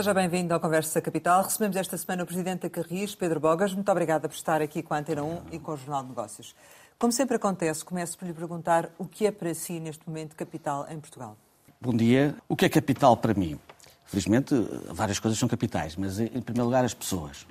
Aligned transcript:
Seja 0.00 0.14
bem-vindo 0.14 0.54
ao 0.54 0.58
Conversa 0.58 0.98
Capital. 0.98 1.42
Recebemos 1.42 1.76
esta 1.76 1.94
semana 1.98 2.22
o 2.22 2.26
Presidente 2.26 2.62
da 2.62 2.70
Carris, 2.70 3.14
Pedro 3.14 3.38
Bogas. 3.38 3.74
Muito 3.74 3.92
obrigada 3.92 4.30
por 4.30 4.34
estar 4.34 4.62
aqui 4.62 4.82
com 4.82 4.94
a 4.94 4.98
Antena 4.98 5.22
1 5.22 5.42
e 5.52 5.58
com 5.58 5.72
o 5.72 5.76
Jornal 5.76 6.04
de 6.04 6.08
Negócios. 6.08 6.54
Como 6.98 7.12
sempre 7.12 7.36
acontece, 7.36 7.84
começo 7.84 8.16
por 8.16 8.24
lhe 8.24 8.32
perguntar 8.32 8.88
o 8.96 9.04
que 9.04 9.26
é 9.26 9.30
para 9.30 9.52
si, 9.52 9.78
neste 9.78 10.08
momento, 10.08 10.34
capital 10.34 10.86
em 10.88 10.98
Portugal. 10.98 11.36
Bom 11.78 11.94
dia. 11.94 12.34
O 12.48 12.56
que 12.56 12.64
é 12.64 12.70
capital 12.70 13.14
para 13.14 13.34
mim? 13.34 13.60
Felizmente, 14.06 14.54
várias 14.88 15.18
coisas 15.18 15.38
são 15.38 15.46
capitais, 15.46 15.96
mas 15.96 16.18
em 16.18 16.40
primeiro 16.40 16.64
lugar 16.64 16.82
as 16.82 16.94
pessoas. 16.94 17.46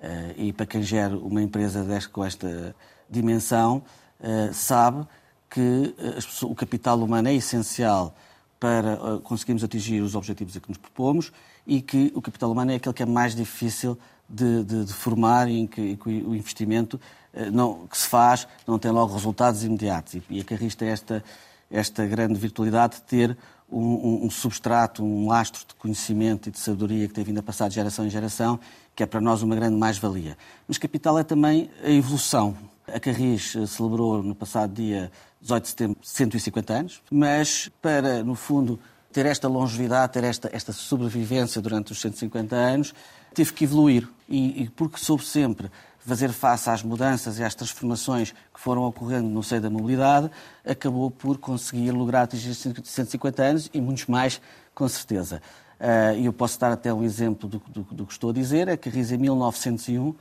É? 0.00 0.32
E 0.36 0.52
para 0.52 0.66
quem 0.66 0.80
gera 0.80 1.18
uma 1.18 1.42
empresa 1.42 1.82
desta, 1.82 2.08
com 2.08 2.24
esta 2.24 2.72
dimensão, 3.10 3.82
eh, 4.20 4.50
sabe 4.52 5.04
que 5.50 5.92
eh, 5.98 6.44
o 6.44 6.54
capital 6.54 7.00
humano 7.00 7.26
é 7.26 7.34
essencial 7.34 8.14
para 8.60 8.92
eh, 8.92 9.20
conseguirmos 9.24 9.64
atingir 9.64 10.00
os 10.02 10.14
objetivos 10.14 10.56
a 10.56 10.60
que 10.60 10.68
nos 10.68 10.78
propomos 10.78 11.32
e 11.66 11.80
que 11.80 12.12
o 12.14 12.22
capital 12.22 12.50
humano 12.50 12.72
é 12.72 12.76
aquele 12.76 12.94
que 12.94 13.02
é 13.02 13.06
mais 13.06 13.34
difícil 13.34 13.98
de, 14.28 14.64
de, 14.64 14.84
de 14.84 14.92
formar 14.92 15.48
e 15.48 15.60
em 15.60 15.66
que, 15.66 15.96
que, 15.96 16.08
o 16.08 16.34
investimento 16.34 17.00
eh, 17.32 17.50
não, 17.50 17.86
que 17.86 17.96
se 17.96 18.08
faz 18.08 18.46
não 18.66 18.78
tem 18.78 18.90
logo 18.90 19.12
resultados 19.12 19.64
imediatos. 19.64 20.14
E, 20.14 20.22
e 20.30 20.40
a 20.40 20.44
Carris 20.44 20.74
tem 20.74 20.88
esta, 20.88 21.22
esta 21.70 22.06
grande 22.06 22.34
virtualidade 22.34 22.96
de 22.96 23.02
ter 23.02 23.36
um, 23.70 23.78
um, 23.78 24.26
um, 24.26 24.30
substrato, 24.30 25.04
um 25.04 25.28
lastro 25.28 25.64
de 25.66 25.74
conhecimento 25.74 26.48
e 26.48 26.52
de 26.52 26.58
sabedoria 26.58 27.08
que 27.08 27.14
tem 27.14 27.24
vindo 27.24 27.38
a 27.38 27.42
passar 27.42 27.68
de 27.68 27.74
geração 27.74 28.06
em 28.06 28.10
geração, 28.10 28.58
que 28.94 29.02
é 29.02 29.06
para 29.06 29.20
nós 29.20 29.42
uma 29.42 29.54
grande 29.54 29.76
mais-valia. 29.76 30.36
Mas 30.68 30.78
capital 30.78 31.18
é 31.18 31.24
também 31.24 31.70
a 31.82 31.90
evolução. 31.90 32.56
A 32.86 33.00
Carris 33.00 33.56
eh, 33.56 33.66
celebrou 33.66 34.22
no 34.22 34.34
passado 34.34 34.72
dia 34.72 35.10
18 35.40 35.62
de 35.62 35.68
setembro 35.68 35.98
150 36.02 36.72
anos, 36.72 37.02
mas 37.10 37.70
para, 37.82 38.22
no 38.22 38.34
fundo, 38.34 38.78
ter 39.14 39.26
esta 39.26 39.46
longevidade, 39.46 40.12
ter 40.12 40.24
esta, 40.24 40.50
esta 40.52 40.72
sobrevivência 40.72 41.62
durante 41.62 41.92
os 41.92 42.00
150 42.00 42.56
anos, 42.56 42.92
teve 43.32 43.52
que 43.52 43.62
evoluir. 43.62 44.08
E, 44.28 44.64
e 44.64 44.68
porque 44.70 44.98
soube 44.98 45.24
sempre 45.24 45.70
fazer 46.00 46.32
face 46.32 46.68
às 46.68 46.82
mudanças 46.82 47.38
e 47.38 47.44
às 47.44 47.54
transformações 47.54 48.32
que 48.32 48.60
foram 48.60 48.82
ocorrendo 48.82 49.28
no 49.28 49.42
seio 49.42 49.60
da 49.60 49.70
mobilidade, 49.70 50.28
acabou 50.66 51.12
por 51.12 51.38
conseguir 51.38 51.92
lograr 51.92 52.22
atingir 52.22 52.54
150 52.54 53.42
anos 53.42 53.70
e 53.72 53.80
muitos 53.80 54.06
mais, 54.06 54.40
com 54.74 54.88
certeza. 54.88 55.40
Eh, 55.78 56.16
e 56.18 56.26
eu 56.26 56.32
posso 56.32 56.58
dar 56.58 56.72
até 56.72 56.92
um 56.92 57.04
exemplo 57.04 57.48
do, 57.48 57.62
do, 57.68 57.82
do 57.82 58.06
que 58.06 58.12
estou 58.12 58.30
a 58.30 58.32
dizer, 58.32 58.66
é 58.66 58.76
que 58.76 58.90
RIS 58.90 59.12
em 59.12 59.18
1901 59.18 60.14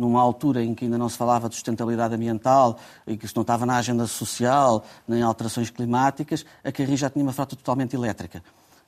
numa 0.00 0.20
altura 0.20 0.64
em 0.64 0.74
que 0.74 0.86
ainda 0.86 0.96
não 0.96 1.08
se 1.08 1.16
falava 1.18 1.48
de 1.48 1.54
sustentabilidade 1.54 2.14
ambiental 2.14 2.78
e 3.06 3.16
que 3.16 3.26
isto 3.26 3.36
não 3.36 3.42
estava 3.42 3.66
na 3.66 3.76
agenda 3.76 4.06
social, 4.06 4.84
nem 5.06 5.22
alterações 5.22 5.68
climáticas, 5.68 6.44
a 6.64 6.72
Carris 6.72 6.98
já 6.98 7.10
tinha 7.10 7.22
uma 7.22 7.32
frota 7.32 7.54
totalmente 7.54 7.94
elétrica, 7.94 8.42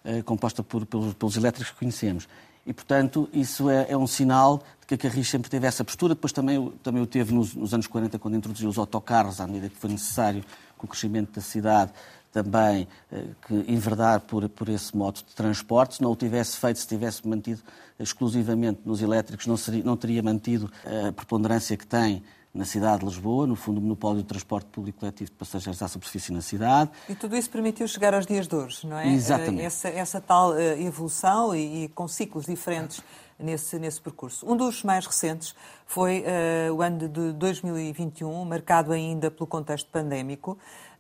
eh, 0.05 0.23
composta 0.23 0.63
por, 0.63 0.87
pelos, 0.87 1.13
pelos 1.15 1.37
elétricos 1.37 1.71
que 1.71 1.79
conhecemos. 1.79 2.27
E, 2.67 2.73
portanto, 2.73 3.29
isso 3.33 3.69
é, 3.69 3.91
é, 3.91 3.97
um 3.97 4.07
sinal 4.07 4.63
de 4.81 4.87
que 4.87 4.95
a 4.95 4.99
Carris 4.99 5.29
sempre 5.29 5.51
teve 5.51 5.67
essa 5.67 5.85
postura. 5.85 6.15
Depois 6.15 6.33
também, 6.33 6.73
também 6.83 7.03
o 7.03 7.07
teve 7.07 7.35
nos, 7.35 7.55
nos 7.55 7.75
anos 7.75 7.87
40, 7.87 8.19
quando 8.19 8.37
introduziu 8.37 8.69
os 8.69 8.79
autocarros, 8.79 9.41
à 9.41 9.47
medida 9.47 9.69
que 9.69 9.77
foi 9.77 9.91
necessário, 9.91 10.45
com 10.79 10.87
o 10.87 10.89
crescimento 10.89 11.33
da 11.33 11.41
cidade, 11.41 11.93
também 12.33 12.89
eh, 13.13 13.25
que 13.47 13.55
enverdar 13.69 14.21
por, 14.21 14.49
por 14.49 14.69
esse 14.69 14.97
modo 14.97 15.17
de 15.17 15.35
transporte. 15.35 15.97
Se 15.97 16.03
não 16.03 16.11
o 16.11 16.17
tivesse 16.17 16.57
feito, 16.57 16.79
se 16.79 16.87
tivesse 16.87 17.27
mantido 17.27 17.61
exclusivamente 17.99 18.81
nos 18.85 19.03
elétricos, 19.03 19.47
não, 19.47 19.57
seria, 19.57 19.85
não 19.85 19.97
teria 19.97 20.23
mantido 20.23 20.71
a 20.85 21.13
preponderância 21.13 21.77
que 21.77 21.87
tem 21.87 22.23
na 22.55 22.67
cidade 22.67 23.01
de 23.01 23.07
Lisboa, 23.07 23.47
no 23.47 23.57
fundo, 23.57 23.79
o 23.79 23.81
monopólio 23.81 24.23
do 24.23 24.27
transporte 24.27 24.67
público 24.67 25.01
coletivo 25.01 25.31
de 25.31 25.37
passageiros 25.37 25.83
à 25.83 25.89
superfície 25.89 26.33
na 26.33 26.43
cidade. 26.43 26.91
E 27.09 27.15
tudo 27.15 27.35
isso 27.35 27.49
permitiu 27.49 27.89
chegar 27.89 28.13
aos 28.13 28.27
dias 28.27 28.47
de 28.47 28.55
hoje, 28.55 28.87
não 28.87 28.99
é? 28.99 29.09
Exatamente. 29.09 29.65
Essa, 29.65 29.89
essa 29.89 30.21
tal 30.21 30.55
eh, 30.59 30.83
evolução 30.83 31.55
e, 31.57 31.85
e 31.85 31.89
com 31.89 32.07
ciclos 32.07 32.45
diferentes 32.45 33.03
nesse, 33.39 33.79
nesse 33.79 34.01
percurso. 34.01 34.47
Um 34.47 34.57
dos 34.57 34.83
mais 34.83 35.07
recentes 35.07 35.55
foi 35.87 36.21
uh, 36.23 36.75
o 36.75 36.83
ano 36.83 37.09
de 37.09 37.33
2021, 37.33 38.45
marcado 38.45 38.93
ainda 38.93 39.31
pelo 39.31 39.47
contexto 39.47 39.91
pandémico. 39.91 40.59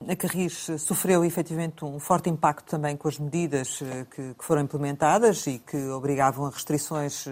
A 0.09 0.17
Carris 0.17 0.69
sofreu 0.79 1.25
efetivamente 1.25 1.85
um 1.85 1.99
forte 1.99 2.29
impacto 2.29 2.65
também 2.71 2.97
com 2.97 3.09
as 3.09 3.19
medidas 3.19 3.81
uh, 3.81 3.85
que, 4.11 4.35
que, 4.35 4.45
foram 4.45 4.63
implementadas 4.63 5.47
e 5.47 5.59
que 5.59 5.77
obrigavam 5.89 6.47
a 6.47 6.51
restrições 6.51 7.27
uh, 7.27 7.31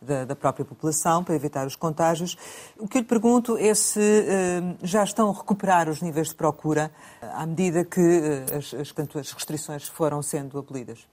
da, 0.00 0.24
da, 0.24 0.36
própria 0.36 0.64
população 0.64 1.24
para 1.24 1.34
evitar 1.34 1.66
os 1.66 1.76
contágios. 1.76 2.36
O 2.78 2.86
que 2.86 2.98
eu 2.98 3.02
lhe 3.02 3.08
pergunto 3.08 3.56
é 3.56 3.74
se 3.74 4.00
já 4.82 5.04
estão 5.04 5.30
a 5.30 5.32
recuperar 5.32 5.88
os 5.88 6.00
níveis 6.00 6.28
de 6.28 6.34
procura 6.34 6.90
à 7.20 7.46
medida 7.46 7.84
que 7.84 8.00
as, 8.56 8.74
as, 8.74 8.94
as 9.16 9.32
restrições 9.32 9.88
foram 9.88 10.22
sendo 10.22 10.58
abolidas. 10.58 11.06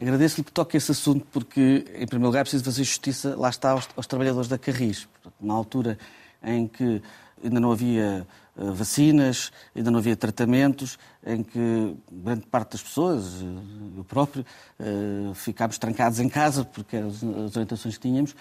Agradeço-lhe 0.00 0.44
que 0.44 0.52
toque 0.52 0.76
esse 0.76 0.90
assunto 0.90 1.26
porque, 1.30 1.84
em 1.94 2.06
primeiro 2.06 2.26
lugar, 2.26 2.40
é 2.40 2.42
preciso 2.42 2.64
fazer 2.64 2.82
justiça, 2.82 3.36
lá 3.36 3.48
está, 3.48 3.70
aos, 3.70 3.88
aos 3.96 4.06
trabalhadores 4.06 4.48
da 4.48 4.58
Carris. 4.58 5.08
Uma 5.40 5.54
altura 5.54 5.98
em 6.42 6.66
que 6.66 7.00
ainda 7.42 7.60
não 7.60 7.72
havia 7.72 8.26
uh, 8.56 8.72
vacinas, 8.72 9.52
ainda 9.74 9.90
não 9.90 9.98
havia 9.98 10.16
tratamentos, 10.16 10.98
em 11.24 11.42
que 11.42 11.96
grande 12.10 12.46
parte 12.46 12.72
das 12.72 12.82
pessoas, 12.82 13.42
uh, 13.42 13.94
eu 13.96 14.04
próprio, 14.04 14.44
uh, 14.78 15.34
ficámos 15.34 15.78
trancados 15.78 16.20
em 16.20 16.28
casa, 16.28 16.64
porque 16.64 16.96
eram 16.96 17.08
as, 17.08 17.22
orientações 17.22 17.96
que 17.96 18.08
tínhamos, 18.08 18.34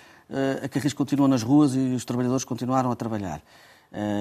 a 0.64 0.70
Carris 0.70 0.94
continua 0.94 1.28
nas 1.28 1.44
ruas 1.44 1.76
e 1.76 1.94
os 1.94 2.06
trabalhadores 2.06 2.46
continuaram 2.46 2.90
a 2.90 2.96
trabalhar. 2.96 3.42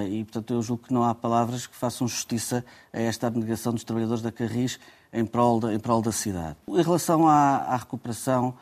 e, 0.09 0.25
portanto, 0.25 0.53
eu 0.53 0.61
julgo 0.61 0.83
que 0.83 0.93
não 0.93 1.05
há 1.05 1.15
palavras 1.15 1.65
que 1.65 1.73
façam 1.73 2.05
justiça 2.05 2.65
a 2.91 2.99
esta 2.99 3.27
abnegação 3.27 3.71
dos 3.71 3.85
trabalhadores 3.85 4.21
da 4.21 4.29
Carris 4.29 4.77
em 5.13 5.25
prol, 5.25 5.61
de, 5.61 5.73
em 5.73 5.79
prol 5.79 6.01
da 6.01 6.11
cidade. 6.11 6.57
Em 6.67 6.81
relação 6.81 7.29
à, 7.29 7.59
à 7.59 7.77
recuperação 7.77 8.53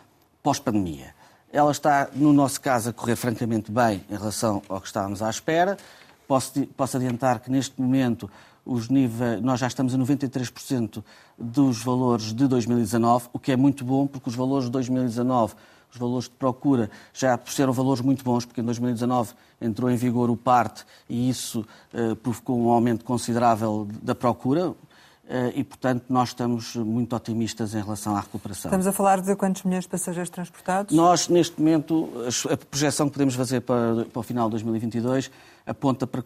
pós-pandemia, 0.44 1.16
ela 1.52 1.72
está, 1.72 2.10
no 2.14 2.32
nosso 2.32 2.62
caso, 2.62 2.90
a 2.90 2.94
correr 2.94 3.16
francamente 3.16 3.72
bem 3.72 4.04
em 4.10 4.16
relação 4.16 4.62
ao 4.70 4.80
que 4.80 4.88
estávamos 4.88 5.22
à 5.22 5.30
espera. 5.30 5.78
Posso, 6.30 6.64
posso 6.78 6.96
adiantar 6.96 7.40
que, 7.40 7.50
neste 7.50 7.82
momento, 7.82 8.30
os 8.64 8.88
níveis, 8.88 9.42
nós 9.42 9.60
já 9.60 9.66
estamos 9.66 9.96
a 9.96 9.98
93% 9.98 11.04
dos 11.36 11.82
valores 11.82 12.36
de 12.36 12.48
2019, 12.48 13.30
o 13.34 13.40
que 13.40 13.52
é 13.52 13.56
muito 13.56 13.84
bom, 13.84 14.06
porque 14.06 14.30
os 14.30 14.36
valores 14.36 14.66
de 14.66 14.72
2019, 14.74 15.56
os 15.92 15.98
valores 15.98 16.26
de 16.26 16.36
procura, 16.36 16.92
já 17.12 17.40
serão 17.48 17.74
valores 17.74 18.04
muito 18.04 18.24
bons, 18.24 18.46
porque 18.46 18.62
em 18.62 18.64
2019 18.64 19.34
entrou 19.60 19.90
em 19.90 19.96
vigor 19.96 20.30
o 20.30 20.38
PART 20.38 20.84
e 21.10 21.32
isso 21.32 21.66
uh, 21.96 22.16
provocou 22.18 22.62
um 22.62 22.70
aumento 22.70 23.04
considerável 23.04 23.88
da 24.04 24.14
procura, 24.14 24.76
eh, 25.32 25.54
e, 25.58 25.64
portanto, 25.64 26.06
nós 26.10 26.30
estamos 26.30 26.76
muito 26.76 27.16
otimistas 27.16 27.76
em 27.76 27.82
relação 27.84 28.16
à 28.16 28.22
recuperação. 28.22 28.70
Estamos 28.70 28.88
a 28.88 28.92
falar 28.92 29.22
de 29.22 29.36
quantos 29.36 29.62
milhões 29.62 29.84
de 29.84 29.90
passageiros 29.90 30.28
transportados? 30.32 30.96
Nós, 30.96 31.28
neste 31.28 31.60
momento, 31.60 32.10
a 32.52 32.58
projeção 32.58 33.06
que 33.06 33.14
podemos 33.14 33.36
fazer 33.36 33.62
para, 33.62 34.06
para 34.06 34.20
o 34.20 34.24
final 34.24 34.48
de 34.48 34.54
2022 34.54 35.30
aponta 35.66 36.08
para 36.08 36.24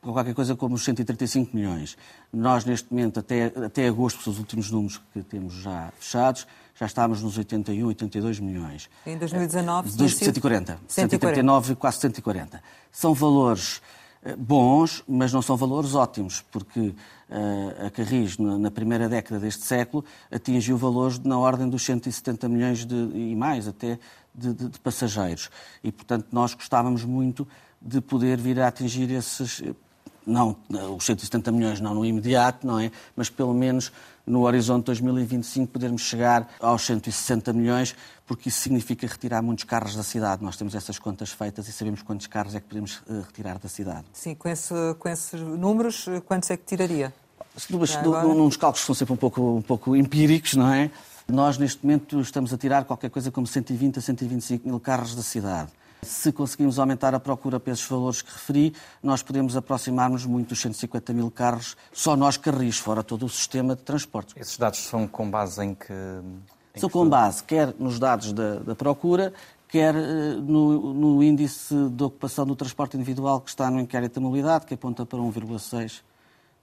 qualquer 0.00 0.34
coisa 0.34 0.54
como 0.54 0.74
os 0.74 0.84
135 0.84 1.56
milhões. 1.56 1.96
Nós, 2.32 2.64
neste 2.64 2.92
momento, 2.92 3.20
até, 3.20 3.46
até 3.46 3.88
agosto, 3.88 4.30
os 4.30 4.38
últimos 4.38 4.70
números 4.70 5.00
que 5.12 5.22
temos 5.22 5.54
já 5.54 5.92
fechados, 5.98 6.46
já 6.74 6.86
estávamos 6.86 7.22
nos 7.22 7.36
81, 7.38 7.86
82 7.86 8.40
milhões. 8.40 8.88
Em 9.06 9.16
2019? 9.16 9.90
140. 9.90 10.78
140. 10.86 10.88
139, 10.88 11.74
quase 11.76 11.98
140. 11.98 12.62
São 12.92 13.14
valores 13.14 13.80
eh, 14.22 14.36
bons, 14.36 15.02
mas 15.06 15.32
não 15.32 15.40
são 15.40 15.56
valores 15.56 15.94
ótimos, 15.94 16.44
porque 16.50 16.80
uh, 16.80 17.86
a 17.86 17.90
Carris, 17.90 18.36
na, 18.38 18.70
primeira 18.70 19.08
década 19.08 19.40
deste 19.40 19.64
século, 19.64 20.04
atingiu 20.30 20.76
valores 20.76 21.18
na 21.20 21.38
ordem 21.38 21.68
dos 21.68 21.84
170 21.84 22.48
milhões 22.48 22.84
de, 22.84 22.94
e 22.94 23.36
mais 23.36 23.68
até 23.68 23.98
de, 24.34 24.52
de, 24.52 24.68
de, 24.68 24.80
passageiros. 24.80 25.48
E, 25.82 25.92
portanto, 25.92 26.26
nós 26.32 26.54
gostávamos 26.54 27.04
muito 27.04 27.46
de 27.80 28.00
poder 28.00 28.38
vir 28.38 28.60
a 28.60 28.68
atingir 28.68 29.10
esses, 29.10 29.62
não 30.26 30.56
os 30.96 31.04
170 31.04 31.52
milhões 31.52 31.80
não 31.80 31.94
no 31.94 32.04
imediato, 32.04 32.66
não 32.66 32.78
é? 32.80 32.90
Mas 33.14 33.30
pelo 33.30 33.54
menos 33.54 33.92
no 34.26 34.42
horizonte 34.42 34.86
2025 34.86 35.72
podermos 35.72 36.02
chegar 36.02 36.48
aos 36.60 36.84
160 36.84 37.52
milhões, 37.52 37.94
porque 38.26 38.48
isso 38.48 38.60
significa 38.60 39.06
retirar 39.06 39.40
muitos 39.40 39.64
carros 39.64 39.94
da 39.94 40.02
cidade. 40.02 40.42
Nós 40.42 40.56
temos 40.56 40.74
essas 40.74 40.98
contas 40.98 41.30
feitas 41.30 41.68
e 41.68 41.72
sabemos 41.72 42.02
quantos 42.02 42.26
carros 42.26 42.54
é 42.54 42.60
que 42.60 42.66
podemos 42.66 42.96
uh, 43.06 43.20
retirar 43.24 43.58
da 43.58 43.68
cidade. 43.68 44.04
Sim, 44.12 44.34
com, 44.34 44.48
esse, 44.48 44.74
com 44.98 45.08
esses 45.08 45.40
números, 45.40 46.08
eh, 46.08 46.20
quantos 46.20 46.50
é 46.50 46.56
que 46.56 46.64
tiraria? 46.64 47.14
Mas, 47.54 47.68
nos 47.68 48.56
cálculos 48.56 48.80
que 48.80 48.86
são 48.86 48.94
sempre 48.94 49.14
um 49.14 49.16
pouco, 49.16 49.40
um 49.40 49.62
pouco 49.62 49.96
empíricos, 49.96 50.54
não 50.54 50.72
é? 50.72 50.90
Nós, 51.28 51.56
neste 51.56 51.84
momento, 51.84 52.20
estamos 52.20 52.52
a 52.52 52.58
tirar 52.58 52.84
qualquer 52.84 53.10
coisa 53.10 53.30
como 53.30 53.46
120 53.46 53.98
a 53.98 54.02
125 54.02 54.68
mil 54.68 54.78
carros 54.78 55.14
da 55.14 55.22
cidade. 55.22 55.70
Se 56.02 56.32
conseguimos 56.32 56.78
aumentar 56.78 57.14
a 57.14 57.20
procura 57.20 57.58
para 57.58 57.72
esses 57.72 57.86
valores 57.86 58.22
que 58.22 58.32
referi, 58.32 58.74
nós 59.02 59.22
podemos 59.22 59.56
aproximar-nos 59.56 60.24
muito 60.24 60.50
dos 60.50 60.60
150 60.60 61.12
mil 61.12 61.30
carros, 61.30 61.76
só 61.92 62.16
nós 62.16 62.36
carris, 62.36 62.78
fora 62.78 63.02
todo 63.02 63.26
o 63.26 63.28
sistema 63.28 63.74
de 63.74 63.82
transporte. 63.82 64.34
Esses 64.38 64.56
dados 64.56 64.80
são 64.80 65.06
com 65.08 65.30
base 65.30 65.64
em 65.64 65.74
que. 65.74 65.92
Em 66.74 66.80
são 66.80 66.88
que 66.88 66.92
com 66.92 67.08
base 67.08 67.42
quer 67.42 67.74
nos 67.78 67.98
dados 67.98 68.32
da, 68.32 68.56
da 68.56 68.74
procura, 68.74 69.32
quer 69.68 69.94
eh, 69.94 70.34
no, 70.40 70.94
no, 70.94 71.22
índice 71.22 71.74
de 71.90 72.04
ocupação 72.04 72.46
do 72.46 72.54
transporte 72.54 72.96
individual 72.96 73.40
que 73.40 73.50
está 73.50 73.70
no 73.70 73.80
inquérito 73.80 74.14
da 74.14 74.20
mobilidade, 74.20 74.66
que 74.66 74.74
aponta 74.74 75.04
para 75.04 75.18
1,6 75.18 76.02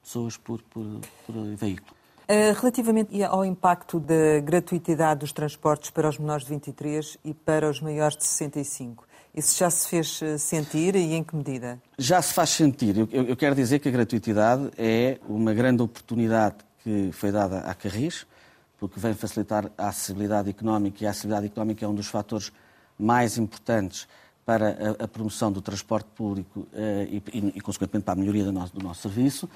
pessoas 0.03 0.37
por, 0.37 0.61
por, 0.63 0.99
por 1.25 1.35
veículo. 1.55 1.95
Uh, 2.23 2.57
relativamente 2.57 3.21
ao 3.21 3.43
impacto 3.43 3.99
da 3.99 4.39
gratuitidade 4.41 5.19
dos 5.19 5.33
transportes 5.33 5.89
para 5.89 6.07
os 6.07 6.17
menores 6.17 6.45
de 6.45 6.51
23 6.51 7.17
e 7.25 7.33
para 7.33 7.69
os 7.69 7.81
maiores 7.81 8.15
de 8.15 8.23
65, 8.23 9.05
isso 9.35 9.57
já 9.57 9.69
se 9.69 9.87
fez 9.87 10.21
eh, 10.21 10.37
sentir 10.37 10.95
e 10.95 11.13
em 11.13 11.23
que 11.23 11.35
medida? 11.35 11.81
Já 11.97 12.21
se 12.21 12.33
faz 12.33 12.51
sentir. 12.51 12.95
Eu, 12.97 13.07
eu, 13.11 13.35
quero 13.35 13.55
dizer 13.55 13.79
que 13.79 13.89
a 13.89 13.91
gratuitidade 13.91 14.69
é 14.77 15.19
uma 15.27 15.53
grande 15.53 15.81
oportunidade 15.81 16.57
que 16.83 17.09
foi 17.11 17.31
dada 17.31 17.59
à 17.61 17.73
Carris, 17.73 18.27
porque 18.79 18.99
vem 18.99 19.13
facilitar 19.13 19.71
a 19.77 19.87
acessibilidade 19.87 20.49
económica 20.49 21.03
e 21.03 21.07
a 21.07 21.09
acessibilidade 21.09 21.47
económica 21.47 21.83
é 21.83 21.87
um 21.87 21.95
dos 21.95 22.07
fatores 22.07 22.51
mais 22.99 23.37
importantes 23.37 24.07
para 24.45 24.97
a, 24.99 25.05
a 25.05 25.07
promoção 25.07 25.51
do 25.51 25.61
transporte 25.61 26.09
público 26.15 26.67
uh, 26.73 27.03
e, 27.09 27.23
e, 27.33 27.53
e, 27.55 27.61
consequentemente, 27.61 28.05
para 28.05 28.13
a 28.13 28.17
melhoria 28.17 28.43
do 28.43 28.51
nosso, 28.51 28.73
do 28.73 28.83
nosso 28.83 29.01
serviço. 29.01 29.49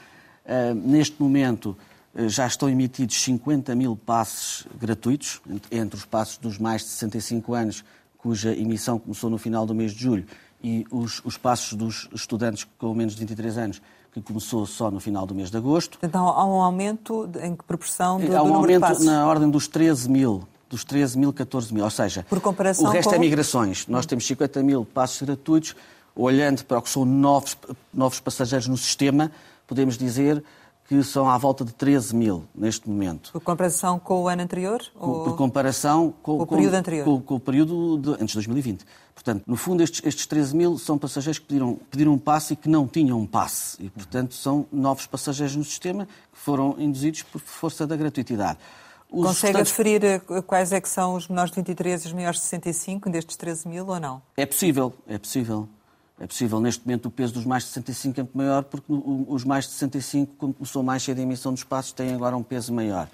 Uh, 0.45 0.73
neste 0.73 1.21
momento, 1.21 1.77
uh, 2.15 2.29
já 2.29 2.47
estão 2.47 2.69
emitidos 2.69 3.21
50 3.21 3.75
mil 3.75 3.95
passes 3.95 4.65
gratuitos, 4.79 5.41
entre, 5.47 5.77
entre 5.77 5.97
os 5.97 6.05
passos 6.05 6.37
dos 6.37 6.57
mais 6.57 6.81
de 6.81 6.87
65 6.87 7.53
anos 7.53 7.83
cuja 8.17 8.53
emissão 8.53 8.99
começou 8.99 9.29
no 9.29 9.37
final 9.37 9.65
do 9.65 9.75
mês 9.75 9.91
de 9.91 10.01
julho, 10.01 10.25
e 10.63 10.85
os, 10.91 11.21
os 11.23 11.37
passos 11.37 11.73
dos 11.73 12.09
estudantes 12.13 12.67
com 12.77 12.93
menos 12.93 13.13
de 13.13 13.19
23 13.19 13.57
anos, 13.57 13.81
que 14.11 14.21
começou 14.21 14.65
só 14.65 14.89
no 14.89 14.99
final 14.99 15.25
do 15.25 15.35
mês 15.35 15.51
de 15.51 15.57
agosto. 15.57 15.99
Então 16.01 16.27
há 16.27 16.45
um 16.45 16.61
aumento 16.61 17.29
em 17.41 17.55
que 17.55 17.63
proporção 17.63 18.19
do, 18.19 18.35
há 18.35 18.41
um 18.41 18.47
do 18.47 18.53
aumento 18.55 19.03
na 19.03 19.27
ordem 19.27 19.49
dos 19.49 19.67
13 19.67 20.09
mil, 20.09 20.47
dos 20.69 20.83
13 20.83 21.17
mil, 21.17 21.31
14 21.31 21.73
mil, 21.73 21.83
ou 21.83 21.89
seja, 21.89 22.25
Por 22.27 22.41
comparação 22.41 22.85
o 22.85 22.89
resto 22.89 23.09
com... 23.09 23.15
é 23.15 23.19
migrações. 23.19 23.85
Nós 23.87 24.05
temos 24.05 24.25
50 24.25 24.63
mil 24.63 24.85
passos 24.85 25.21
gratuitos, 25.21 25.75
olhando 26.15 26.63
para 26.65 26.79
o 26.79 26.81
que 26.81 26.89
são 26.89 27.05
novos, 27.05 27.55
novos 27.93 28.19
passageiros 28.19 28.67
no 28.67 28.77
sistema, 28.77 29.31
podemos 29.67 29.97
dizer 29.97 30.43
que 30.87 31.03
são 31.03 31.29
à 31.29 31.37
volta 31.37 31.65
de 31.65 31.73
13 31.73 32.15
mil 32.15 32.45
neste 32.55 32.89
momento. 32.89 33.31
Por 33.33 33.41
comparação 33.41 33.99
com 33.99 34.23
o 34.23 34.27
ano 34.27 34.41
anterior? 34.41 34.81
Ou... 34.95 35.25
Por 35.25 35.35
comparação 35.35 36.13
com, 36.23 36.37
com 36.37 36.43
o 36.43 36.47
período 36.47 36.73
anterior? 36.75 37.03
Com, 37.03 37.21
com 37.21 37.35
o 37.35 37.39
período 37.39 37.97
de, 37.97 38.11
antes 38.11 38.29
de 38.29 38.33
2020. 38.35 38.85
Portanto, 39.13 39.43
no 39.45 39.57
fundo, 39.57 39.83
estes, 39.83 40.01
estes 40.05 40.25
13 40.25 40.55
mil 40.55 40.77
são 40.77 40.97
passageiros 40.97 41.39
que 41.39 41.45
pediram, 41.45 41.77
pediram 41.91 42.13
um 42.13 42.17
passe 42.17 42.53
e 42.53 42.55
que 42.55 42.69
não 42.69 42.87
tinham 42.87 43.19
um 43.19 43.25
passe. 43.25 43.83
E, 43.83 43.89
portanto, 43.89 44.33
são 44.33 44.65
novos 44.71 45.05
passageiros 45.05 45.55
no 45.55 45.63
sistema 45.63 46.05
que 46.05 46.39
foram 46.39 46.75
induzidos 46.77 47.23
por 47.23 47.41
força 47.41 47.85
da 47.85 47.95
gratuitidade. 47.97 48.59
Os 49.09 49.25
Consegue 49.25 49.57
restantes... 49.57 49.71
referir 49.71 50.03
eh, 50.05 50.41
quais 50.41 50.71
é 50.71 50.79
que 50.79 50.89
são 50.89 51.15
os 51.15 51.27
menores 51.27 51.51
de 51.51 51.55
23 51.55 52.03
e 52.03 52.07
os 52.07 52.13
maiores 52.13 52.39
de 52.39 52.45
65 52.45 53.09
destes 53.09 53.35
13 53.35 53.67
mil 53.67 53.87
ou 53.87 53.99
não? 53.99 54.21
É 54.35 54.45
possível, 54.45 54.93
é 55.07 55.17
possível. 55.17 55.67
É 56.19 56.25
possível, 56.25 56.59
neste 56.59 56.85
momento, 56.85 57.05
o 57.07 57.11
peso 57.11 57.33
dos 57.33 57.45
mais 57.45 57.63
de 57.63 57.69
65 57.69 58.19
é 58.19 58.23
muito 58.23 58.37
maior, 58.37 58.63
porque 58.63 58.85
os 58.89 59.43
mais 59.43 59.65
de 59.65 59.71
65, 59.73 60.33
como 60.35 60.53
começou 60.53 60.81
mais 60.81 61.03
cheio 61.03 61.15
de 61.15 61.21
emissão 61.21 61.53
dos 61.53 61.63
passos, 61.63 61.91
têm 61.91 62.13
agora 62.13 62.35
um 62.35 62.41
peso 62.41 62.73
maior. 62.73 63.07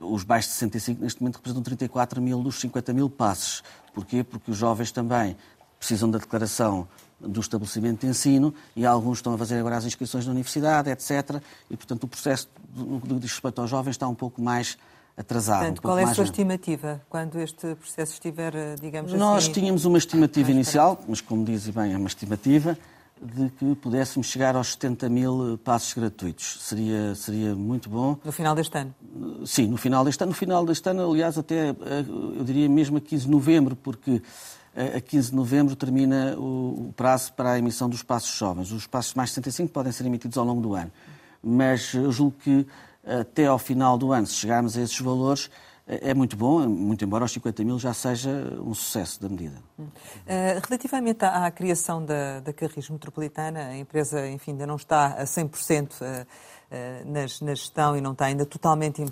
Os 0.00 0.24
mais 0.24 0.46
de 0.46 0.50
65, 0.52 1.00
neste 1.00 1.20
momento, 1.20 1.36
representam 1.36 1.62
34 1.62 2.20
mil 2.20 2.42
dos 2.42 2.58
50 2.58 2.92
mil 2.92 3.08
passos. 3.08 3.62
Porquê? 3.94 4.24
Porque 4.24 4.50
os 4.50 4.56
jovens 4.56 4.90
também 4.90 5.36
precisam 5.78 6.10
da 6.10 6.18
declaração 6.18 6.88
do 7.20 7.40
estabelecimento 7.40 8.00
de 8.00 8.06
ensino 8.08 8.52
e 8.74 8.84
alguns 8.84 9.18
estão 9.18 9.34
a 9.34 9.38
fazer 9.38 9.58
agora 9.58 9.76
as 9.76 9.84
inscrições 9.84 10.24
na 10.26 10.32
universidade, 10.32 10.90
etc. 10.90 11.40
E, 11.70 11.76
portanto, 11.76 12.04
o 12.04 12.08
processo, 12.08 12.48
diz 13.20 13.30
respeito 13.30 13.60
aos 13.60 13.70
jovens, 13.70 13.92
está 13.92 14.08
um 14.08 14.14
pouco 14.14 14.42
mais 14.42 14.76
atrasado. 15.20 15.58
Portanto, 15.60 15.78
um 15.78 15.82
qual 15.82 15.98
é 15.98 16.02
a 16.02 16.06
sua 16.06 16.24
mais... 16.24 16.30
estimativa 16.30 17.00
quando 17.08 17.38
este 17.38 17.74
processo 17.74 18.12
estiver, 18.14 18.54
eh, 18.54 18.74
digamos 18.80 19.12
Nós 19.12 19.44
assim... 19.44 19.52
tínhamos 19.52 19.84
uma 19.84 19.98
estimativa 19.98 20.50
inicial, 20.50 21.00
mas 21.06 21.20
como 21.20 21.44
dizem 21.44 21.72
bem, 21.72 21.92
é 21.92 21.96
uma 21.96 22.08
estimativa, 22.08 22.76
de 23.22 23.50
que 23.50 23.74
pudéssemos 23.74 24.28
chegar 24.28 24.56
aos 24.56 24.72
70 24.72 25.08
mil 25.10 25.58
passos 25.62 25.92
gratuitos. 25.92 26.58
Seria, 26.62 27.14
seria 27.14 27.54
muito 27.54 27.90
bom. 27.90 28.16
No 28.24 28.32
final 28.32 28.54
deste 28.54 28.78
ano? 28.78 28.94
Sim, 29.44 29.66
no 29.66 29.76
final 29.76 30.04
deste 30.04 30.22
ano. 30.22 30.30
No 30.30 30.36
final 30.36 30.64
deste 30.64 30.88
ano, 30.88 31.10
aliás, 31.10 31.36
até 31.36 31.68
eh, 31.68 31.74
eu 32.08 32.42
diria 32.42 32.68
mesmo 32.68 32.96
a 32.96 33.00
15 33.00 33.26
de 33.26 33.30
novembro, 33.30 33.76
porque 33.76 34.22
eh, 34.74 34.96
a 34.96 35.00
15 35.00 35.30
de 35.30 35.36
novembro 35.36 35.76
termina 35.76 36.34
o 36.38 36.94
prazo 36.96 37.34
para 37.34 37.52
a 37.52 37.58
emissão 37.58 37.90
dos 37.90 38.02
passos 38.02 38.34
jovens. 38.34 38.72
Os 38.72 38.86
passos 38.86 39.12
mais 39.12 39.30
65 39.30 39.70
podem 39.70 39.92
ser 39.92 40.06
emitidos 40.06 40.38
ao 40.38 40.44
longo 40.44 40.62
do 40.62 40.74
ano. 40.74 40.90
Mas 41.42 41.92
eu 41.92 42.10
julgo 42.10 42.36
que 42.42 42.66
até 43.04 43.46
ao 43.46 43.58
final 43.58 43.96
do 43.96 44.12
ano, 44.12 44.26
se 44.26 44.34
chegarmos 44.34 44.76
a 44.76 44.82
esses 44.82 44.98
valores, 45.00 45.50
é 45.90 46.14
muito 46.14 46.36
bom, 46.36 46.60
muito 46.68 47.04
embora 47.04 47.24
os 47.24 47.32
50 47.32 47.64
mil 47.64 47.78
já 47.78 47.92
seja 47.92 48.30
um 48.60 48.72
sucesso 48.72 49.20
da 49.20 49.28
medida. 49.28 49.56
Eh, 50.24 50.60
relativamente 50.64 51.24
à, 51.24 51.50
criação 51.50 52.04
da, 52.04 52.38
da 52.38 52.52
Carris 52.52 52.88
Metropolitana, 52.88 53.66
a 53.66 53.76
empresa, 53.76 54.28
enfim, 54.28 54.52
ainda 54.52 54.66
não 54.68 54.76
está 54.76 55.14
a 55.14 55.24
100% 55.24 55.90
eh, 56.00 56.26
eh, 56.70 57.02
na, 57.04 57.20
na 57.20 57.54
gestão 57.54 57.96
e 57.96 58.00
não 58.00 58.12
está 58.12 58.26
ainda 58.26 58.46
totalmente 58.46 59.04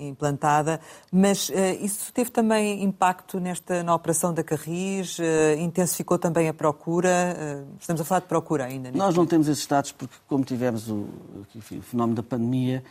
implantada, 0.00 0.80
mas 1.12 1.48
isso 1.80 2.12
teve 2.12 2.30
também 2.30 2.82
impacto 2.82 3.38
nesta, 3.38 3.84
na 3.84 3.94
operação 3.94 4.34
da 4.34 4.42
Carris, 4.42 5.18
intensificou 5.60 6.18
também 6.18 6.48
a 6.48 6.54
procura, 6.54 7.64
estamos 7.78 8.02
a 8.02 8.04
falar 8.04 8.20
de 8.20 8.26
procura 8.26 8.64
ainda. 8.64 8.90
Nós 8.90 9.14
não 9.14 9.26
temos 9.26 9.46
esses 9.46 9.66
dados 9.66 9.92
porque, 9.92 10.16
como 10.26 10.44
tivemos 10.44 10.90
o, 10.90 11.06
enfim, 11.54 11.78
o 11.78 11.82
fenómeno 11.82 12.16
da 12.16 12.22
pandemia, 12.24 12.82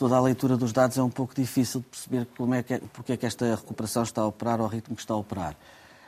toda 0.00 0.16
a 0.16 0.20
leitura 0.20 0.56
dos 0.56 0.72
dados 0.72 0.96
é 0.96 1.02
um 1.02 1.10
pouco 1.10 1.34
difícil 1.34 1.80
de 1.80 1.86
perceber 1.88 2.26
como 2.34 2.54
é 2.54 2.62
que 2.62 2.72
é, 2.72 2.80
porque 2.90 3.12
é 3.12 3.16
que 3.18 3.26
esta 3.26 3.54
recuperação 3.54 4.02
está 4.02 4.22
a 4.22 4.26
operar 4.26 4.58
ao 4.58 4.66
ritmo 4.66 4.96
que 4.96 5.02
está 5.02 5.12
a 5.12 5.16
operar. 5.18 5.54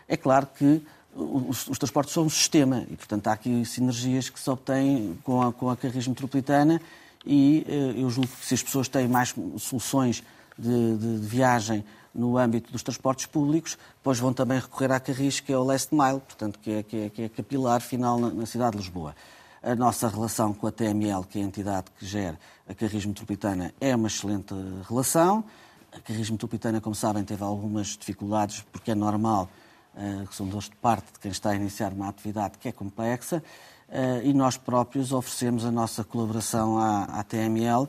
É 0.09 0.17
claro 0.17 0.47
que 0.47 0.81
os, 1.15 1.69
os 1.69 1.77
transportes 1.77 2.15
são 2.15 2.25
um 2.25 2.31
sistema 2.31 2.87
e, 2.91 2.97
portanto, 2.97 3.27
há 3.29 3.33
aqui 3.33 3.67
sinergias 3.67 4.31
que 4.31 4.41
se 4.41 4.49
obtêm 4.49 5.19
com 5.23 5.43
a, 5.43 5.53
com 5.53 5.69
a 5.69 5.77
Carris 5.77 6.09
Metropolitana 6.09 6.81
e 7.27 7.67
eh, 7.69 8.01
eu 8.01 8.09
julgo 8.09 8.31
que 8.31 8.47
se 8.47 8.55
as 8.55 8.63
pessoas 8.63 8.89
têm 8.89 9.07
mais 9.07 9.35
soluções 9.59 10.25
de, 10.59 10.97
de, 10.97 11.21
de, 11.21 11.27
viagem 11.27 11.85
no 12.15 12.39
âmbito 12.39 12.73
dos 12.73 12.83
transportes 12.83 13.27
públicos, 13.27 13.77
depois 13.99 14.19
vão 14.19 14.33
também 14.33 14.59
recorrer 14.59 14.91
à 14.91 14.99
Carris, 14.99 15.39
que 15.39 15.53
é 15.53 15.59
o 15.59 15.63
last 15.63 15.95
mile, 15.95 16.21
portanto, 16.21 16.59
que 16.59 16.71
é, 16.71 16.83
que 16.83 16.97
é, 16.97 17.09
que 17.11 17.23
é 17.25 17.29
capilar 17.29 17.83
final 17.83 18.19
na, 18.19 18.31
na 18.31 18.47
cidade 18.47 18.71
de 18.73 18.79
Lisboa. 18.79 19.15
A 19.63 19.77
nossa 19.77 20.09
relação 20.09 20.53
com 20.53 20.67
a 20.67 20.73
TML, 20.73 21.25
que 21.25 21.39
é 21.39 21.43
a 21.43 21.45
entidade 21.45 21.87
que 21.97 22.05
gera 22.05 22.37
a 22.69 22.75
Carris 22.75 23.07
Metropolitana, 23.07 23.73
é 23.81 23.95
uma 23.95 24.09
excelente 24.09 24.53
relação. 24.89 25.45
A 25.93 26.01
Carris 26.01 26.31
Metropolitana, 26.31 26.81
como 26.81 26.97
sabem, 26.97 27.23
teve 27.23 27.45
algumas 27.45 27.97
dificuldades, 27.97 28.65
porque 28.73 28.91
é 28.91 28.95
normal, 28.97 29.49
uh, 29.95 30.27
que 30.27 30.35
são 30.35 30.49
dores 30.49 30.69
de 30.69 30.75
parte 30.75 31.13
de 31.13 31.21
quem 31.21 31.31
está 31.31 31.51
a 31.51 31.55
iniciar 31.55 31.93
uma 31.93 32.09
atividade 32.09 32.59
que 32.59 32.69
é 32.69 32.73
complexa, 32.73 33.41
uh, 33.89 34.27
e 34.27 34.35
nós 34.35 34.57
próprios 34.57 35.13
oferecemos 35.13 35.65
a 35.65 35.71
nossa 35.71 36.03
colaboração 36.03 36.77
à, 36.79 37.05
à 37.05 37.23
TML, 37.23 37.85
uh, 37.85 37.89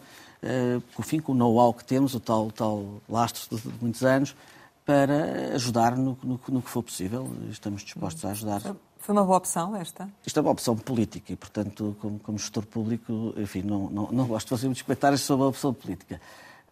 com, 0.94 1.02
fim, 1.02 1.20
com 1.20 1.32
o 1.32 1.36
know-how 1.36 1.74
que 1.74 1.84
temos, 1.84 2.14
o 2.14 2.20
tal, 2.20 2.48
o 2.48 2.52
tal 2.52 3.02
lastro 3.10 3.58
de, 3.58 3.68
de 3.68 3.82
muitos 3.82 4.04
anos, 4.04 4.36
para 4.86 5.56
ajudar 5.56 5.98
no, 5.98 6.16
no, 6.24 6.40
no, 6.50 6.62
que 6.62 6.70
for 6.70 6.84
possível. 6.84 7.32
Estamos 7.50 7.82
dispostos 7.82 8.24
a 8.26 8.30
ajudar. 8.30 8.62
Foi 9.04 9.12
uma 9.14 9.26
boa 9.26 9.38
opção 9.38 9.76
esta? 9.76 10.10
Isto 10.26 10.40
é 10.40 10.42
uma 10.42 10.52
opção 10.52 10.78
política 10.78 11.34
e, 11.34 11.36
portanto, 11.36 11.94
como, 12.00 12.20
como 12.20 12.38
gestor 12.38 12.66
público, 12.66 13.34
enfim, 13.36 13.62
não, 13.62 13.90
não, 13.90 14.10
não 14.14 14.26
gosto 14.26 14.46
de 14.46 14.50
fazer 14.52 14.68
muitos 14.68 14.82
comentários 14.82 15.20
sobre 15.20 15.44
a 15.44 15.50
opção 15.50 15.74
política. 15.74 16.22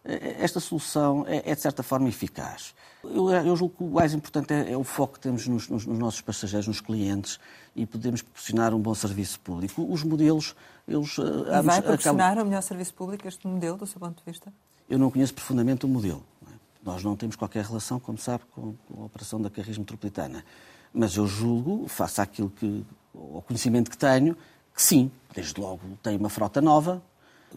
Esta 0.02 0.58
solução 0.58 1.26
é, 1.28 1.50
é 1.50 1.54
de 1.54 1.60
certa 1.60 1.82
forma, 1.82 2.08
eficaz. 2.08 2.74
Eu, 3.04 3.30
eu, 3.30 3.54
julgo 3.54 3.74
que 3.76 3.84
o 3.84 3.90
mais 3.90 4.14
importante 4.14 4.54
é, 4.54 4.72
é 4.72 4.76
o 4.78 4.82
foco 4.82 5.12
que 5.14 5.20
temos 5.20 5.46
nos, 5.46 5.68
nos, 5.68 5.84
nos, 5.84 5.98
nossos 5.98 6.22
passageiros, 6.22 6.66
nos 6.66 6.80
clientes, 6.80 7.38
e 7.76 7.84
podemos 7.84 8.22
proporcionar 8.22 8.72
um 8.72 8.80
bom 8.80 8.94
serviço 8.94 9.38
público. 9.40 9.86
Os 9.92 10.02
modelos, 10.02 10.56
eles... 10.88 11.18
Eh, 11.18 11.58
e 11.58 11.62
vai 11.62 11.82
proporcionar 11.82 12.28
acabam... 12.28 12.44
o 12.44 12.48
melhor 12.48 12.62
serviço 12.62 12.94
público, 12.94 13.28
este 13.28 13.46
modelo, 13.46 13.76
do 13.76 13.86
seu 13.86 14.00
ponto 14.00 14.16
de 14.16 14.24
vista? 14.24 14.50
Eu 14.88 14.98
não 14.98 15.10
conheço 15.10 15.34
profundamente 15.34 15.84
o 15.84 15.88
modelo. 15.88 16.24
É? 16.46 16.54
Nós 16.82 17.04
não 17.04 17.14
temos 17.14 17.36
qualquer 17.36 17.62
relação, 17.66 18.00
como 18.00 18.16
sabe, 18.16 18.42
com 18.54 18.74
a 18.98 19.04
operação 19.04 19.38
da 19.38 19.50
Carris 19.50 19.76
Metropolitana. 19.76 20.42
Mas 20.92 21.16
eu 21.16 21.26
julgo, 21.26 21.88
face 21.88 22.20
àquilo 22.20 22.50
que, 22.50 22.84
ao 23.14 23.42
conhecimento 23.42 23.90
que 23.90 23.96
tenho, 23.96 24.36
que 24.74 24.82
sim, 24.82 25.10
desde 25.34 25.60
logo 25.60 25.80
tem 26.02 26.16
uma 26.16 26.28
frota 26.28 26.60
nova, 26.60 27.02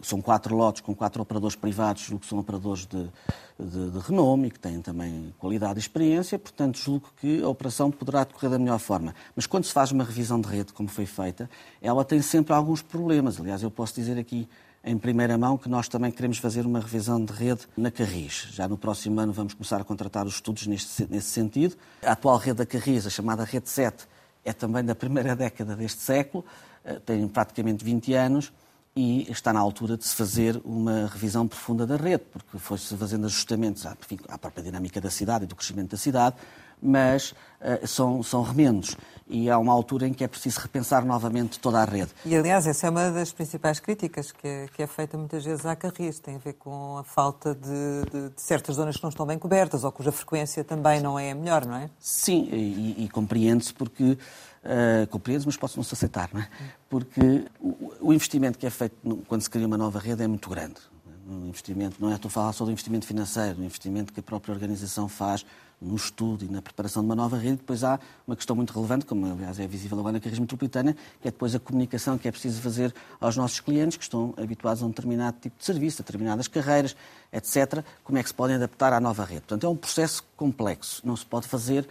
são 0.01 0.21
quatro 0.21 0.55
lotes 0.55 0.81
com 0.81 0.93
quatro 0.93 1.21
operadores 1.21 1.55
privados, 1.55 2.03
julgo 2.03 2.21
que 2.21 2.29
são 2.29 2.39
operadores 2.39 2.85
de, 2.85 3.09
de, 3.59 3.91
de, 3.91 3.99
renome 3.99 4.47
e 4.47 4.51
que 4.51 4.59
têm 4.59 4.81
também 4.81 5.33
qualidade 5.37 5.79
e 5.79 5.81
experiência, 5.81 6.37
portanto, 6.37 6.77
julgo 6.77 7.09
que 7.19 7.41
a 7.41 7.47
operação 7.47 7.91
poderá 7.91 8.23
decorrer 8.23 8.51
da 8.51 8.59
melhor 8.59 8.79
forma. 8.79 9.15
Mas 9.35 9.45
quando 9.45 9.65
se 9.65 9.71
faz 9.71 9.91
uma 9.91 10.03
revisão 10.03 10.39
de 10.39 10.47
rede, 10.47 10.73
como 10.73 10.89
foi 10.89 11.05
feita, 11.05 11.49
ela 11.81 12.03
tem 12.03 12.21
sempre 12.21 12.53
alguns 12.53 12.81
problemas. 12.81 13.39
Aliás, 13.39 13.63
eu 13.63 13.71
posso 13.71 13.95
dizer 13.95 14.17
aqui 14.17 14.47
em 14.85 14.97
primeira 14.99 15.35
mão 15.35 15.57
que 15.57 15.67
nós 15.67 15.87
também 15.87 16.11
queremos 16.11 16.37
fazer 16.37 16.63
uma 16.63 16.79
revisão 16.79 17.23
de 17.25 17.33
rede 17.33 17.61
na 17.75 17.89
Carris. 17.89 18.49
Já 18.51 18.67
no 18.67 18.77
próximo 18.77 19.19
ano 19.19 19.33
vamos 19.33 19.55
começar 19.55 19.81
a 19.81 19.83
contratar 19.83 20.27
os 20.27 20.35
estudos 20.35 20.67
neste, 20.67 21.07
nesse 21.09 21.29
sentido. 21.29 21.75
A 22.03 22.11
atual 22.11 22.37
rede 22.37 22.57
da 22.57 22.65
Carris, 22.67 23.07
a 23.07 23.09
chamada 23.09 23.43
Rede 23.43 23.67
7, 23.67 24.07
é 24.45 24.53
também 24.53 24.85
da 24.85 24.93
primeira 24.93 25.33
década 25.35 25.75
deste 25.75 26.01
século, 26.01 26.45
eh, 26.83 26.99
tem 27.03 27.27
praticamente 27.27 27.83
20 27.83 28.13
anos 28.13 28.53
e 28.95 29.29
está 29.29 29.51
na 29.51 29.59
altura 29.59 29.97
de 29.97 30.05
se 30.05 30.15
fazer 30.15 30.61
uma 30.63 31.07
revisão 31.07 31.47
profunda 31.47 31.85
da 31.87 31.97
rede, 31.97 32.23
porque 32.31 32.57
foi-se 32.59 32.95
fazendo 32.95 33.25
ajustamentos 33.25 33.85
à, 33.87 33.97
enfim, 33.99 34.19
à 34.29 34.37
própria 34.37 34.63
dinâmica 34.63 35.01
da 35.01 35.09
cidade 35.09 35.45
e 35.45 35.47
do 35.47 35.55
crescimento 35.55 35.91
da 35.91 35.97
cidade, 35.97 36.35
mas 36.81 37.31
uh, 37.31 37.85
são, 37.87 38.21
são 38.23 38.41
remendos 38.41 38.95
e 39.27 39.49
há 39.49 39.57
uma 39.57 39.73
altura 39.73 40.07
em 40.07 40.13
que 40.13 40.23
é 40.23 40.27
preciso 40.27 40.59
repensar 40.59 41.03
novamente 41.03 41.59
toda 41.59 41.79
a 41.79 41.85
rede. 41.85 42.11
E, 42.25 42.35
aliás, 42.35 42.67
essa 42.67 42.87
é 42.87 42.89
uma 42.89 43.09
das 43.11 43.31
principais 43.33 43.79
críticas 43.79 44.31
que 44.31 44.47
é, 44.47 44.67
que 44.67 44.83
é 44.83 44.87
feita 44.87 45.17
muitas 45.17 45.43
vezes 45.43 45.65
à 45.65 45.75
Carris, 45.75 46.19
tem 46.19 46.35
a 46.35 46.37
ver 46.37 46.53
com 46.53 46.97
a 46.97 47.03
falta 47.03 47.55
de, 47.55 48.11
de, 48.11 48.29
de, 48.29 48.41
certas 48.41 48.75
zonas 48.75 48.97
que 48.97 49.03
não 49.03 49.09
estão 49.09 49.25
bem 49.25 49.39
cobertas 49.39 49.83
ou 49.83 49.91
cuja 49.91 50.11
frequência 50.11 50.63
também 50.63 51.01
não 51.01 51.17
é 51.17 51.31
a 51.31 51.35
melhor, 51.35 51.65
não 51.65 51.75
é? 51.75 51.89
Sim, 51.99 52.47
e, 52.51 53.05
e 53.05 53.09
compreende-se 53.09 53.73
porque 53.73 54.03
uh, 54.13 55.07
compreende 55.09 55.45
mas 55.45 55.57
pode 55.57 55.75
não 55.75 55.83
se 55.83 55.93
aceitar, 55.93 56.29
não 56.31 56.41
é? 56.41 56.47
Porque 56.87 57.45
o, 57.59 57.93
o 58.01 58.13
investimento 58.13 58.59
que 58.59 58.67
é 58.67 58.69
feito 58.69 58.95
quando 59.27 59.41
se 59.41 59.49
cria 59.49 59.65
uma 59.65 59.77
nova 59.77 59.99
rede 59.99 60.21
é 60.21 60.27
muito 60.27 60.49
grande. 60.49 60.79
Um 61.27 61.47
investimento, 61.47 61.97
não 61.99 62.11
é 62.11 62.15
estou 62.15 62.29
a 62.29 62.31
falar 62.31 62.53
só 62.53 62.63
do 62.63 62.71
investimento 62.71 63.07
financeiro, 63.07 63.59
o 63.59 63.63
investimento 63.63 64.13
que 64.13 64.19
a 64.19 64.23
própria 64.23 64.53
organização 64.53 65.09
faz 65.09 65.43
no 65.81 65.95
estudo 65.95 66.45
e 66.45 66.47
na 66.47 66.61
preparação 66.61 67.01
de 67.01 67.05
uma 67.07 67.15
nova 67.15 67.37
rede. 67.37 67.57
Depois 67.57 67.83
há 67.83 67.99
uma 68.25 68.35
questão 68.35 68.55
muito 68.55 68.73
relevante, 68.73 69.05
como 69.05 69.25
aliás 69.31 69.59
é 69.59 69.67
visível 69.67 69.99
agora 69.99 70.13
na 70.13 70.19
carreira 70.19 70.41
metropolitana, 70.41 70.93
que 71.21 71.27
é 71.27 71.31
depois 71.31 71.53
a 71.53 71.59
comunicação 71.59 72.17
que 72.17 72.27
é 72.27 72.31
preciso 72.31 72.61
fazer 72.61 72.93
aos 73.19 73.35
nossos 73.35 73.59
clientes 73.59 73.97
que 73.97 74.03
estão 74.03 74.33
habituados 74.37 74.81
a 74.81 74.85
um 74.85 74.89
determinado 74.89 75.37
tipo 75.39 75.57
de 75.57 75.65
serviço, 75.65 76.01
a 76.01 76.03
determinadas 76.03 76.47
carreiras, 76.47 76.95
etc. 77.31 77.83
Como 78.03 78.17
é 78.17 78.23
que 78.23 78.29
se 78.29 78.35
podem 78.35 78.55
adaptar 78.55 78.93
à 78.93 78.99
nova 78.99 79.23
rede. 79.23 79.41
Portanto, 79.41 79.65
é 79.65 79.69
um 79.69 79.75
processo 79.75 80.23
complexo. 80.35 81.01
Não 81.05 81.15
se 81.15 81.25
pode 81.25 81.47
fazer 81.47 81.87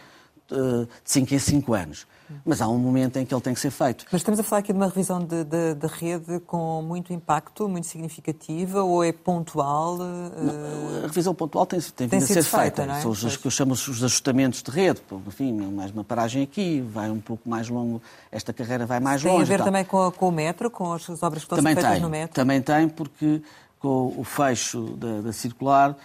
uh, 0.51 0.85
de 0.85 0.91
5 1.05 1.35
em 1.35 1.39
5 1.39 1.75
anos. 1.75 2.07
Mas 2.45 2.61
há 2.61 2.69
um 2.69 2.79
momento 2.79 3.19
em 3.19 3.27
que 3.27 3.35
ele 3.35 3.41
tem 3.41 3.55
que 3.55 3.61
ser 3.61 3.71
feito. 3.71 4.07
Mas 4.11 4.21
estamos 4.21 4.41
a 4.41 4.43
falar 4.43 4.61
aqui 4.61 4.73
de 4.73 4.79
uma 4.79 4.89
revisão 4.89 5.19
de, 5.19 5.45
de, 5.45 5.75
de 5.75 5.87
rede 5.87 6.41
com 6.41 6.83
muito 6.83 7.13
impacto, 7.13 7.69
muito 7.69 7.87
significativa, 7.87 8.83
ou 8.83 9.05
é 9.05 9.13
pontual? 9.13 9.97
Uh... 9.97 11.05
a 11.05 11.07
revisão 11.07 11.35
pontual 11.35 11.67
tem, 11.67 11.81
tem, 11.81 12.09
tem 12.09 12.09
vindo 12.09 12.25
a 12.25 12.27
ser 12.27 12.43
feita. 12.43 12.83
feita. 12.83 12.93
É? 12.93 13.01
São 13.01 13.11
os, 13.11 13.37
que 13.37 13.47
eu 13.47 13.51
chamo 13.51 13.73
os 13.73 13.89
ajustamentos 13.89 14.63
de 14.63 14.71
rede. 14.71 15.01
Enfim, 15.27 15.53
mais 15.53 15.91
uma 15.91 16.05
paragem 16.05 16.43
aqui, 16.43 16.81
vai 16.81 17.11
um 17.11 17.21
pouco 17.21 17.49
mais 17.49 17.69
longo, 17.69 18.01
esta 18.31 18.53
carreira 18.53 18.87
vai 18.87 19.01
mais 19.01 19.23
tem 19.23 19.31
longe. 19.31 19.47
Tem 19.47 19.55
a 19.55 19.59
ver 19.59 19.65
também 19.65 19.85
com, 19.85 20.11
com, 20.11 20.29
o 20.29 20.33
metro, 20.33 20.71
com 20.71 20.93
as 20.93 21.09
obras 21.23 21.43
que 21.43 21.47
estão 21.47 21.59
também 21.59 21.75
feitas 21.75 21.93
tem, 21.93 22.01
no 22.01 22.09
metro? 22.09 22.35
Também 22.35 22.61
tem, 22.63 22.89
porque 22.89 23.43
com 23.79 24.15
o 24.17 24.25
fecho 24.25 24.97
da, 24.97 25.21
da 25.21 25.33
circular 25.33 25.91
eh, 25.91 25.97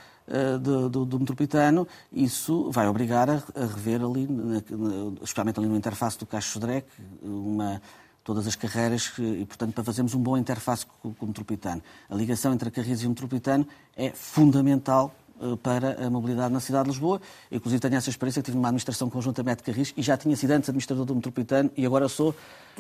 do, 0.62 0.90
do, 0.90 1.06
do, 1.06 1.20
metropolitano, 1.20 1.88
isso 2.12 2.70
vai 2.72 2.88
obrigar 2.88 3.30
a, 3.30 3.42
rever 3.56 4.02
ali, 4.02 4.28
especialmente 5.22 5.60
ali 5.60 5.68
no 5.68 5.76
interface 5.76 6.18
do 6.20 6.26
Caixo 6.26 6.52
Sodrec, 6.52 6.88
uma, 7.22 7.82
todas 8.24 8.46
as 8.46 8.56
carreiras 8.56 9.12
e, 9.18 9.46
portanto, 9.46 9.74
para 9.74 9.84
fazermos 9.84 10.14
um 10.14 10.22
bom 10.22 10.38
interface 10.38 10.86
com, 10.86 11.14
com 11.14 11.26
o 11.26 11.28
metropolitano. 11.30 11.82
A 12.10 12.16
ligação 12.16 12.54
entre 12.54 12.70
a 12.70 12.72
Carris 12.72 13.02
e 13.02 13.06
o 13.08 13.10
metropolitano 13.10 13.68
é 13.96 14.12
fundamental 14.12 15.14
eh, 15.29 15.29
para 15.63 16.05
a 16.05 16.10
mobilidade 16.10 16.53
na 16.53 16.60
cidade 16.60 16.86
de 16.86 16.89
Lisboa. 16.91 17.22
Eu, 17.50 17.58
inclusive, 17.58 17.79
tenho 17.79 17.96
essa 17.96 18.10
experiência, 18.10 18.41
tive 18.41 18.58
uma 18.58 18.67
administração 18.67 19.10
conjuntamente 19.10 19.58
de 19.58 19.63
Carris 19.63 19.93
e 19.96 20.01
já 20.01 20.17
tinha 20.17 20.36
sido 20.36 20.51
antes 20.51 20.69
administrador 20.69 21.05
do 21.05 21.15
Metropolitano 21.15 21.72
e 21.75 21.86
agora 21.86 22.08
sou 22.08 22.36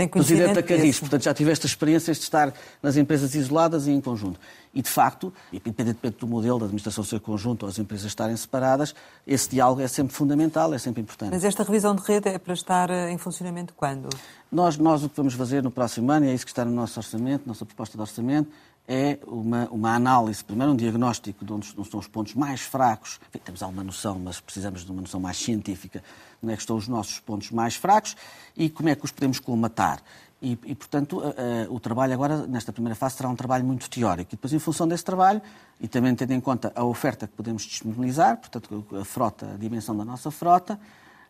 presidente 0.07 0.53
da 0.53 0.63
Carris. 0.63 0.99
Portanto, 0.99 1.23
já 1.23 1.33
tive 1.33 1.51
esta 1.51 1.65
experiência 1.65 2.13
de 2.13 2.19
estar 2.19 2.53
nas 2.81 2.95
empresas 2.95 3.35
isoladas 3.35 3.87
e 3.87 3.91
em 3.91 3.99
conjunto. 3.99 4.39
E, 4.73 4.81
de 4.81 4.89
facto, 4.89 5.33
independentemente 5.51 6.19
do 6.19 6.27
modelo 6.27 6.59
da 6.59 6.65
administração 6.65 7.03
ser 7.03 7.19
conjunto 7.19 7.63
ou 7.63 7.69
as 7.69 7.79
empresas 7.79 8.05
estarem 8.05 8.37
separadas, 8.37 8.93
esse 9.25 9.49
diálogo 9.49 9.81
é 9.81 9.87
sempre 9.87 10.13
fundamental, 10.13 10.73
é 10.73 10.77
sempre 10.77 11.01
importante. 11.01 11.31
Mas 11.31 11.43
esta 11.43 11.63
revisão 11.63 11.95
de 11.95 12.03
rede 12.03 12.29
é 12.29 12.37
para 12.37 12.53
estar 12.53 12.89
eh, 12.89 13.11
em 13.11 13.17
funcionamento 13.17 13.73
quando? 13.75 14.09
Nós, 14.51 14.77
nós 14.77 15.03
o 15.03 15.09
que 15.09 15.17
vamos 15.17 15.33
fazer 15.33 15.63
no 15.63 15.71
próximo 15.71 16.11
ano, 16.11 16.25
e 16.25 16.29
é 16.29 16.33
isso 16.33 16.45
que 16.45 16.51
está 16.51 16.63
no 16.63 16.71
nosso 16.71 16.99
orçamento, 16.99 17.47
nossa 17.47 17.65
proposta 17.65 17.97
de 17.97 18.01
orçamento, 18.01 18.49
é 18.91 19.19
uma, 19.27 19.69
uma 19.69 19.93
análise, 19.93 20.43
primeiro 20.43 20.73
um 20.73 20.75
diagnóstico 20.75 21.45
de 21.45 21.53
onde 21.53 21.67
estão 21.67 21.99
os 21.99 22.07
pontos 22.07 22.33
mais 22.33 22.61
fracos. 22.61 23.19
Enfim, 23.29 23.39
temos 23.45 23.61
alguma 23.61 23.83
noção, 23.83 24.17
mas 24.17 24.41
precisamos 24.41 24.83
de 24.83 24.91
uma 24.91 25.01
noção 25.01 25.19
mais 25.19 25.37
científica, 25.37 26.03
onde 26.41 26.53
é 26.53 26.55
que 26.55 26.63
estão 26.63 26.75
os 26.75 26.87
nossos 26.87 27.19
pontos 27.19 27.51
mais 27.51 27.75
fracos 27.75 28.15
e 28.57 28.67
como 28.67 28.89
é 28.89 28.95
que 28.95 29.05
os 29.05 29.11
podemos 29.11 29.39
colmatar. 29.39 30.01
E, 30.41 30.57
e 30.65 30.73
portanto, 30.73 31.21
o 31.69 31.79
trabalho 31.79 32.13
agora, 32.13 32.47
nesta 32.47 32.73
primeira 32.73 32.95
fase, 32.95 33.17
será 33.17 33.29
um 33.29 33.35
trabalho 33.35 33.63
muito 33.63 33.87
teórico. 33.87 34.31
E 34.31 34.35
depois, 34.35 34.53
em 34.53 34.59
função 34.59 34.87
desse 34.87 35.03
trabalho, 35.03 35.39
e 35.79 35.87
também 35.87 36.15
tendo 36.15 36.31
em 36.31 36.39
conta 36.41 36.71
a 36.73 36.83
oferta 36.83 37.27
que 37.27 37.33
podemos 37.33 37.63
disponibilizar, 37.63 38.37
portanto, 38.37 38.85
a 38.99 39.05
frota, 39.05 39.51
a 39.53 39.57
dimensão 39.57 39.95
da 39.95 40.03
nossa 40.03 40.31
frota, 40.31 40.79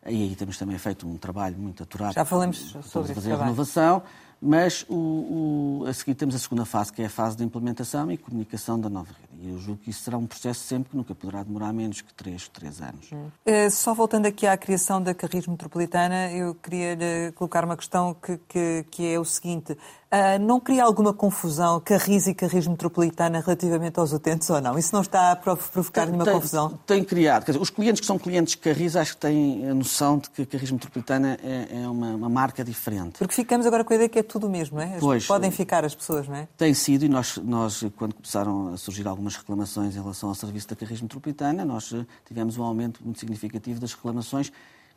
e 0.06 0.24
aí 0.24 0.36
temos 0.36 0.58
também 0.58 0.78
feito 0.78 1.06
um 1.06 1.18
trabalho 1.18 1.58
muito 1.58 1.84
aturado. 1.84 2.13
Já 2.13 2.24
falamos 2.24 2.78
sobre 2.84 3.12
a 3.12 3.38
renovação. 3.38 4.01
Mas 4.41 4.86
o, 4.88 5.81
o, 5.84 5.86
a 5.88 5.93
seguir 5.93 6.15
temos 6.15 6.34
a 6.34 6.39
segunda 6.39 6.65
fase, 6.65 6.93
que 6.93 7.01
é 7.01 7.05
a 7.05 7.10
fase 7.10 7.36
de 7.36 7.43
implementação 7.43 8.12
e 8.12 8.17
comunicação 8.17 8.79
da 8.79 8.89
nova 8.89 9.10
rede. 9.10 9.29
E 9.41 9.50
eu 9.50 9.58
julgo 9.58 9.81
que 9.81 9.89
isso 9.89 10.03
será 10.03 10.17
um 10.17 10.25
processo 10.25 10.62
sempre 10.62 10.91
que 10.91 10.98
nunca 10.98 11.15
poderá 11.15 11.43
demorar 11.43 11.72
menos 11.72 12.01
que 12.01 12.13
três, 12.13 12.48
três 12.50 12.81
anos. 12.81 13.12
Hum. 13.12 13.27
Uh, 13.46 13.72
só 13.72 13.93
voltando 13.93 14.25
aqui 14.25 14.46
à 14.46 14.58
criação 14.58 15.01
da 15.01 15.13
Carris 15.13 15.48
Metropolitana, 15.48 16.31
eu 16.31 16.55
queria 16.55 16.96
lhe 16.96 17.31
colocar 17.34 17.63
uma 17.63 17.77
questão 17.77 18.13
que, 18.13 18.38
que, 18.48 18.86
que 18.91 19.13
é 19.13 19.19
o 19.19 19.25
seguinte. 19.25 19.77
Uh, 20.12 20.39
não 20.41 20.60
cria 20.60 20.84
alguma 20.84 21.13
confusão 21.13 21.79
Carris 21.79 22.25
e 22.25 22.34
Carris 22.34 22.65
Metropolitana 22.65 23.41
relativamente 23.41 24.00
aos 24.00 24.12
utentes 24.12 24.50
ou 24.50 24.60
não? 24.60 24.75
Isso 24.75 24.91
não 24.91 25.01
está 25.01 25.31
a 25.31 25.36
provocar 25.36 26.01
tem, 26.01 26.05
nenhuma 26.08 26.25
tem, 26.25 26.34
confusão? 26.34 26.79
Tem 26.84 27.03
criado. 27.03 27.46
Dizer, 27.46 27.62
os 27.62 27.69
clientes 27.69 28.01
que 28.01 28.08
são 28.08 28.17
clientes 28.17 28.55
Carris 28.55 28.96
acho 28.96 29.13
que 29.13 29.22
têm 29.22 29.69
a 29.69 29.74
noção 29.74 30.17
de 30.17 30.31
que 30.31 30.48
Carris 30.48 30.72
Metropolitana 30.72 31.38
é, 31.43 31.84
é 31.84 31.88
uma, 31.88 32.15
uma, 32.15 32.29
marca 32.29 32.63
diferente. 32.63 33.19
Porque 33.19 33.36
ficamos 33.36 33.67
agora 33.67 33.84
com 33.84 33.93
a 33.93 33.96
ideia 33.96 34.10
que 34.10 34.17
é 34.17 34.24
tudo 34.29 34.48
o 34.48 34.50
mesmo, 34.50 34.77
não 34.77 34.83
é? 34.83 34.98
Pois, 35.00 35.25
Podem 35.25 35.51
ficar 35.51 35.83
as 35.83 35.93
pessoas, 35.93 36.27
não 36.27 36.36
é? 36.36 36.48
Tem 36.57 36.74
sido, 36.74 37.03
e 37.03 37.09
nós, 37.09 37.38
nós, 37.38 37.83
quando 37.98 38.13
começaram 38.13 38.74
a 38.74 38.77
surgir 38.77 39.07
algumas 39.07 39.36
reclamações 39.36 39.95
em 39.95 40.00
relação 40.00 40.29
ao 40.29 40.36
serviço 40.36 40.69
da 40.69 40.75
Carris 40.75 41.01
Metropolitana, 41.01 41.65
nós 41.65 41.91
eh, 41.93 42.05
tivemos 42.25 42.57
um 42.57 42.63
aumento 42.63 43.01
muito 43.03 43.19
significativo 43.19 43.79
das 43.79 43.93
reclamações 43.93 44.51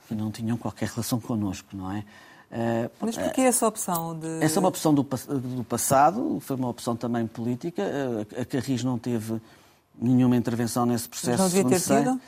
que 0.06 0.14
não 0.14 0.30
tinham 0.30 0.56
qualquer 0.56 0.88
relação 0.88 1.18
connosco, 1.18 1.76
não 1.76 1.90
é? 1.90 2.04
Uh, 2.52 2.90
Mas 3.00 3.16
porquê 3.16 3.40
essa 3.40 3.66
opção? 3.66 4.18
De... 4.18 4.44
Essa 4.44 4.58
é 4.58 4.60
uma 4.60 4.68
opção 4.68 4.92
do, 4.92 5.02
do 5.02 5.64
passado, 5.64 6.38
foi 6.40 6.54
uma 6.56 6.68
opção 6.68 6.94
também 6.94 7.26
política. 7.26 7.82
A, 8.38 8.44
Carris 8.44 8.84
não 8.84 8.98
teve 8.98 9.40
nenhuma 9.98 10.36
intervenção 10.36 10.84
nesse 10.84 11.08
processo. 11.08 11.42
Mas 11.42 11.54
não 11.54 11.62
devia 11.62 11.64
ter 11.64 11.80
sido? 11.80 12.20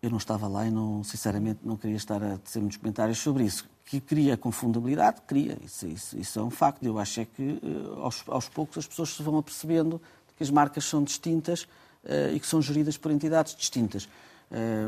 Eu 0.00 0.10
não 0.10 0.18
estava 0.18 0.46
lá 0.46 0.66
e, 0.66 0.70
não, 0.70 1.02
sinceramente, 1.02 1.60
não 1.64 1.76
queria 1.76 1.96
estar 1.96 2.22
a 2.22 2.36
dizer 2.36 2.60
muitos 2.60 2.78
comentários 2.78 3.18
sobre 3.18 3.44
isso. 3.44 3.68
Que 3.84 4.00
cria 4.00 4.36
confundabilidade, 4.36 5.22
cria. 5.26 5.58
Isso, 5.64 5.86
isso, 5.86 6.18
isso 6.18 6.38
é 6.38 6.42
um 6.42 6.50
facto. 6.50 6.84
Eu 6.84 6.98
acho 6.98 7.20
é 7.20 7.24
que, 7.24 7.58
uh, 7.62 8.00
aos, 8.00 8.22
aos, 8.28 8.48
poucos, 8.48 8.78
as 8.78 8.86
pessoas 8.86 9.10
se 9.10 9.22
vão 9.22 9.38
apercebendo 9.38 10.00
que 10.36 10.42
as 10.42 10.50
marcas 10.50 10.84
são 10.84 11.02
distintas 11.02 11.62
uh, 12.04 12.32
e 12.32 12.38
que 12.38 12.46
são 12.46 12.62
geridas 12.62 12.96
por 12.96 13.10
entidades 13.10 13.56
distintas. 13.56 14.08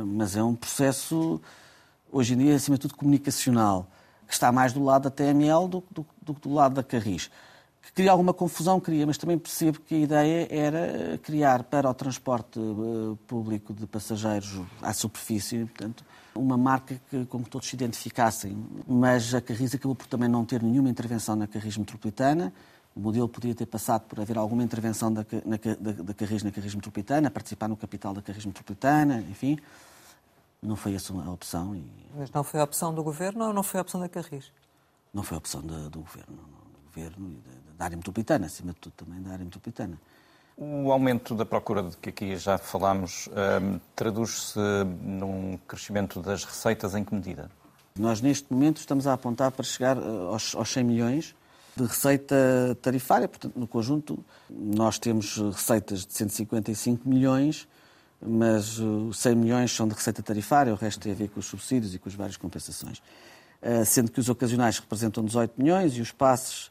mas 0.07 0.37
é 0.37 0.43
um 0.43 0.55
processo, 0.55 1.41
hoje 2.11 2.35
em 2.35 2.39
dia, 2.39 2.55
acima 2.55 2.77
de 2.77 2.83
tudo, 2.83 2.97
comunicacional 2.97 3.87
que 4.31 4.35
está 4.35 4.53
mais 4.53 4.73
do 4.73 4.83
lado 4.83 5.03
da 5.03 5.11
TML 5.11 5.69
do 5.69 5.83
que 5.83 5.93
do, 5.93 6.07
do, 6.23 6.33
do, 6.35 6.55
lado 6.55 6.77
da 6.77 6.85
Carris. 6.85 7.29
Que 7.83 7.93
cria 7.93 8.13
alguma 8.13 8.35
confusão, 8.35 8.79
cria, 8.79 9.07
mas 9.07 9.17
também 9.17 9.39
percebo 9.39 9.81
que 9.81 9.95
a 9.95 9.99
ideia 9.99 10.49
era 10.51 11.19
criar 11.19 11.65
para 11.65 11.89
o 11.89 11.95
transporte 11.95 12.59
uh, 12.59 13.19
público 13.27 13.73
de 13.73 13.87
passageiros 13.87 14.61
à 14.83 14.93
superfície, 14.93 15.65
portanto, 15.65 16.05
uma 16.35 16.57
marca 16.57 17.01
que, 17.09 17.25
com 17.27 17.43
que 17.43 17.51
todos 17.51 17.69
se 17.69 17.75
identificassem. 17.75 18.57
Mas 18.87 19.35
a 19.35 19.41
Carris 19.41 19.75
acabou 19.75 19.95
por 19.95 20.07
também 20.07 20.29
não 20.29 20.45
ter 20.45 20.63
nenhuma 20.63 20.89
intervenção 20.89 21.35
na 21.35 21.47
Carris 21.47 21.77
Metropolitana. 21.77 22.53
O 22.95 23.01
modelo 23.01 23.29
podia 23.29 23.55
ter 23.55 23.67
passado 23.67 24.03
por 24.03 24.21
haver 24.21 24.37
alguma 24.37 24.63
intervenção 24.63 25.13
da, 25.13 25.25
na, 25.45 25.57
da, 25.57 26.03
da 26.03 26.15
Carris 26.15 26.43
na 26.43 26.51
Carris 26.51 26.75
Metropolitana, 26.75 27.31
participar 27.31 27.69
no 27.69 27.77
capital 27.77 28.13
da 28.13 28.21
Carris 28.21 28.45
Metropolitana, 28.45 29.21
enfim. 29.31 29.59
Não 30.63 30.77
foi 30.77 30.95
essa 30.95 31.13
a 31.13 31.31
opção. 31.31 31.75
E... 31.75 31.85
Mas 32.15 32.31
não 32.31 32.45
foi 32.45 32.61
a 32.61 32.65
opção 32.65 32.93
do 32.93 33.03
governo 33.03 33.47
ou 33.47 33.53
não 33.55 33.63
foi 33.63 33.79
a 33.79 33.83
opção 33.83 34.01
da 34.01 34.09
Carris? 34.09 34.53
Não 35.15 35.23
foi 35.23 35.37
a 35.37 35.39
opção 35.39 35.63
do, 35.63 35.89
do 35.89 36.01
governo, 36.01 36.37
do 36.37 36.60
governo 36.93 37.31
e 37.31 37.37
da, 37.37 37.51
da 37.79 37.85
área 37.85 37.97
metropolitana, 37.97 38.47
acima 38.47 38.73
de 38.73 38.79
tudo 38.79 38.93
também 38.93 39.23
da 39.23 39.31
área 39.31 39.45
metropolitana. 39.45 39.99
O 40.57 40.93
aumento 40.93 41.35
da 41.35 41.47
procura 41.47 41.83
de 41.83 41.97
que 41.97 42.11
aqui 42.11 42.37
já 42.37 42.59
falámos 42.59 43.29
um, 43.29 43.81
traduz-se 43.97 44.59
num 45.03 45.59
crescimento 45.67 46.21
das 46.21 46.45
receitas 46.45 46.95
em 46.95 47.03
que 47.03 47.15
medida? 47.15 47.51
Nós, 47.99 48.21
neste 48.21 48.53
momento, 48.53 48.79
estamos 48.79 49.07
a 49.07 49.15
apontar 49.15 49.51
para 49.53 49.65
chegar 49.65 49.97
eh, 49.97 50.01
aos, 50.29 50.55
aos 50.55 50.71
100 50.71 50.85
milhões 50.85 51.35
de 51.77 51.85
receita 51.85 52.77
tarifária. 52.83 53.27
Portanto, 53.27 53.59
no 53.59 53.67
conjunto, 53.67 54.23
nós 54.49 54.99
temos 54.99 55.39
receitas 55.39 56.05
de 56.05 56.13
155 56.13 57.09
milhões 57.09 57.67
mas 58.21 58.79
os 58.79 59.19
100 59.19 59.35
milhões 59.35 59.75
são 59.75 59.89
de 59.89 59.95
receita 59.95 60.23
tarifária, 60.23 60.73
o 60.73 60.77
resto 60.77 61.01
tem 61.01 61.13
a 61.13 61.15
ver 61.15 61.29
com 61.29 61.41
os 61.41 61.47
subsídios 61.47 61.95
e 61.95 61.99
com 61.99 62.09
as 62.09 62.15
várias 62.15 62.37
compensações. 62.37 63.03
Eh, 63.63 63.85
sendo 63.85 64.11
que 64.11 64.21
os 64.21 64.29
ocasionais 64.29 64.79
representam 64.79 65.25
18 65.25 65.55
milhões 65.57 65.97
e 65.97 66.01
os 66.01 66.13
passes 66.13 66.71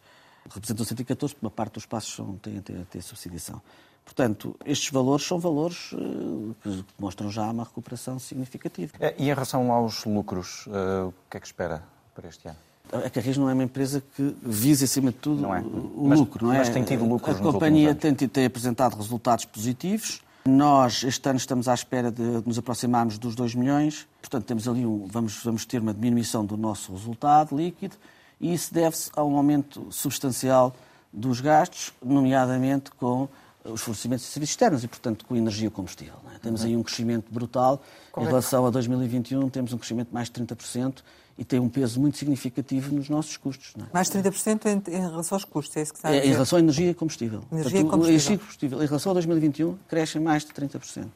representam 0.49 0.85
114, 0.85 1.33
porque 1.33 1.45
uma 1.45 1.51
parte 1.51 1.73
dos 1.73 1.85
passos 1.85 2.13
são, 2.13 2.35
tem, 2.37 2.61
tem, 2.61 2.83
tem 2.85 3.01
subsidiação. 3.01 3.61
Portanto, 4.05 4.55
estes 4.65 4.89
valores 4.89 5.25
são 5.25 5.37
valores 5.37 5.91
uh, 5.93 6.55
que 6.63 6.83
demonstram 6.97 7.29
já 7.29 7.49
uma 7.51 7.63
recuperação 7.63 8.17
significativa. 8.17 8.93
Eh, 8.99 9.15
e 9.19 9.23
em 9.25 9.33
relação 9.33 9.71
aos 9.71 10.03
lucros, 10.03 10.65
uh, 10.65 11.09
o 11.09 11.13
que 11.29 11.37
é 11.37 11.39
que 11.39 11.45
espera 11.45 11.83
para 12.15 12.27
este 12.27 12.47
ano? 12.47 12.57
A 12.91 13.07
Carris 13.07 13.37
não 13.37 13.47
é 13.47 13.53
uma 13.53 13.63
empresa 13.63 14.01
que 14.15 14.35
visa, 14.41 14.85
acima 14.85 15.11
de 15.11 15.17
tudo, 15.17 15.45
é. 15.53 15.59
o 15.59 16.07
mas, 16.07 16.19
lucro. 16.19 16.47
Não 16.47 16.53
é? 16.53 16.57
Mas 16.57 16.69
tem 16.69 16.83
tido 16.83 17.05
lucros 17.05 17.37
A 17.37 17.39
companhia 17.39 17.93
tem, 17.93 18.15
tem 18.15 18.45
apresentado 18.45 18.95
resultados 18.95 19.45
positivos, 19.45 20.23
Nós, 20.43 21.03
este 21.03 21.29
ano, 21.29 21.37
estamos 21.37 21.67
à 21.67 21.75
espera 21.75 22.11
de 22.11 22.23
nos 22.23 22.57
aproximarmos 22.57 23.19
dos 23.19 23.35
2 23.35 23.53
milhões. 23.53 24.07
Portanto, 24.19 24.45
temos 24.45 24.67
ali 24.67 24.87
um, 24.87 25.05
vamos, 25.05 25.43
vamos 25.43 25.65
ter 25.65 25.79
uma 25.79 25.93
diminuição 25.93 26.43
do 26.43 26.57
nosso 26.57 26.91
resultado 26.91 27.55
líquido 27.55 27.95
e 28.39 28.53
isso 28.53 28.73
deve-se 28.73 29.11
a 29.15 29.23
um 29.23 29.35
aumento 29.35 29.87
substancial 29.91 30.75
dos 31.11 31.41
gastos, 31.41 31.91
nomeadamente 32.03 32.91
com 32.91 33.27
os 33.65 33.81
fornecimentos 33.81 34.25
de 34.25 34.31
serviços 34.31 34.53
externos 34.53 34.83
e, 34.83 34.87
portanto, 34.87 35.25
com 35.25 35.35
energia 35.35 35.67
e 35.67 35.71
combustível. 35.71 36.15
É? 36.33 36.39
Temos 36.39 36.63
aí 36.63 36.75
um 36.75 36.83
crescimento 36.83 37.31
brutal. 37.31 37.81
Em 38.17 38.25
relação 38.25 38.65
a 38.65 38.69
2021, 38.69 39.49
temos 39.49 39.73
um 39.73 39.77
crescimento 39.77 40.07
de 40.07 40.13
mais 40.13 40.29
de 40.29 40.41
30% 40.41 41.03
e 41.37 41.43
tem 41.43 41.59
um 41.59 41.69
peso 41.69 41.99
muito 41.99 42.17
significativo 42.17 42.93
nos 42.93 43.09
nossos 43.09 43.37
custos. 43.37 43.73
É? 43.77 43.83
Mais 43.93 44.09
30% 44.09 44.65
em, 44.65 44.93
em 44.93 45.01
relação 45.01 45.35
aos 45.35 45.45
custos, 45.45 45.75
é 45.77 45.81
isso 45.81 45.93
que 45.93 45.99
está 45.99 46.09
a 46.09 46.11
dizer? 46.11 46.23
É, 46.23 46.27
em 46.27 46.31
relação 46.31 46.57
à 46.57 46.59
energia 46.59 46.89
e 46.89 46.93
combustível. 46.93 47.43
Energia 47.51 47.71
Portanto, 47.71 47.87
e 47.87 47.89
combustível. 47.89 48.09
Energia 48.09 48.35
e 48.35 48.37
combustível. 48.37 48.83
Em 48.83 48.85
relação 48.85 49.11
a 49.11 49.13
2021, 49.13 49.77
crescem 49.87 50.21
mais 50.21 50.45
de 50.45 50.51
30%. 50.51 51.07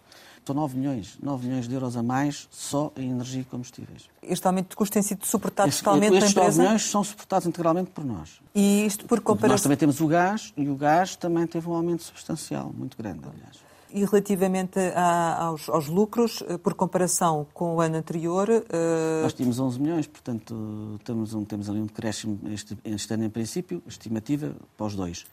São 0.46 0.54
9 0.56 0.78
milhões, 0.78 1.18
9 1.22 1.48
milhões 1.48 1.68
de 1.68 1.74
euros 1.74 1.96
a 1.96 2.04
mais 2.04 2.48
só 2.52 2.92
em 2.98 3.12
energia 3.12 3.42
e 3.42 3.46
combustíveis. 3.46 4.10
Este 4.22 4.46
aumento 4.46 4.70
de 4.70 4.76
custos 4.76 4.94
tem 4.94 5.02
sido 5.02 5.26
suportado 5.26 5.72
totalmente 5.72 6.12
pela 6.12 6.18
empresa? 6.18 6.26
Estes 6.26 6.58
9 6.58 6.60
milhões 6.60 6.90
são 6.90 7.04
suportados 7.04 7.48
integralmente 7.48 7.92
por 7.92 8.04
nós. 8.04 8.42
E 8.54 8.86
isto 8.86 9.06
por 9.06 9.22
comparação... 9.22 9.54
Nós 9.54 9.62
também 9.62 9.78
temos 9.78 10.02
o 10.02 10.08
gás 10.08 10.54
e 10.58 10.68
o 10.68 10.76
gás 10.76 11.16
também 11.16 11.48
teve 11.48 11.70
um 11.70 11.74
aumento 11.74 12.04
substancial, 12.04 12.74
muito 12.76 12.98
grande, 12.98 13.22
aliás. 13.24 13.64
E 13.90 14.04
relativamente 14.04 14.80
a, 14.80 15.44
aos, 15.46 15.70
aos, 15.70 15.88
lucros, 15.88 16.44
eh, 16.48 16.58
por 16.58 16.74
comparação 16.74 17.46
com 17.54 17.76
o 17.76 17.82
ano 17.82 17.96
anterior... 17.96 18.50
Uh... 18.50 19.22
Nós 19.22 19.34
tínhamos 19.34 19.60
11 19.60 19.80
milhões, 19.80 20.08
portanto 20.08 21.00
temos, 21.06 21.34
um, 21.34 21.46
temos 21.46 21.70
ali 21.70 21.80
um 21.80 21.86
decréscimo 21.86 22.40
este, 22.52 22.78
este 22.84 23.14
ano 23.14 23.24
em 23.24 23.30
princípio, 23.30 23.84
estimativa 23.88 24.56
para 24.76 24.88
os 24.88 24.96
dois. 24.96 25.26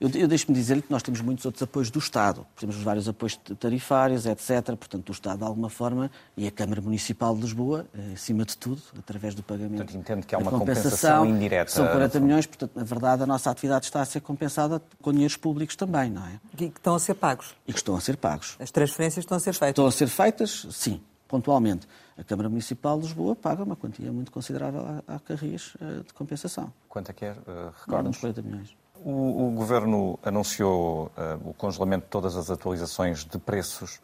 Eu, 0.00 0.08
eu 0.14 0.26
deixo-me 0.26 0.56
dizer-lhe 0.56 0.80
que 0.80 0.90
nós 0.90 1.02
temos 1.02 1.20
muitos 1.20 1.44
outros 1.44 1.62
apoios 1.62 1.90
do 1.90 1.98
Estado. 1.98 2.46
Temos 2.58 2.76
vários 2.76 3.06
apoios 3.06 3.38
tarifários, 3.58 4.24
etc. 4.24 4.64
Portanto, 4.68 5.10
o 5.10 5.12
Estado, 5.12 5.38
de 5.38 5.44
alguma 5.44 5.68
forma, 5.68 6.10
e 6.34 6.46
a 6.46 6.50
Câmara 6.50 6.80
Municipal 6.80 7.34
de 7.34 7.42
Lisboa, 7.42 7.86
eh, 7.94 8.14
acima 8.14 8.46
de 8.46 8.56
tudo, 8.56 8.80
através 8.98 9.34
do 9.34 9.42
pagamento 9.42 9.76
portanto, 9.76 9.96
entendo 9.96 10.26
que 10.26 10.34
há 10.34 10.38
uma 10.38 10.50
compensação, 10.50 10.90
compensação 10.90 11.26
indireta. 11.26 11.70
São 11.70 11.86
40 11.86 12.18
milhões, 12.18 12.46
portanto, 12.46 12.72
na 12.74 12.84
verdade, 12.84 13.22
a 13.24 13.26
nossa 13.26 13.50
atividade 13.50 13.84
está 13.84 14.00
a 14.00 14.06
ser 14.06 14.20
compensada 14.20 14.80
com 15.02 15.12
dinheiros 15.12 15.36
públicos 15.36 15.76
também, 15.76 16.10
não 16.10 16.26
é? 16.26 16.40
E 16.54 16.56
que 16.56 16.64
estão 16.64 16.94
a 16.94 16.98
ser 16.98 17.14
pagos. 17.14 17.54
E 17.68 17.72
que 17.72 17.78
estão 17.78 17.94
a 17.94 18.00
ser 18.00 18.16
pagos. 18.16 18.56
As 18.58 18.70
transferências 18.70 19.22
estão 19.22 19.36
a 19.36 19.40
ser 19.40 19.52
feitas. 19.52 19.72
Estão 19.72 19.86
a 19.86 19.92
ser 19.92 20.08
feitas, 20.08 20.66
sim, 20.70 20.98
pontualmente. 21.28 21.86
A 22.16 22.24
Câmara 22.24 22.48
Municipal 22.48 22.98
de 22.98 23.04
Lisboa 23.04 23.36
paga 23.36 23.64
uma 23.64 23.76
quantia 23.76 24.10
muito 24.10 24.32
considerável 24.32 24.80
a, 25.06 25.16
a 25.16 25.18
Carris 25.20 25.74
eh, 25.80 26.02
de 26.06 26.14
compensação. 26.14 26.72
Quanto 26.88 27.10
é 27.10 27.12
que 27.12 27.24
é? 27.26 27.32
Uh, 27.32 27.72
Recorda-nos? 27.80 28.16
40 28.16 28.42
milhões. 28.42 28.79
O, 29.02 29.48
o 29.48 29.50
Governo 29.52 30.18
anunciou 30.22 31.06
uh, 31.06 31.48
o 31.48 31.54
congelamento 31.54 32.04
de 32.04 32.10
todas 32.10 32.36
as 32.36 32.50
atualizações 32.50 33.24
de 33.24 33.38
preços 33.38 33.98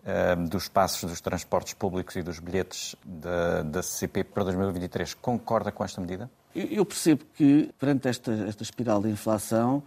uh, 0.00 0.48
dos 0.48 0.68
passos 0.68 1.08
dos 1.08 1.20
transportes 1.20 1.72
públicos 1.72 2.14
e 2.16 2.22
dos 2.22 2.38
bilhetes 2.38 2.94
da, 3.04 3.62
da 3.62 3.82
CP 3.82 4.24
para 4.24 4.44
2023. 4.44 5.14
Concorda 5.14 5.72
com 5.72 5.82
esta 5.82 6.00
medida? 6.00 6.30
Eu, 6.54 6.66
eu 6.66 6.84
percebo 6.84 7.24
que, 7.34 7.70
perante 7.78 8.08
esta, 8.08 8.30
esta 8.46 8.62
espiral 8.62 9.00
de 9.00 9.08
inflação, 9.08 9.82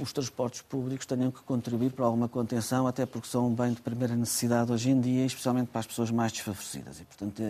os 0.00 0.12
transportes 0.12 0.62
públicos 0.62 1.06
tenham 1.06 1.30
que 1.30 1.42
contribuir 1.42 1.90
para 1.90 2.04
alguma 2.04 2.28
contenção, 2.28 2.86
até 2.86 3.04
porque 3.04 3.26
são 3.26 3.48
um 3.48 3.54
bem 3.54 3.72
de 3.72 3.80
primeira 3.80 4.14
necessidade 4.14 4.70
hoje 4.70 4.90
em 4.90 5.00
dia, 5.00 5.24
especialmente 5.24 5.68
para 5.68 5.80
as 5.80 5.86
pessoas 5.86 6.10
mais 6.10 6.30
desfavorecidas. 6.30 7.00
E, 7.00 7.04
portanto, 7.04 7.42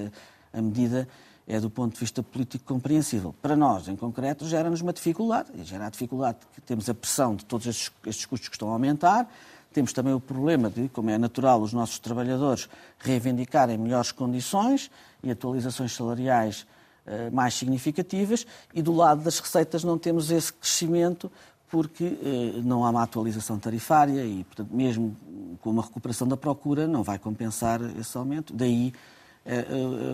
a 0.52 0.62
medida 0.62 1.06
é, 1.46 1.60
do 1.60 1.70
ponto 1.70 1.94
de 1.94 2.00
vista 2.00 2.22
político, 2.22 2.64
compreensível. 2.64 3.34
Para 3.40 3.54
nós, 3.54 3.88
em 3.88 3.94
concreto, 3.94 4.46
gera-nos 4.46 4.80
uma 4.80 4.92
dificuldade. 4.92 5.50
E 5.54 5.62
gera 5.62 5.86
a 5.86 5.90
dificuldade 5.90 6.38
que 6.54 6.60
temos 6.60 6.88
a 6.88 6.94
pressão 6.94 7.36
de 7.36 7.44
todos 7.44 7.66
estes, 7.66 7.92
estes 8.04 8.26
custos 8.26 8.48
que 8.48 8.56
estão 8.56 8.68
a 8.68 8.72
aumentar, 8.72 9.30
temos 9.72 9.92
também 9.92 10.14
o 10.14 10.20
problema 10.20 10.70
de, 10.70 10.88
como 10.88 11.10
é 11.10 11.18
natural, 11.18 11.60
os 11.60 11.72
nossos 11.72 11.98
trabalhadores 11.98 12.68
reivindicarem 12.98 13.76
melhores 13.76 14.10
condições 14.10 14.90
e 15.22 15.30
atualizações 15.30 15.94
salariais 15.94 16.66
uh, 17.06 17.34
mais 17.34 17.52
significativas, 17.54 18.46
e 18.72 18.80
do 18.80 18.92
lado 18.92 19.22
das 19.22 19.38
receitas 19.38 19.84
não 19.84 19.98
temos 19.98 20.30
esse 20.30 20.50
crescimento 20.52 21.30
porque 21.68 22.04
uh, 22.04 22.62
não 22.62 22.84
há 22.84 22.90
uma 22.90 23.02
atualização 23.02 23.58
tarifária 23.58 24.24
e, 24.24 24.44
portanto, 24.44 24.70
mesmo 24.72 25.14
com 25.60 25.70
uma 25.70 25.82
recuperação 25.82 26.26
da 26.26 26.36
procura, 26.36 26.86
não 26.86 27.02
vai 27.02 27.18
compensar 27.18 27.80
esse 27.98 28.16
aumento. 28.16 28.54
Daí 28.54 28.92
eh, 28.92 28.92
eh, 28.92 29.15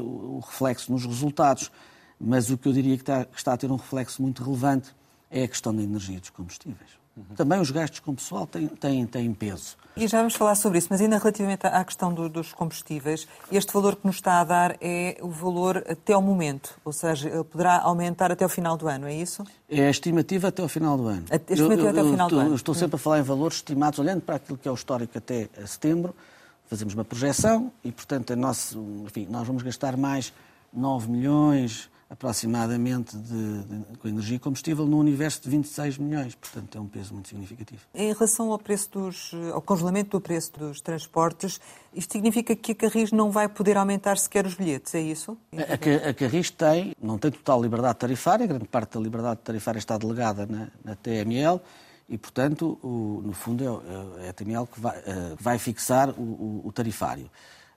o 0.03 0.41
reflexo 0.41 0.93
nos 0.93 1.05
resultados. 1.05 1.71
Mas 2.21 2.51
o 2.51 2.57
que 2.57 2.69
eu 2.69 2.73
diria 2.73 2.97
que 2.97 3.03
está, 3.03 3.25
que 3.25 3.37
está 3.37 3.53
a 3.53 3.57
ter 3.57 3.71
um 3.71 3.77
reflexo 3.77 4.23
muito 4.23 4.45
relevante 4.45 4.95
é 5.31 5.43
a 5.45 5.49
questão 5.49 5.75
da 5.75 5.83
energia 5.83 6.21
dos 6.21 6.31
combustíveis. 6.31 7.03
Uhum. 7.17 7.35
Também 7.37 7.61
os 7.61 7.71
gastos 7.71 8.01
com 8.01 8.15
pessoal 8.15 8.47
têm, 8.47 8.69
têm, 8.69 9.07
têm 9.07 9.35
peso. 9.35 9.77
E 9.95 10.09
já 10.09 10.19
vamos 10.19 10.35
falar 10.35 10.55
sobre 10.55 10.79
isso, 10.79 10.89
mas 10.91 11.03
ainda 11.03 11.19
relativamente 11.19 11.67
à 11.67 11.85
questão 11.85 12.15
do, 12.15 12.27
dos 12.29 12.55
combustíveis, 12.55 13.29
este 13.51 13.73
valor 13.75 13.97
que 13.97 14.07
nos 14.07 14.17
está 14.17 14.41
a 14.41 14.45
dar 14.45 14.77
é 14.81 15.19
o 15.21 15.29
valor 15.29 15.85
até 15.87 16.15
ao 16.15 16.23
momento, 16.23 16.75
ou 16.83 16.93
seja, 16.93 17.29
ele 17.29 17.45
poderá 17.45 17.81
aumentar 17.81 18.33
até 18.33 18.45
ao 18.45 18.49
final 18.49 18.79
do 18.79 18.89
ano, 18.89 19.07
é 19.07 19.15
isso? 19.15 19.45
É 19.69 19.87
a 19.87 19.91
estimativa 19.91 20.49
até 20.49 20.63
ao 20.63 20.69
final 20.69 20.97
do 20.97 21.09
ano. 21.09 21.25
A 21.31 21.37
estimativa 21.37 21.83
eu, 21.83 21.91
até 21.91 22.01
ao 22.01 22.07
final 22.07 22.29
do 22.29 22.39
ano. 22.39 22.55
Estou 22.55 22.75
sempre 22.75 22.97
a 22.97 22.99
falar 22.99 23.19
em 23.19 23.23
valores 23.23 23.57
estimados, 23.57 23.99
olhando 23.99 24.23
para 24.23 24.37
aquilo 24.37 24.57
que 24.57 24.67
é 24.67 24.71
o 24.71 24.75
histórico 24.75 25.19
até 25.19 25.51
setembro, 25.67 26.15
fazemos 26.73 26.95
uma 26.95 27.05
projeção 27.05 27.71
e, 27.85 27.93
portanto, 27.93 28.35
nosso, 28.35 28.79
enfim, 29.05 29.27
nós 29.29 29.47
vamos 29.47 29.63
gastar 29.63 29.95
mais 29.95 30.33
9 30.73 31.11
milhões 31.11 31.91
aproximadamente 32.09 33.15
de, 33.15 33.63
de, 33.65 33.99
com 33.99 34.09
energia 34.09 34.37
e 34.37 34.39
combustível 34.39 34.87
no 34.87 34.99
universo 34.99 35.43
de 35.43 35.51
26 35.51 35.99
milhões. 35.99 36.35
Portanto, 36.35 36.79
é 36.79 36.81
um 36.81 36.87
peso 36.87 37.13
muito 37.13 37.29
significativo. 37.29 37.83
Em 37.95 38.11
relação 38.11 38.51
ao 38.51 38.59
preço 38.59 38.91
dos, 38.91 39.33
ao 39.53 39.61
congelamento 39.61 40.13
do 40.13 40.21
preço 40.21 40.53
dos 40.59 40.81
transportes, 40.81 41.61
isto 41.93 42.13
significa 42.13 42.57
que 42.57 42.73
a 42.73 42.75
Carris 42.75 43.13
não 43.13 43.31
vai 43.31 43.51
poder 43.51 43.77
aumentar 43.77 44.17
sequer 44.17 44.47
os 44.47 44.55
bilhetes, 44.55 44.95
é 44.95 45.01
isso? 45.03 45.37
A, 45.55 46.09
a 46.09 46.15
Carris 46.15 46.51
tem, 46.51 46.95
não 47.03 47.19
tem 47.19 47.31
total 47.31 47.63
liberdade 47.63 47.99
tarifária, 47.99 48.47
grande 48.47 48.67
parte 48.67 48.95
da 48.95 49.01
liberdade 49.01 49.41
tarifária 49.45 49.79
está 49.79 49.99
delegada 49.99 50.47
na, 50.47 50.69
na 50.83 50.97
TML, 50.97 51.61
e, 52.13 52.19
portanto, 52.19 52.79
o, 52.83 53.23
no 53.25 53.33
fundo, 53.33 53.65
é, 53.65 54.27
é 54.27 54.29
a 54.29 54.33
TML 54.35 54.67
que 54.67 54.79
vai, 54.79 54.99
uh, 54.99 55.03
vai 55.41 55.59
fixar 55.59 56.11
o, 56.11 56.61
o, 56.63 56.71
tarifário. 56.71 57.31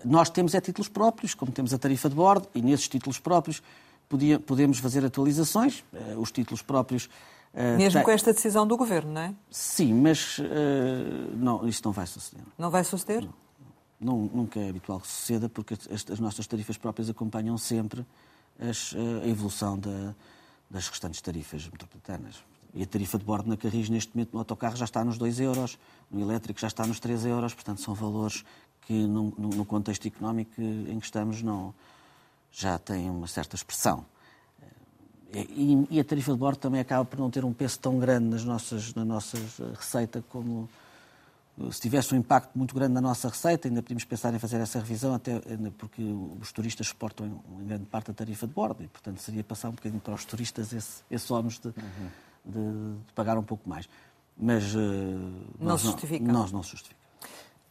Nós 0.03 0.29
temos 0.29 0.53
é 0.53 0.59
títulos 0.59 0.89
próprios, 0.89 1.33
como 1.33 1.53
temos 1.53 1.73
a 1.73 1.77
tarifa 1.77 2.09
de 2.09 2.15
bordo, 2.15 2.45
e 2.53 2.61
nesses 2.61 2.89
títulos 2.89 3.17
próprios 3.17 3.63
podia, 4.09 4.37
podemos 4.37 4.79
fazer 4.79 5.05
atualizações. 5.05 5.85
Uh, 5.93 6.19
os 6.19 6.33
títulos 6.33 6.61
próprios. 6.61 7.05
Uh, 7.53 7.77
Mesmo 7.77 7.99
tem... 7.99 8.03
com 8.03 8.11
esta 8.11 8.33
decisão 8.33 8.67
do 8.67 8.75
Governo, 8.75 9.13
não 9.13 9.21
é? 9.21 9.33
Sim, 9.49 9.93
mas 9.93 10.37
não, 11.37 11.65
isto 11.65 11.85
não 11.85 11.93
vai 11.93 12.05
suceder. 12.05 12.43
Não 12.57 12.69
vai 12.69 12.83
suceder? 12.83 13.23
Não. 13.23 14.17
não 14.17 14.29
nunca 14.33 14.59
é 14.59 14.67
habitual 14.67 14.99
que 14.99 15.07
suceda, 15.07 15.47
porque 15.47 15.75
as, 15.75 16.05
as 16.11 16.19
nossas 16.19 16.45
tarifas 16.45 16.77
próprias 16.77 17.09
acompanham 17.09 17.57
sempre 17.57 18.05
as, 18.59 18.93
a 19.23 19.25
evolução 19.25 19.79
da, 19.79 20.13
das 20.69 20.89
restantes 20.89 21.21
tarifas 21.21 21.69
metropolitanas. 21.69 22.43
E 22.75 22.83
a 22.83 22.85
tarifa 22.85 23.17
de 23.17 23.23
bordo 23.23 23.47
na 23.47 23.55
Carris, 23.55 23.89
neste 23.89 24.13
momento, 24.13 24.33
no 24.33 24.39
autocarro 24.39 24.75
já 24.75 24.83
está 24.83 25.01
nos 25.03 25.17
2 25.17 25.39
euros, 25.39 25.79
no 26.11 26.19
elétrico 26.19 26.59
já 26.59 26.67
está 26.67 26.85
nos 26.85 26.99
3 26.99 27.25
euros, 27.25 27.53
portanto, 27.53 27.79
são 27.79 27.93
valores 27.95 28.43
que, 28.81 28.93
no, 28.93 29.33
no 29.38 29.63
contexto 29.63 30.05
económico 30.05 30.61
em 30.61 30.99
que 30.99 31.05
estamos, 31.05 31.41
não, 31.41 31.73
já 32.51 32.77
têm 32.77 33.09
uma 33.09 33.27
certa 33.27 33.55
expressão. 33.55 34.05
Eh, 35.33 35.45
e, 35.49 35.88
e, 35.89 35.99
a 36.01 36.03
tarifa 36.03 36.33
de 36.33 36.38
bordo 36.38 36.57
também 36.57 36.81
acaba 36.81 37.05
por 37.05 37.17
não 37.17 37.31
ter 37.31 37.45
um 37.45 37.53
peso 37.53 37.79
tão 37.79 37.97
grande 37.97 38.25
nas 38.25 38.43
nossas, 38.43 38.93
na 38.93 39.05
nossa 39.05 39.38
receita 39.73 40.21
como 40.27 40.69
eh, 41.57 41.71
se 41.71 41.79
tivesse 41.79 42.13
um 42.13 42.17
impacto 42.17 42.57
muito 42.57 42.75
grande 42.75 42.93
na 42.93 43.01
nossa 43.01 43.29
receita, 43.29 43.69
ainda 43.69 43.81
podíamos 43.81 44.03
pensar 44.03 44.33
em 44.33 44.39
fazer 44.39 44.57
essa 44.57 44.79
revisão, 44.79 45.13
até 45.13 45.39
porque 45.77 46.03
os 46.41 46.51
turistas 46.51 46.89
suportam 46.89 47.41
em 47.61 47.67
grande 47.67 47.85
parte 47.85 48.11
a 48.11 48.13
tarifa 48.13 48.45
de 48.45 48.53
bordo 48.53 48.83
e, 48.83 48.88
portanto, 48.88 49.19
seria 49.19 49.45
passar 49.45 49.69
um 49.69 49.75
bocadinho 49.75 50.01
para 50.01 50.13
os 50.13 50.25
turistas 50.25 50.73
esse, 50.73 51.03
esse 51.09 51.31
ónus 51.31 51.57
de, 51.57 51.67
uhum 51.67 52.24
de, 52.45 52.97
de 53.05 53.13
pagar 53.13 53.38
um 53.38 53.43
pouco 53.43 53.67
mais. 53.67 53.89
Mas 54.38 54.75
uh, 54.75 54.79
não 55.60 55.77
justifica. 55.77 56.31
Nós 56.31 56.51
não 56.51 56.62
se 56.62 56.71
justifica. 56.71 57.05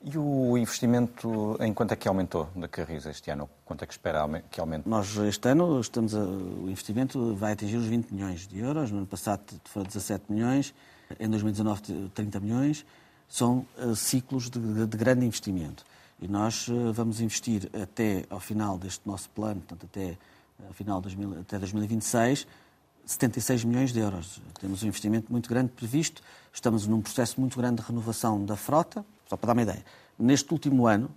E 0.06 0.18
o 0.18 0.58
investimento, 0.58 1.56
em 1.60 1.72
quanto 1.72 1.92
é 1.92 1.96
que 1.96 2.06
aumentou 2.06 2.46
da 2.54 2.68
Carris 2.68 3.06
este 3.06 3.30
ano? 3.30 3.48
Quanto 3.64 3.84
é 3.84 3.86
que 3.86 3.92
espera 3.94 4.26
que 4.50 4.60
aumente? 4.60 4.86
Nós, 4.86 5.16
este 5.16 5.48
ano, 5.48 5.80
estamos 5.80 6.14
a, 6.14 6.20
o 6.20 6.68
investimento 6.68 7.34
vai 7.34 7.52
atingir 7.52 7.78
os 7.78 7.86
20 7.86 8.10
milhões 8.10 8.46
de 8.46 8.58
euros. 8.58 8.90
No 8.90 8.98
ano 8.98 9.06
passado 9.06 9.40
foram 9.64 9.86
17 9.86 10.24
milhões. 10.28 10.74
Em 11.18 11.26
2019, 11.26 12.10
30 12.10 12.38
milhões. 12.40 12.84
São 13.26 13.66
uh, 13.78 13.96
ciclos 13.96 14.50
de, 14.50 14.58
de, 14.58 14.86
de, 14.86 14.96
grande 14.98 15.24
investimento. 15.24 15.86
E 16.20 16.28
nós 16.28 16.68
uh, 16.68 16.92
vamos 16.92 17.22
investir 17.22 17.70
até 17.72 18.26
ao 18.28 18.40
final 18.40 18.76
deste 18.76 19.06
nosso 19.06 19.30
plano, 19.30 19.62
portanto, 19.62 19.86
até, 19.90 20.18
ao 20.66 20.74
final 20.74 21.00
de 21.00 21.14
2000, 21.14 21.40
até 21.40 21.58
2026, 21.58 22.46
76 23.06 23.64
milhões 23.64 23.92
de 23.92 24.00
euros. 24.00 24.40
Temos 24.60 24.82
um 24.82 24.86
investimento 24.86 25.30
muito 25.30 25.48
grande 25.48 25.70
previsto. 25.72 26.22
Estamos 26.52 26.86
num 26.86 27.00
processo 27.00 27.40
muito 27.40 27.58
grande 27.58 27.82
de 27.82 27.88
renovação 27.88 28.44
da 28.44 28.56
frota. 28.56 29.04
Só 29.28 29.36
para 29.36 29.48
dar 29.48 29.52
uma 29.54 29.62
ideia. 29.62 29.84
Neste 30.18 30.52
último 30.52 30.86
ano, 30.86 31.10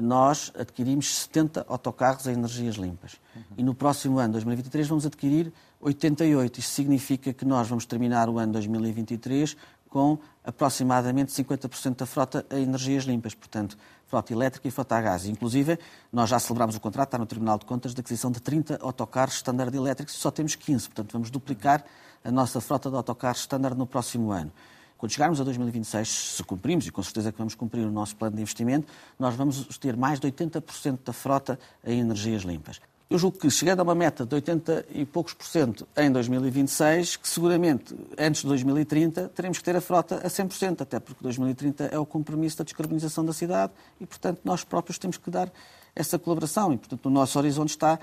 nós 0.00 0.52
adquirimos 0.58 1.14
70 1.22 1.64
autocarros 1.68 2.26
a 2.26 2.32
energias 2.32 2.76
limpas. 2.76 3.14
Uhum. 3.34 3.42
E 3.56 3.62
no 3.62 3.74
próximo 3.74 4.18
ano, 4.18 4.32
2023, 4.34 4.86
vamos 4.86 5.06
adquirir 5.06 5.52
88. 5.80 6.60
Isto 6.60 6.70
significa 6.70 7.32
que 7.32 7.44
nós 7.44 7.68
vamos 7.68 7.86
terminar 7.86 8.28
o 8.28 8.38
ano 8.38 8.52
2023 8.52 9.56
com 9.88 10.18
aproximadamente 10.44 11.32
50% 11.32 11.96
da 11.96 12.06
frota 12.06 12.46
a 12.50 12.58
energias 12.58 13.04
limpas, 13.04 13.34
portanto, 13.34 13.76
frota 14.06 14.32
elétrica 14.32 14.66
e 14.66 14.70
frota 14.70 14.96
a 14.96 15.00
gás. 15.00 15.26
Inclusive, 15.26 15.78
nós 16.12 16.30
já 16.30 16.38
celebramos 16.38 16.76
o 16.76 16.80
contrato, 16.80 17.08
está 17.08 17.18
no 17.18 17.26
Tribunal 17.26 17.58
de 17.58 17.66
Contas, 17.66 17.94
de 17.94 18.00
aquisição 18.00 18.30
de 18.30 18.40
30 18.40 18.78
autocarros 18.80 19.34
standard 19.34 19.74
elétricos, 19.76 20.14
só 20.14 20.30
temos 20.30 20.54
15, 20.54 20.88
portanto, 20.88 21.12
vamos 21.12 21.30
duplicar 21.30 21.84
a 22.24 22.30
nossa 22.30 22.60
frota 22.60 22.90
de 22.90 22.96
autocarros 22.96 23.40
standard 23.40 23.76
no 23.76 23.86
próximo 23.86 24.32
ano. 24.32 24.52
Quando 24.96 25.12
chegarmos 25.12 25.40
a 25.40 25.44
2026, 25.44 26.08
se 26.08 26.42
cumprimos, 26.42 26.86
e 26.86 26.90
com 26.90 27.02
certeza 27.02 27.30
que 27.30 27.38
vamos 27.38 27.54
cumprir 27.54 27.86
o 27.86 27.90
nosso 27.90 28.16
plano 28.16 28.34
de 28.34 28.42
investimento, 28.42 28.92
nós 29.16 29.36
vamos 29.36 29.78
ter 29.78 29.96
mais 29.96 30.18
de 30.18 30.26
80% 30.26 30.98
da 31.04 31.12
frota 31.12 31.58
em 31.84 32.00
energias 32.00 32.42
limpas. 32.42 32.80
Eu 33.10 33.18
julgo 33.18 33.38
que, 33.38 33.50
chegando 33.50 33.80
a 33.80 33.82
uma 33.84 33.94
meta 33.94 34.26
de 34.26 34.34
80 34.34 34.84
e 34.90 35.06
poucos 35.06 35.32
por 35.32 35.46
cento 35.46 35.88
em 35.96 36.12
2026, 36.12 37.16
que 37.16 37.26
seguramente 37.26 37.94
antes 38.18 38.42
de 38.42 38.48
2030 38.48 39.30
teremos 39.30 39.56
que 39.56 39.64
ter 39.64 39.74
a 39.74 39.80
frota 39.80 40.16
a 40.16 40.28
100%, 40.28 40.82
até 40.82 41.00
porque 41.00 41.22
2030 41.22 41.84
é 41.86 41.98
o 41.98 42.04
compromisso 42.04 42.58
da 42.58 42.64
descarbonização 42.64 43.24
da 43.24 43.32
cidade 43.32 43.72
e, 43.98 44.04
portanto, 44.04 44.40
nós 44.44 44.62
próprios 44.62 44.98
temos 44.98 45.16
que 45.16 45.30
dar 45.30 45.50
essa 45.96 46.18
colaboração. 46.18 46.70
E, 46.70 46.76
portanto, 46.76 47.06
o 47.06 47.08
nosso 47.08 47.38
horizonte 47.38 47.70
está, 47.70 47.98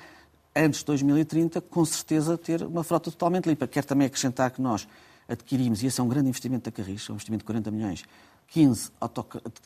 antes 0.55 0.79
de 0.79 0.87
2030, 0.87 1.61
com 1.61 1.85
certeza, 1.85 2.35
ter 2.35 2.63
uma 2.63 2.83
frota 2.83 3.11
totalmente 3.11 3.45
limpa. 3.45 3.67
Quero 3.67 3.85
também 3.85 4.07
acrescentar 4.07 4.49
que 4.49 4.59
nós 4.59 4.87
adquirimos, 5.29 5.83
e 5.83 5.85
esse 5.85 6.01
é 6.01 6.03
um 6.03 6.07
grande 6.07 6.29
investimento 6.29 6.63
da 6.63 6.71
Carris, 6.71 7.07
é 7.07 7.11
um 7.11 7.15
investimento 7.15 7.43
de 7.43 7.45
40 7.45 7.69
milhões, 7.69 8.03
15, 8.47 8.89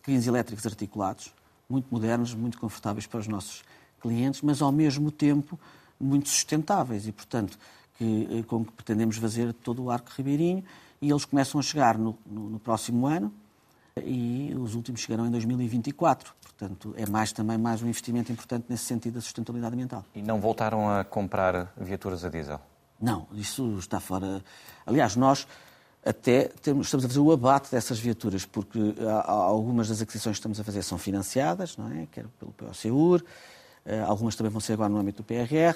15 0.03 0.29
elétricos 0.29 0.65
articulados, 0.65 1.33
muito 1.69 1.87
modernos, 1.89 2.33
muito 2.33 2.59
confortáveis 2.59 3.07
para 3.07 3.21
os 3.21 3.27
nossos 3.29 3.63
clientes, 3.99 4.41
mas 4.41 4.61
ao 4.61 4.71
mesmo 4.71 5.11
tempo 5.11 5.59
muito 5.99 6.29
sustentáveis 6.29 7.07
e, 7.07 7.11
portanto, 7.11 7.57
que, 7.97 8.27
eh, 8.31 8.43
com 8.43 8.63
que 8.63 8.71
pretendemos 8.71 9.17
fazer 9.17 9.53
todo 9.53 9.83
o 9.83 9.91
arco 9.91 10.09
ribeirinho 10.15 10.63
e 11.01 11.09
eles 11.09 11.25
começam 11.25 11.59
a 11.59 11.63
chegar 11.63 11.97
no, 11.97 12.17
no, 12.25 12.49
no 12.49 12.59
próximo 12.59 13.05
ano 13.05 13.33
e 14.03 14.53
os 14.57 14.75
últimos 14.75 15.01
chegarão 15.01 15.25
em 15.25 15.31
2024. 15.31 16.33
Portanto, 16.41 16.93
é 16.97 17.09
mais 17.09 17.31
também 17.31 17.57
mais 17.57 17.81
um 17.81 17.87
investimento 17.87 18.31
importante 18.31 18.65
nesse 18.69 18.85
sentido 18.85 19.15
da 19.15 19.21
sustentabilidade 19.21 19.73
ambiental. 19.73 20.05
E 20.15 20.21
não 20.21 20.39
voltaram 20.39 20.89
a 20.89 21.03
comprar 21.03 21.73
viaturas 21.77 22.23
a 22.23 22.29
diesel? 22.29 22.59
Não, 23.01 23.27
isso 23.33 23.77
está 23.77 23.99
fora. 23.99 24.43
Aliás, 24.85 25.15
nós 25.15 25.47
até 26.05 26.45
temos, 26.61 26.87
estamos 26.87 27.05
a 27.05 27.07
fazer 27.07 27.19
o 27.19 27.31
abate 27.31 27.71
dessas 27.71 27.99
viaturas, 27.99 28.45
porque 28.45 28.79
algumas 29.25 29.87
das 29.87 30.01
aquisições 30.01 30.35
que 30.35 30.39
estamos 30.39 30.59
a 30.59 30.63
fazer 30.63 30.81
são 30.81 30.97
financiadas, 30.97 31.77
não 31.77 31.91
é? 31.91 32.07
quer 32.11 32.25
pelo 32.39 32.51
POCUR, 32.51 33.23
algumas 34.07 34.35
também 34.35 34.51
vão 34.51 34.61
ser 34.61 34.73
agora 34.73 34.89
no 34.89 34.97
âmbito 34.97 35.23
do 35.23 35.25
PRR, 35.25 35.75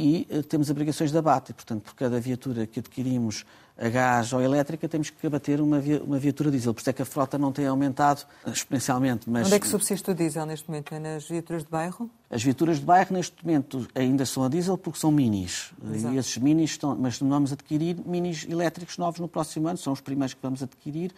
e 0.00 0.26
eh, 0.30 0.42
temos 0.42 0.70
obrigações 0.70 1.12
de 1.12 1.18
abate. 1.18 1.52
Portanto, 1.52 1.82
por 1.82 1.94
cada 1.94 2.18
viatura 2.18 2.66
que 2.66 2.80
adquirimos 2.80 3.44
a 3.76 3.88
gás 3.88 4.32
ou 4.32 4.40
elétrica, 4.40 4.88
temos 4.88 5.10
que 5.10 5.26
abater 5.26 5.60
uma, 5.60 5.78
uma 6.02 6.18
viatura 6.18 6.50
diesel. 6.50 6.74
Por 6.74 6.80
isso 6.80 6.90
é 6.90 6.92
que 6.92 7.02
a 7.02 7.04
frota 7.04 7.38
não 7.38 7.52
tem 7.52 7.66
aumentado 7.66 8.24
exponencialmente. 8.46 9.28
Mas... 9.28 9.46
Onde 9.46 9.56
é 9.56 9.58
que 9.58 9.66
subsiste 9.66 10.10
o 10.10 10.14
diesel 10.14 10.46
neste 10.46 10.68
momento? 10.68 10.94
É 10.94 10.98
nas 10.98 11.28
viaturas 11.28 11.64
de 11.64 11.70
bairro? 11.70 12.10
As 12.30 12.42
viaturas 12.42 12.78
de 12.78 12.84
bairro, 12.84 13.14
neste 13.14 13.44
momento, 13.44 13.86
ainda 13.94 14.24
são 14.26 14.44
a 14.44 14.48
diesel 14.48 14.76
porque 14.76 14.98
são 14.98 15.10
minis. 15.10 15.72
Exato. 15.92 16.14
E 16.14 16.18
esses 16.18 16.36
minis 16.38 16.70
estão... 16.70 16.94
Mas 16.94 17.18
vamos 17.18 17.52
adquirir 17.52 17.96
minis 18.04 18.46
elétricos 18.48 18.98
novos 18.98 19.20
no 19.20 19.28
próximo 19.28 19.68
ano, 19.68 19.78
são 19.78 19.92
os 19.92 20.00
primeiros 20.00 20.34
que 20.34 20.40
vamos 20.42 20.62
adquirir. 20.62 21.12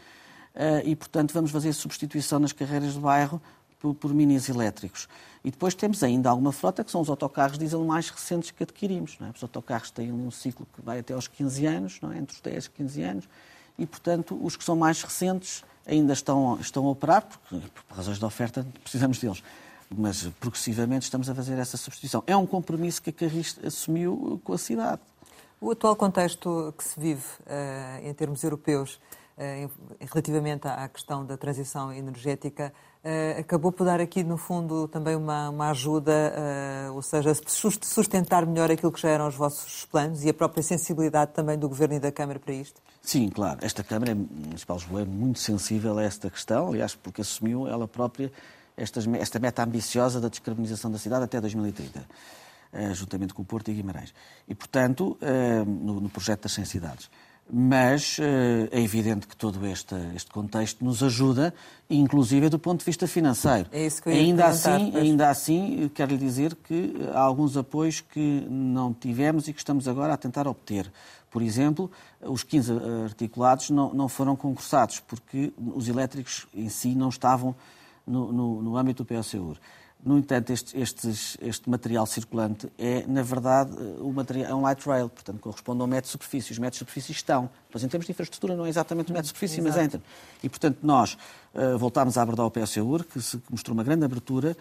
Eh, 0.54 0.82
e, 0.86 0.96
portanto, 0.96 1.32
vamos 1.32 1.50
fazer 1.50 1.72
substituição 1.72 2.38
nas 2.38 2.52
carreiras 2.52 2.94
de 2.94 3.00
bairro 3.00 3.40
por, 3.82 3.94
por 3.94 4.14
minis 4.14 4.48
elétricos. 4.48 5.08
E 5.44 5.50
depois 5.50 5.74
temos 5.74 6.04
ainda 6.04 6.30
alguma 6.30 6.52
frota, 6.52 6.84
que 6.84 6.90
são 6.90 7.00
os 7.00 7.10
autocarros 7.10 7.58
diesel 7.58 7.84
mais 7.84 8.08
recentes 8.08 8.52
que 8.52 8.62
adquirimos. 8.62 9.18
É? 9.20 9.30
Os 9.34 9.42
autocarros 9.42 9.90
têm 9.90 10.12
um 10.12 10.30
ciclo 10.30 10.66
que 10.72 10.80
vai 10.80 11.00
até 11.00 11.12
aos 11.12 11.26
15 11.26 11.66
anos, 11.66 12.00
é? 12.02 12.16
entre 12.16 12.36
os 12.36 12.40
10 12.40 12.66
e 12.66 12.70
15 12.70 13.02
anos, 13.02 13.28
e, 13.76 13.84
portanto, 13.84 14.38
os 14.40 14.54
que 14.54 14.62
são 14.62 14.76
mais 14.76 15.02
recentes 15.02 15.64
ainda 15.84 16.12
estão, 16.12 16.56
estão 16.60 16.86
a 16.86 16.90
operar, 16.90 17.26
porque 17.26 17.68
por 17.88 17.96
razões 17.96 18.18
de 18.18 18.24
oferta 18.24 18.64
precisamos 18.84 19.18
deles. 19.18 19.42
Mas 19.94 20.22
progressivamente 20.40 21.02
estamos 21.02 21.28
a 21.28 21.34
fazer 21.34 21.58
essa 21.58 21.76
substituição. 21.76 22.22
É 22.26 22.36
um 22.36 22.46
compromisso 22.46 23.02
que 23.02 23.10
a 23.10 23.12
Carris 23.12 23.58
assumiu 23.66 24.40
com 24.44 24.52
a 24.52 24.58
cidade. 24.58 25.02
O 25.60 25.70
atual 25.72 25.94
contexto 25.96 26.72
que 26.78 26.84
se 26.84 26.98
vive 26.98 27.22
uh, 27.40 28.06
em 28.06 28.14
termos 28.14 28.42
europeus 28.42 28.94
uh, 29.36 29.70
relativamente 30.00 30.66
à 30.66 30.88
questão 30.88 31.26
da 31.26 31.36
transição 31.36 31.92
energética 31.92 32.72
Uh, 33.04 33.40
acabou 33.40 33.72
por 33.72 33.84
dar 33.84 34.00
aqui, 34.00 34.22
no 34.22 34.36
fundo, 34.36 34.86
também 34.86 35.16
uma, 35.16 35.50
uma 35.50 35.70
ajuda, 35.70 36.32
uh, 36.88 36.94
ou 36.94 37.02
seja, 37.02 37.34
sustentar 37.44 38.46
melhor 38.46 38.70
aquilo 38.70 38.92
que 38.92 39.00
já 39.00 39.08
eram 39.08 39.26
os 39.26 39.34
vossos 39.34 39.84
planos 39.86 40.22
e 40.22 40.28
a 40.28 40.34
própria 40.34 40.62
sensibilidade 40.62 41.32
também 41.32 41.58
do 41.58 41.68
Governo 41.68 41.96
e 41.96 41.98
da 41.98 42.12
Câmara 42.12 42.38
para 42.38 42.54
isto? 42.54 42.80
Sim, 43.00 43.28
claro. 43.28 43.58
Esta 43.60 43.82
Câmara 43.82 44.14
Municipal 44.14 44.76
de 44.76 44.84
Lisboa 44.84 45.02
é 45.02 45.04
muito 45.04 45.40
sensível 45.40 45.98
a 45.98 46.02
esta 46.04 46.30
questão, 46.30 46.68
aliás, 46.68 46.94
porque 46.94 47.22
assumiu 47.22 47.66
ela 47.66 47.88
própria 47.88 48.30
estas, 48.76 49.04
esta 49.14 49.40
meta 49.40 49.64
ambiciosa 49.64 50.20
da 50.20 50.28
descarbonização 50.28 50.88
da 50.88 50.98
cidade 50.98 51.24
até 51.24 51.40
2030, 51.40 51.98
uh, 51.98 52.02
eh, 52.72 52.94
juntamente 52.94 53.34
com 53.34 53.42
o 53.42 53.44
Porto 53.44 53.68
e 53.68 53.74
Guimarães. 53.74 54.14
E, 54.46 54.54
portanto, 54.54 55.18
no, 55.66 56.00
no 56.00 56.08
projeto 56.08 56.42
das 56.42 56.52
100 56.52 56.64
cidades 56.66 57.10
mas 57.54 58.16
eh, 58.18 58.66
é 58.70 58.80
evidente 58.80 59.26
que 59.26 59.36
todo 59.36 59.66
este, 59.66 59.94
este 60.16 60.30
contexto 60.30 60.82
nos 60.82 61.02
ajuda, 61.02 61.52
inclusive 61.90 62.48
do 62.48 62.58
ponto 62.58 62.78
de 62.78 62.86
vista 62.86 63.06
financeiro. 63.06 63.68
É 63.70 63.84
isso 63.84 64.02
que 64.02 64.08
eu 64.08 64.14
ia 64.14 64.20
ainda 64.20 64.46
assim, 64.46 64.90
mas... 64.90 65.02
ainda 65.02 65.28
assim, 65.28 65.90
quero 65.92 66.12
lhe 66.12 66.16
dizer 66.16 66.54
que 66.54 66.94
há 67.12 67.20
alguns 67.20 67.54
apoios 67.54 68.00
que 68.00 68.46
não 68.48 68.94
tivemos 68.94 69.48
e 69.48 69.52
que 69.52 69.58
estamos 69.58 69.86
agora 69.86 70.14
a 70.14 70.16
tentar 70.16 70.48
obter. 70.48 70.90
Por 71.30 71.42
exemplo, 71.42 71.90
os 72.22 72.42
15 72.42 72.72
articulados 73.04 73.68
não, 73.68 73.92
não 73.92 74.08
foram 74.08 74.34
concursados, 74.34 75.00
porque 75.00 75.52
os 75.74 75.88
elétricos 75.88 76.46
em 76.54 76.70
si 76.70 76.94
não 76.94 77.10
estavam 77.10 77.54
no, 78.06 78.32
no, 78.32 78.62
no 78.62 78.76
âmbito 78.78 79.04
do 79.04 79.06
PSEUR. 79.06 79.58
No 80.04 80.18
entanto, 80.18 80.52
este, 80.52 80.76
este, 80.76 81.08
este, 81.40 81.70
material 81.70 82.04
circulante 82.06 82.68
é, 82.76 83.04
na 83.06 83.22
verdade, 83.22 83.70
o 84.00 84.12
material, 84.12 84.50
é 84.50 84.54
um 84.54 84.62
light 84.62 84.84
rail, 84.84 85.08
portanto, 85.08 85.38
corresponde 85.38 85.80
ao 85.80 85.86
metro 85.86 86.08
de 86.08 86.12
superfície. 86.12 86.50
Os 86.50 86.58
metros 86.58 86.74
de 86.74 86.78
superfície 86.80 87.12
estão. 87.12 87.48
Mas, 87.72 87.84
em 87.84 87.88
termos 87.88 88.06
de 88.06 88.10
infraestrutura, 88.10 88.56
não 88.56 88.66
é 88.66 88.68
exatamente 88.68 89.12
o 89.12 89.12
metro 89.12 89.22
de 89.22 89.28
superfície, 89.28 89.60
Exato. 89.60 89.76
mas 89.76 89.86
entram. 89.86 90.02
E, 90.42 90.48
portanto, 90.48 90.78
nós 90.82 91.16
uh, 91.54 91.78
voltámos 91.78 92.18
a 92.18 92.22
abordar 92.22 92.44
o 92.44 92.50
PSEUR, 92.50 93.04
que, 93.04 93.20
se, 93.20 93.40
mostrou 93.48 93.74
uma 93.74 93.84
grande 93.84 94.04
abertura, 94.04 94.56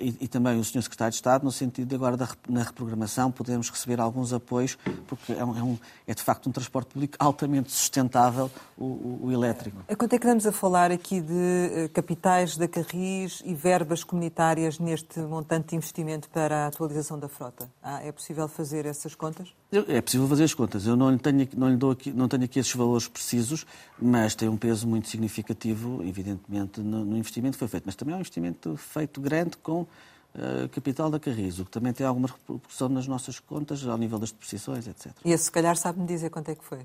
e, 0.00 0.16
e, 0.22 0.28
também 0.28 0.58
o 0.58 0.64
Sr. 0.64 0.82
Secretário 0.82 1.10
de 1.10 1.16
Estado, 1.16 1.44
no 1.44 1.52
sentido 1.52 1.88
de 1.88 1.94
agora 1.94 2.16
da, 2.16 2.28
na 2.48 2.62
reprogramação 2.62 3.30
podermos 3.30 3.68
receber 3.68 4.00
alguns 4.00 4.32
apoios, 4.32 4.78
porque 5.06 5.32
é, 5.32 5.44
um, 5.44 5.58
é, 5.58 5.62
um, 5.62 5.78
é, 6.06 6.14
de 6.14 6.22
facto 6.22 6.48
um 6.48 6.52
transporte 6.52 6.88
público 6.92 7.16
altamente 7.18 7.70
sustentável, 7.70 8.50
o, 8.76 8.84
o, 8.84 9.20
o 9.24 9.32
elétrico. 9.32 9.76
A 9.86 9.94
quanto 9.94 10.14
é 10.14 10.18
que 10.18 10.24
estamos 10.24 10.46
a 10.46 10.52
falar 10.52 10.90
aqui 10.90 11.20
de 11.20 11.32
uh, 11.32 11.88
capitais 11.92 12.56
da 12.56 12.66
Carris 12.66 13.42
e 13.44 13.54
verbas 13.54 14.02
comunitárias 14.02 14.78
neste 14.78 15.20
montante 15.20 15.68
de 15.68 15.76
investimento 15.76 16.28
para 16.30 16.64
a 16.64 16.66
atualização 16.68 17.18
da 17.18 17.28
frota? 17.28 17.70
Ah, 17.82 18.02
é 18.02 18.10
possível 18.10 18.48
fazer 18.48 18.86
essas 18.86 19.14
contas? 19.14 19.52
É 19.72 20.00
possível 20.00 20.26
fazer 20.26 20.44
as 20.44 20.54
contas. 20.54 20.84
Eu 20.84 20.96
não, 20.96 21.16
tenho, 21.16 21.48
não, 21.56 21.68
lhe 21.68 21.92
aqui, 21.92 22.12
não 22.12 22.26
tenho 22.26 22.42
aqui 22.42 22.58
esses 22.58 22.74
valores 22.74 23.06
precisos, 23.06 23.64
mas 24.00 24.34
tem 24.34 24.48
um 24.48 24.56
peso 24.56 24.86
muito 24.86 25.08
significativo, 25.08 26.02
evidentemente, 26.02 26.80
no, 26.80 27.04
no 27.04 27.16
investimento 27.16 27.52
que 27.52 27.60
foi 27.60 27.68
feito. 27.68 27.84
Mas 27.86 27.94
também 27.94 28.12
é 28.12 28.16
um 28.16 28.20
investimento 28.20 28.76
feito 28.76 29.20
grande 29.20 29.56
com 29.58 29.82
uh, 29.82 30.68
capital 30.72 31.08
da 31.08 31.20
Carrizo, 31.20 31.64
que 31.64 31.70
também 31.70 31.92
tem 31.92 32.04
alguma 32.04 32.26
repercussão 32.26 32.88
nas 32.88 33.06
nossas 33.06 33.38
contas, 33.38 33.86
ao 33.86 33.96
nível 33.96 34.18
das 34.18 34.32
depreciações, 34.32 34.88
etc. 34.88 35.12
E 35.24 35.30
esse, 35.30 35.44
se 35.44 35.52
calhar, 35.52 35.76
sabe-me 35.76 36.04
dizer 36.04 36.30
quanto 36.30 36.50
é 36.50 36.56
que 36.56 36.64
foi? 36.64 36.84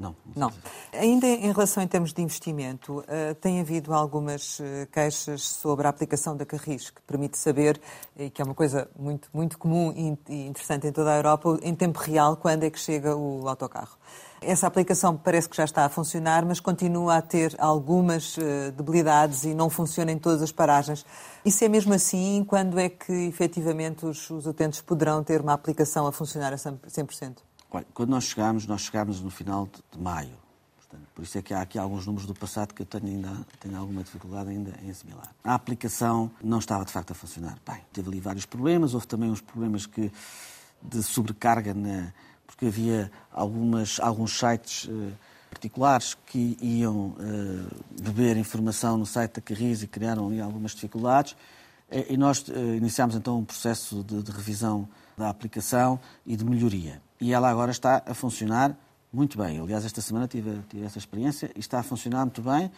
Não. 0.00 0.16
Não. 0.34 0.50
Ainda 0.94 1.26
em 1.26 1.52
relação 1.52 1.82
em 1.82 1.86
termos 1.86 2.14
de 2.14 2.22
investimento, 2.22 3.00
uh, 3.00 3.34
tem 3.38 3.60
havido 3.60 3.92
algumas 3.92 4.58
uh, 4.58 4.62
queixas 4.90 5.42
sobre 5.42 5.86
a 5.86 5.90
aplicação 5.90 6.34
da 6.34 6.46
Carris, 6.46 6.88
que 6.88 7.02
permite 7.02 7.36
saber, 7.36 7.78
e 8.16 8.30
que 8.30 8.40
é 8.40 8.44
uma 8.44 8.54
coisa 8.54 8.88
muito, 8.98 9.28
muito 9.30 9.58
comum 9.58 9.92
e 9.94 10.46
interessante 10.46 10.86
em 10.86 10.92
toda 10.92 11.12
a 11.12 11.16
Europa, 11.16 11.58
em 11.62 11.74
tempo 11.74 11.98
real, 11.98 12.34
quando 12.38 12.64
é 12.64 12.70
que 12.70 12.80
chega 12.80 13.14
o 13.14 13.46
autocarro. 13.46 13.98
Essa 14.40 14.66
aplicação 14.66 15.18
parece 15.18 15.46
que 15.50 15.56
já 15.58 15.64
está 15.64 15.84
a 15.84 15.88
funcionar, 15.90 16.46
mas 16.46 16.60
continua 16.60 17.16
a 17.16 17.22
ter 17.22 17.54
algumas 17.58 18.38
uh, 18.38 18.72
debilidades 18.74 19.44
e 19.44 19.52
não 19.52 19.68
funciona 19.68 20.10
em 20.10 20.18
todas 20.18 20.40
as 20.40 20.50
paragens. 20.50 21.04
Isso 21.44 21.62
é 21.62 21.68
mesmo 21.68 21.92
assim? 21.92 22.42
Quando 22.48 22.78
é 22.78 22.88
que 22.88 23.12
efetivamente 23.12 24.06
os, 24.06 24.30
os 24.30 24.46
utentes 24.46 24.80
poderão 24.80 25.22
ter 25.22 25.42
uma 25.42 25.52
aplicação 25.52 26.06
a 26.06 26.12
funcionar 26.12 26.54
a 26.54 26.56
100%? 26.56 27.49
Quando 27.94 28.10
nós 28.10 28.24
chegámos, 28.24 28.66
nós 28.66 28.82
chegámos 28.82 29.20
no 29.20 29.30
final 29.30 29.66
de, 29.66 29.96
de 29.96 30.02
maio. 30.02 30.34
Portanto, 30.76 31.08
por 31.14 31.22
isso 31.22 31.38
é 31.38 31.42
que 31.42 31.54
há 31.54 31.60
aqui 31.60 31.78
alguns 31.78 32.04
números 32.04 32.26
do 32.26 32.34
passado 32.34 32.74
que 32.74 32.82
eu 32.82 32.86
tenho 32.86 33.06
ainda 33.06 33.46
tenho 33.60 33.78
alguma 33.78 34.02
dificuldade 34.02 34.50
ainda 34.50 34.74
em 34.82 34.90
assimilar. 34.90 35.32
A 35.44 35.54
aplicação 35.54 36.30
não 36.42 36.58
estava 36.58 36.84
de 36.84 36.90
facto 36.90 37.12
a 37.12 37.14
funcionar. 37.14 37.58
Bem, 37.66 37.80
teve 37.92 38.08
ali 38.08 38.18
vários 38.18 38.44
problemas, 38.44 38.92
houve 38.92 39.06
também 39.06 39.30
uns 39.30 39.40
problemas 39.40 39.86
que, 39.86 40.10
de 40.82 41.02
sobrecarga, 41.02 41.72
na, 41.72 42.12
porque 42.44 42.66
havia 42.66 43.10
algumas, 43.32 44.00
alguns 44.00 44.36
sites 44.36 44.84
uh, 44.86 45.12
particulares 45.48 46.16
que 46.26 46.58
iam 46.60 47.10
uh, 47.10 48.02
beber 48.02 48.36
informação 48.36 48.98
no 48.98 49.06
site 49.06 49.34
da 49.34 49.40
Carris 49.40 49.84
e 49.84 49.86
criaram 49.86 50.26
ali 50.26 50.40
algumas 50.40 50.72
dificuldades. 50.72 51.36
E, 51.88 52.14
e 52.14 52.16
nós 52.16 52.40
uh, 52.48 52.74
iniciámos 52.74 53.14
então 53.14 53.38
um 53.38 53.44
processo 53.44 54.02
de, 54.02 54.22
de 54.24 54.32
revisão 54.32 54.88
da 55.20 55.28
aplicação 55.28 56.00
e 56.26 56.36
de 56.36 56.44
melhoria. 56.44 57.00
E 57.20 57.32
ela 57.32 57.48
agora 57.48 57.70
está 57.70 58.02
a 58.06 58.14
funcionar 58.14 58.76
muito 59.12 59.36
bem. 59.36 59.60
Aliás, 59.60 59.84
esta 59.84 60.00
semana 60.00 60.26
tive, 60.26 60.60
tive 60.68 60.84
essa 60.84 60.98
experiência 60.98 61.50
e 61.54 61.60
está 61.60 61.78
a 61.78 61.82
funcionar 61.82 62.24
muito 62.24 62.42
bem. 62.42 62.70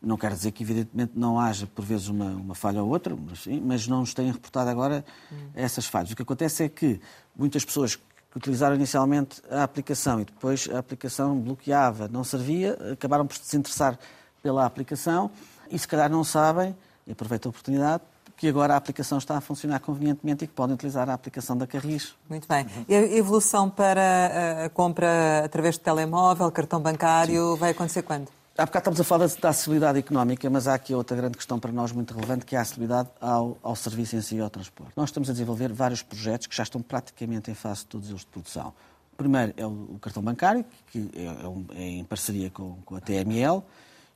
Não 0.00 0.16
quer 0.16 0.32
dizer 0.32 0.52
que, 0.52 0.62
evidentemente, 0.62 1.12
não 1.16 1.40
haja, 1.40 1.66
por 1.66 1.84
vezes, 1.84 2.06
uma, 2.08 2.26
uma 2.26 2.54
falha 2.54 2.80
ou 2.82 2.88
outra, 2.88 3.16
mas, 3.16 3.42
sim, 3.42 3.60
mas 3.60 3.88
não 3.88 4.00
nos 4.00 4.14
têm 4.14 4.30
reportado 4.30 4.70
agora 4.70 5.04
hum. 5.32 5.36
essas 5.54 5.86
falhas. 5.86 6.12
O 6.12 6.16
que 6.16 6.22
acontece 6.22 6.62
é 6.62 6.68
que 6.68 7.00
muitas 7.36 7.64
pessoas 7.64 7.96
que 7.96 8.36
utilizaram 8.36 8.76
inicialmente 8.76 9.42
a 9.50 9.64
aplicação 9.64 10.20
e 10.20 10.24
depois 10.24 10.68
a 10.72 10.78
aplicação 10.78 11.36
bloqueava, 11.40 12.06
não 12.06 12.22
servia, 12.22 12.78
acabaram 12.92 13.26
por 13.26 13.34
se 13.36 13.42
desinteressar 13.42 13.98
pela 14.40 14.64
aplicação 14.64 15.32
e, 15.68 15.76
se 15.76 15.88
calhar, 15.88 16.08
não 16.08 16.22
sabem, 16.22 16.76
e 17.04 17.12
aproveito 17.12 17.46
a 17.46 17.48
oportunidade, 17.48 18.04
que 18.38 18.46
agora 18.46 18.74
a 18.74 18.76
aplicação 18.76 19.18
está 19.18 19.36
a 19.36 19.40
funcionar 19.40 19.80
convenientemente 19.80 20.44
e 20.44 20.46
que 20.46 20.54
podem 20.54 20.74
utilizar 20.74 21.10
a 21.10 21.12
aplicação 21.12 21.56
da 21.56 21.66
Carris. 21.66 22.14
Muito 22.30 22.46
bem. 22.46 22.64
E 22.88 22.94
a 22.94 23.02
evolução 23.16 23.68
para 23.68 24.64
a 24.64 24.70
compra 24.70 25.44
através 25.44 25.74
de 25.74 25.80
telemóvel, 25.80 26.50
cartão 26.52 26.80
bancário, 26.80 27.54
Sim. 27.54 27.58
vai 27.58 27.72
acontecer 27.72 28.02
quando? 28.02 28.28
Há 28.56 28.64
bocado 28.64 28.82
estamos 28.90 29.00
a 29.00 29.04
falar 29.04 29.26
da 29.26 29.48
acessibilidade 29.50 29.98
económica, 29.98 30.48
mas 30.48 30.68
há 30.68 30.74
aqui 30.74 30.94
outra 30.94 31.16
grande 31.16 31.36
questão 31.36 31.58
para 31.58 31.72
nós 31.72 31.90
muito 31.90 32.14
relevante, 32.14 32.46
que 32.46 32.54
é 32.54 32.58
a 32.58 32.62
acessibilidade 32.62 33.08
ao, 33.20 33.58
ao 33.62 33.74
serviço 33.74 34.14
em 34.14 34.20
si 34.20 34.36
e 34.36 34.40
ao 34.40 34.50
transporte. 34.50 34.92
Nós 34.96 35.08
estamos 35.10 35.28
a 35.28 35.32
desenvolver 35.32 35.72
vários 35.72 36.02
projetos 36.02 36.46
que 36.46 36.56
já 36.56 36.62
estão 36.62 36.80
praticamente 36.80 37.50
em 37.50 37.54
fase 37.54 37.80
de 37.80 37.86
todos 37.86 38.08
eles 38.08 38.20
de 38.20 38.26
produção. 38.26 38.72
O 39.12 39.16
primeiro 39.16 39.52
é 39.56 39.66
o, 39.66 39.70
o 39.70 39.98
cartão 40.00 40.22
bancário, 40.22 40.64
que 40.92 41.10
é, 41.14 41.24
é, 41.24 41.48
um, 41.48 41.64
é 41.72 41.82
em 41.82 42.04
parceria 42.04 42.50
com, 42.50 42.78
com 42.84 42.94
a 42.94 43.00
TML, 43.00 43.64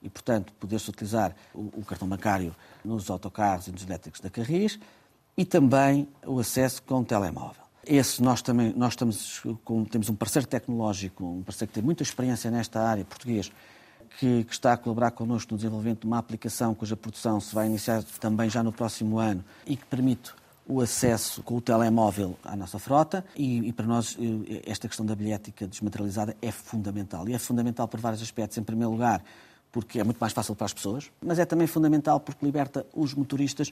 e, 0.03 0.11
portanto, 0.11 0.53
poder-se 0.55 0.91
utilizar 0.91 1.35
o, 1.55 1.81
o, 1.81 1.85
cartão 1.85 2.09
bancário 2.09 2.55
nos 2.85 3.09
autocarros 3.11 3.69
e 3.69 3.73
nos 3.73 3.83
elétricos 3.83 4.21
da 4.21 4.29
Carris 4.29 4.79
e 5.37 5.45
também 5.45 6.09
o 6.27 6.39
acesso 6.39 6.83
com 6.83 7.01
o 7.01 7.05
telemóvel. 7.05 7.63
Esse 7.85 8.23
nós 8.23 8.43
também 8.43 8.73
nós 8.77 8.93
estamos 8.93 9.43
com, 9.65 9.85
temos 9.85 10.09
um 10.09 10.15
parceiro 10.15 10.47
tecnológico, 10.47 11.25
um 11.25 11.43
parceiro 11.43 11.69
que 11.69 11.75
tem 11.75 11.83
muita 11.83 12.03
experiência 12.03 12.51
nesta 12.51 12.81
área, 12.81 13.05
português, 13.05 13.51
que, 14.19 14.45
que, 14.45 14.53
está 14.53 14.75
a 14.75 14.77
colaborar 14.77 15.11
connosco 15.13 15.53
no 15.53 15.57
desenvolvimento 15.57 16.01
de 16.01 16.07
uma 16.07 16.19
aplicação 16.19 16.75
cuja 16.75 16.97
produção 16.97 17.41
se 17.41 17.55
vai 17.55 17.67
iniciar 17.67 18.03
também 18.21 18.49
já 18.49 18.63
no 18.63 18.73
próximo 18.73 19.19
ano 19.19 19.45
e 19.67 19.77
que 19.77 19.87
permite 19.87 20.33
o 20.67 20.81
acesso 20.81 21.43
com 21.43 21.57
o 21.57 21.61
telemóvel 21.61 22.39
à 22.45 22.55
nossa 22.55 22.79
frota 22.79 23.25
e, 23.37 23.69
e, 23.69 23.73
para 23.73 23.87
nós 23.87 24.17
eh, 24.21 24.63
esta 24.65 24.87
questão 24.87 25.05
da 25.05 25.15
bilhética 25.15 25.67
desmaterializada 25.67 26.37
é 26.41 26.53
fundamental. 26.53 27.29
E 27.29 27.35
é 27.35 27.39
fundamental 27.39 27.89
por 27.89 28.01
vários 28.01 28.23
aspectos. 28.23 28.57
Em 28.59 28.63
primeiro 28.63 28.93
lugar, 28.93 29.23
porque 29.73 29.99
é 29.99 30.05
muito 30.05 30.19
mais 30.19 30.33
fácil 30.33 30.55
para 30.55 30.67
as 30.67 30.73
pessoas, 30.73 31.11
mas 31.21 31.39
é 31.39 31.45
também 31.47 31.67
fundamental 31.67 32.21
porque 32.21 32.45
liberta 32.45 32.87
os 32.95 33.15
motoristas 33.15 33.71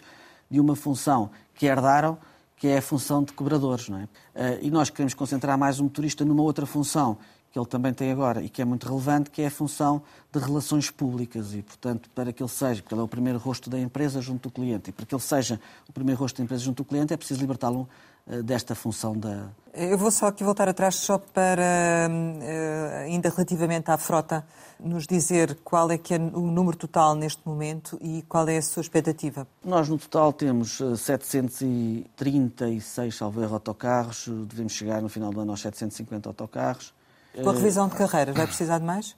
de 0.51 0.59
uma 0.59 0.75
função 0.75 1.31
que 1.55 1.67
herdaram, 1.67 2.19
que 2.57 2.67
é 2.67 2.79
a 2.79 2.83
função 2.83 3.23
de 3.23 3.33
cobradores. 3.33 3.89
Não 3.89 3.99
é? 3.99 4.09
Eh, 4.35 4.59
e 4.63 4.71
nós 4.71 4.91
queremos 4.91 5.15
concentrar 5.15 5.57
mais 5.57 5.79
o 5.79 5.85
motorista 5.85 6.25
numa 6.25 6.43
outra 6.43 6.67
função 6.67 7.19
que 7.51 7.59
ele 7.59 7.67
também 7.67 7.93
tem 7.93 8.13
agora 8.13 8.41
e 8.43 8.49
que 8.49 8.63
é 8.63 8.65
muito 8.65 8.89
relevante, 8.89 9.29
que 9.31 9.43
é 9.43 9.49
a 9.49 9.51
função 9.51 10.01
de 10.33 10.39
relações 10.39 10.89
públicas 10.91 11.53
e, 11.53 11.63
portanto, 11.63 12.09
para 12.15 12.33
que 12.33 12.41
ele 12.43 12.49
seja, 12.49 12.81
porque 12.81 12.95
ele 12.95 13.01
é 13.01 13.05
o 13.05 13.09
primeiro 13.09 13.39
rosto 13.39 13.69
da 13.69 13.79
empresa 13.79 14.21
junto 14.21 14.49
do 14.49 14.53
cliente, 14.53 14.91
e 14.91 14.93
para 14.93 15.05
que 15.05 15.13
ele 15.15 15.23
seja 15.23 15.61
o 15.89 15.93
primeiro 15.93 16.21
rosto 16.21 16.37
da 16.39 16.45
empresa 16.45 16.63
junto 16.63 16.85
do 16.85 16.87
cliente 16.87 17.13
é 17.13 17.17
preciso 17.17 17.41
libertá-lo 17.41 17.89
uh, 18.27 18.43
desta 18.43 18.77
função 18.77 19.19
da... 19.19 19.49
Eu 19.75 19.99
vou 19.99 20.11
só 20.11 20.27
aqui 20.27 20.43
voltar 20.45 20.69
atrás 20.69 20.97
só 20.97 21.19
para, 21.19 22.09
uh, 22.09 23.05
ainda 23.05 23.29
relativamente 23.29 23.91
à 23.91 23.99
frota, 23.99 24.47
nos 24.79 25.05
dizer 25.07 25.59
qual 25.65 25.91
é 25.91 25.99
que 25.99 26.15
é 26.15 26.19
o 26.19 26.53
número 26.53 26.77
total 26.77 27.17
neste 27.17 27.43
momento 27.45 27.99
e 28.01 28.23
qual 28.29 28.49
é 28.49 28.59
a 28.59 28.63
sua 28.63 28.81
expectativa. 28.81 29.45
Nós, 29.65 29.89
no 29.89 29.99
total, 29.99 30.33
temos 30.33 30.81
736, 30.97 33.15
salvo 33.15 33.43
erro, 33.43 33.55
autocarros. 33.55 34.29
Devemos 34.47 34.73
chegar, 34.73 35.03
no 35.03 35.09
final 35.09 35.33
do 35.33 35.41
ano, 35.41 35.51
aos 35.51 35.61
750 35.61 36.29
autocarros. 36.29 36.95
Com 37.35 37.51
a 37.51 37.53
revisão 37.53 37.89
de 37.89 37.95
carreiras, 37.95 38.35
vai 38.35 38.47
precisar 38.47 38.79
de 38.79 38.85
mais? 38.85 39.17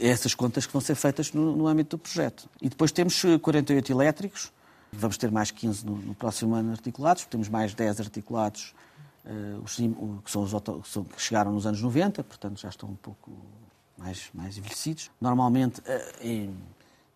Essas 0.00 0.34
contas 0.34 0.64
que 0.66 0.72
vão 0.72 0.80
ser 0.80 0.94
feitas 0.94 1.32
no, 1.32 1.54
no 1.54 1.66
âmbito 1.66 1.96
do 1.96 2.00
projeto. 2.00 2.48
E 2.62 2.68
depois 2.68 2.90
temos 2.90 3.22
48 3.42 3.92
elétricos, 3.92 4.52
vamos 4.92 5.18
ter 5.18 5.30
mais 5.30 5.50
15 5.50 5.84
no, 5.84 5.96
no 5.96 6.14
próximo 6.14 6.54
ano 6.54 6.70
articulados, 6.70 7.24
temos 7.26 7.48
mais 7.48 7.74
10 7.74 8.00
articulados 8.00 8.74
uh, 9.24 9.62
os, 9.62 9.76
que, 9.76 10.30
são 10.30 10.42
os 10.42 10.52
que, 10.52 10.88
são, 10.90 11.04
que 11.04 11.20
chegaram 11.20 11.52
nos 11.52 11.66
anos 11.66 11.80
90, 11.82 12.24
portanto 12.24 12.60
já 12.60 12.68
estão 12.68 12.88
um 12.88 12.96
pouco 12.96 13.30
mais, 13.96 14.30
mais 14.32 14.56
envelhecidos. 14.56 15.10
Normalmente, 15.20 15.80
uh, 15.80 15.84
em, 16.20 16.56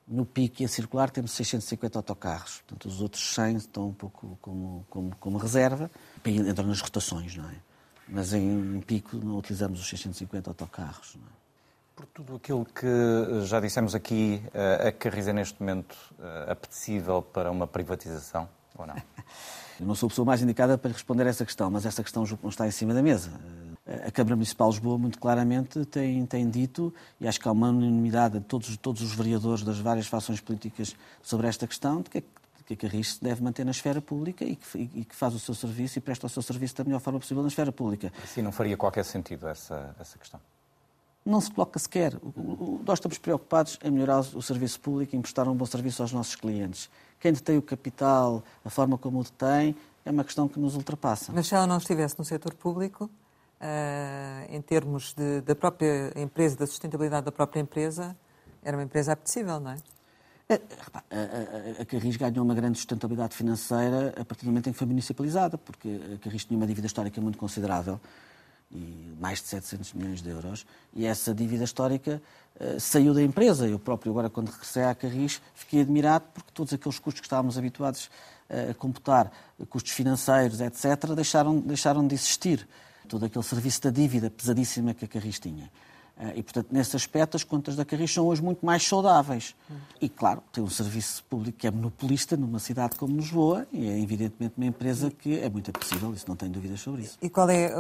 no 0.07 0.27
pico 0.27 0.63
e 0.63 0.65
a 0.65 0.69
circular 0.69 1.11
temos 1.11 1.31
650 1.33 1.99
autocarros, 1.99 2.63
portanto 2.67 2.89
os 2.89 3.01
outros 3.01 3.35
100 3.35 3.57
estão 3.57 3.89
um 3.89 3.95
pouco 3.95 4.37
como, 4.43 4.85
como, 4.91 5.17
como 5.17 5.39
reserva, 5.39 5.91
entram 6.27 6.67
nas 6.67 6.81
rotações, 6.81 7.37
não 7.37 7.49
é? 7.49 7.55
Mas 8.09 8.33
em, 8.33 8.81
pico 8.81 9.17
não 9.17 9.39
utilizamos 9.39 9.81
os 9.81 9.89
650 9.89 10.51
autocarros. 10.51 11.17
Não 11.17 11.27
é? 11.27 11.43
Por 11.95 12.07
tudo 12.07 12.37
aquilo 12.37 12.65
que 12.65 12.87
já 13.45 13.61
dissemos 13.61 13.95
aqui, 13.95 14.43
eh, 14.55 14.89
a 14.89 14.93
Carris 14.93 15.29
é 15.29 15.33
neste 15.33 15.61
momento 15.61 15.97
eh, 16.19 16.47
apetecível 16.51 17.21
para 17.21 17.51
uma 17.51 17.67
privatização 17.67 18.49
ou 18.77 18.87
não? 18.87 18.97
Eu 19.79 19.87
não 19.87 19.95
sou 19.95 20.07
a 20.07 20.11
pessoa 20.11 20.25
mais 20.25 20.43
indicada 20.43 20.79
para 20.79 20.93
responder 20.93 21.27
a 21.27 21.31
essa 21.31 21.45
questão, 21.45 21.71
mas 21.71 21.85
essa 21.85 22.03
questão 22.03 22.25
não 22.43 22.51
está 22.51 22.67
em 22.67 22.71
cima 22.71 22.95
da 22.95 23.03
mesa. 23.03 23.31
Eh, 23.87 24.05
a 24.07 24.11
Câmara 24.11 24.37
Municipal 24.37 24.71
de 24.71 24.77
Lisboa, 24.77 24.97
muito 24.99 25.19
claramente, 25.19 25.85
tem, 25.85 26.25
tem 26.25 26.49
dito, 26.49 26.95
e 27.21 27.27
acho 27.27 27.41
que 27.41 27.49
há 27.49 27.53
uma 27.53 27.69
unanimidade 27.69 28.39
de 28.39 28.45
todos, 28.45 28.77
todos 28.77 29.03
os 29.03 29.15
vereadores 29.15 29.63
das 29.63 29.79
várias 29.79 30.07
fações 30.07 30.41
políticas 30.41 30.95
sobre 31.23 31.47
esta 31.47 31.67
questão, 31.67 32.01
de 32.01 32.11
que 32.11 32.25
que 32.63 32.75
a 32.75 32.77
Carris 32.77 33.15
se 33.15 33.23
deve 33.23 33.43
manter 33.43 33.65
na 33.65 33.71
esfera 33.71 34.01
pública 34.01 34.45
e 34.45 34.57
que, 34.57 34.79
e 34.79 35.05
que, 35.05 35.15
faz 35.15 35.35
o 35.35 35.39
seu 35.39 35.55
serviço 35.55 35.99
e 35.99 36.01
presta 36.01 36.27
o 36.27 36.31
seu 36.31 36.43
serviço 36.43 36.77
da 36.77 36.85
melhor 36.85 37.01
forma 37.01 37.19
possível 37.19 37.43
na 37.43 37.49
esfera 37.49 37.73
pública. 37.73 38.13
Assim 38.23 38.43
não 38.43 38.53
faria 38.53 38.77
qualquer 38.77 39.05
sentido 39.05 39.49
essa, 39.49 39.95
essa 39.99 40.19
questão? 40.19 40.41
Não 41.25 41.41
se 41.41 41.51
coloca 41.53 41.79
sequer. 41.79 42.19
Nós 42.85 42.99
estamos 42.99 43.19
preocupados 43.19 43.79
em 43.85 43.91
melhorar 43.91 44.21
o 44.21 44.43
serviço 44.43 44.81
público 44.81 45.15
e 45.15 45.19
em 45.19 45.23
prestar 45.23 45.47
um 45.47 45.55
bom 45.55 45.67
serviço 45.67 46.03
aos 46.03 46.13
nossos 46.13 46.35
clientes. 46.35 46.91
Quem 47.21 47.33
detém 47.33 47.57
o 47.57 47.63
capital, 47.63 48.43
a 48.65 48.71
forma 48.71 48.99
como 48.99 49.21
o 49.21 49.23
detém, 49.23 49.77
é 50.05 50.11
uma 50.11 50.25
questão 50.25 50.49
que 50.49 50.59
nos 50.59 50.75
ultrapassa. 50.75 51.33
Mas 51.33 51.47
se 51.47 51.55
ela 51.55 51.67
não 51.67 51.79
estivesse 51.79 52.19
no 52.19 52.25
setor 52.25 52.55
público, 52.55 53.05
uh, 53.05 54.53
em 54.55 54.61
termos 54.61 55.15
de, 55.15 55.41
da 55.43 55.55
própria 55.55 56.13
empresa, 56.17 56.57
da 56.57 56.67
sustentabilidade 56.67 57.25
da 57.25 57.33
própria 57.33 57.61
empresa, 57.61 58.17
era 58.63 58.77
uma 58.77 58.83
empresa 58.83 59.13
apetecível, 59.13 59.61
não 59.61 59.71
é? 59.71 59.77
A, 60.55 61.83
a, 61.83 61.85
Carris 61.85 62.17
ganhou 62.17 62.45
uma 62.45 62.55
grande 62.55 62.79
sustentabilidade 62.79 63.35
financeira 63.35 64.15
a 64.21 64.25
partir 64.25 64.45
do 64.45 64.49
momento 64.49 64.69
em 64.69 64.73
que 64.73 64.79
foi 64.79 64.87
municipalizada, 64.87 65.57
porque 65.57 66.01
a 66.15 66.19
Carris 66.19 66.45
tinha 66.45 66.57
uma 66.57 66.67
dívida 66.67 66.87
histórica 66.87 67.21
muito 67.21 67.39
considerável, 67.39 68.01
e 68.71 69.15
mais 69.21 69.41
de 69.41 69.49
700 69.49 69.93
milhões 69.93 70.23
de 70.23 70.31
euros, 70.31 70.67
e 70.95 71.05
essa 71.05 71.35
dívida 71.35 71.65
histórica 71.65 72.23
saiu 72.79 73.13
da 73.13 73.23
empresa. 73.23 73.67
Eu 73.67 73.79
próprio, 73.79 74.13
agora, 74.13 74.31
quando 74.31 74.49
regressei 74.49 74.85
à 74.85 74.95
Carris, 74.95 75.41
fiquei 75.55 75.83
admirado 75.83 76.25
porque 76.33 76.51
todos 76.53 76.73
aqueles 76.73 76.99
custos 76.99 77.21
que 77.21 77.27
estávamos 77.27 77.59
habituados 77.59 78.11
a 78.49 78.75
computar, 78.75 79.31
custos 79.69 79.93
financeiros, 79.93 80.61
etc., 80.61 81.15
deixaram, 81.15 81.61
deixaram 81.61 82.07
de 82.07 82.15
existir. 82.15 82.67
Todo 83.09 83.27
aquele 83.27 83.45
serviço 83.45 83.83
da 83.83 83.91
dívida 83.91 84.31
pesadíssima 84.31 84.95
que 84.95 85.05
a 85.05 85.09
Carris 85.09 85.39
tinha. 85.39 85.71
Eh, 86.23 86.35
e, 86.37 86.43
portanto, 86.43 86.69
nesse 86.71 86.95
aspecto, 86.95 87.37
as 87.37 87.43
contas 87.43 87.75
da 87.75 87.85
Carris 87.85 88.13
são 88.13 88.27
hoje 88.27 88.41
muito 88.41 88.65
mais 88.65 88.87
saudáveis. 88.87 89.57
E, 90.01 90.09
claro, 90.09 90.43
tem 90.53 90.63
um 90.63 90.71
serviço 90.71 91.25
público 91.25 91.59
que 91.59 91.67
é 91.67 91.71
monopolista 91.71 92.37
numa 92.37 92.61
cidade 92.61 92.97
como 92.97 93.17
Lisboa 93.17 93.67
e 93.73 93.89
é, 93.89 93.99
evidentemente, 93.99 94.55
uma 94.57 94.67
empresa 94.67 95.11
que 95.11 95.39
é 95.39 95.51
muito 95.51 95.73
possível, 95.73 96.13
isso 96.15 96.27
não 96.29 96.37
tenho 96.37 96.53
dúvidas 96.53 96.81
sobre 96.81 97.03
isso. 97.03 97.19
E 97.21 97.29
qual 97.29 97.49
é 97.51 97.73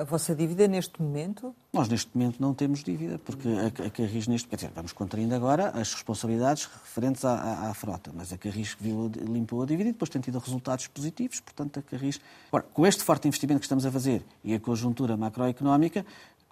a, 0.00 0.04
vossa 0.04 0.34
dívida 0.34 0.66
neste 0.66 1.00
momento? 1.00 1.54
Nós, 1.72 1.88
neste 1.88 2.10
momento, 2.14 2.40
não 2.40 2.52
temos 2.54 2.82
dívida, 2.82 3.18
porque 3.18 3.48
a, 3.48 3.86
a 3.86 3.90
Carris, 3.90 4.26
neste 4.26 4.48
quer 4.48 4.56
dizer, 4.56 4.70
vamos 4.74 4.92
contraindo 4.92 5.34
agora 5.34 5.68
as 5.70 5.92
responsabilidades 5.92 6.66
referentes 6.66 7.24
à, 7.24 7.34
à, 7.34 7.70
à 7.70 7.74
frota, 7.74 8.10
mas 8.14 8.32
a 8.32 8.38
Carris 8.38 8.76
viu, 8.80 9.10
limpou 9.28 9.62
a 9.62 9.66
dívida 9.66 9.90
e 9.90 9.92
depois 9.92 10.08
tem 10.08 10.20
tido 10.20 10.38
resultados 10.38 10.86
positivos, 10.88 11.40
portanto, 11.40 11.78
a 11.78 11.82
Carris... 11.82 12.20
Agora, 12.48 12.64
com 12.72 12.86
este 12.86 13.02
forte 13.02 13.28
investimento 13.28 13.60
que 13.60 13.66
estamos 13.66 13.86
a 13.86 13.90
fazer 13.90 14.24
e 14.42 14.54
a 14.54 14.60
conjuntura 14.60 15.16
macroeconómica, 15.16 16.04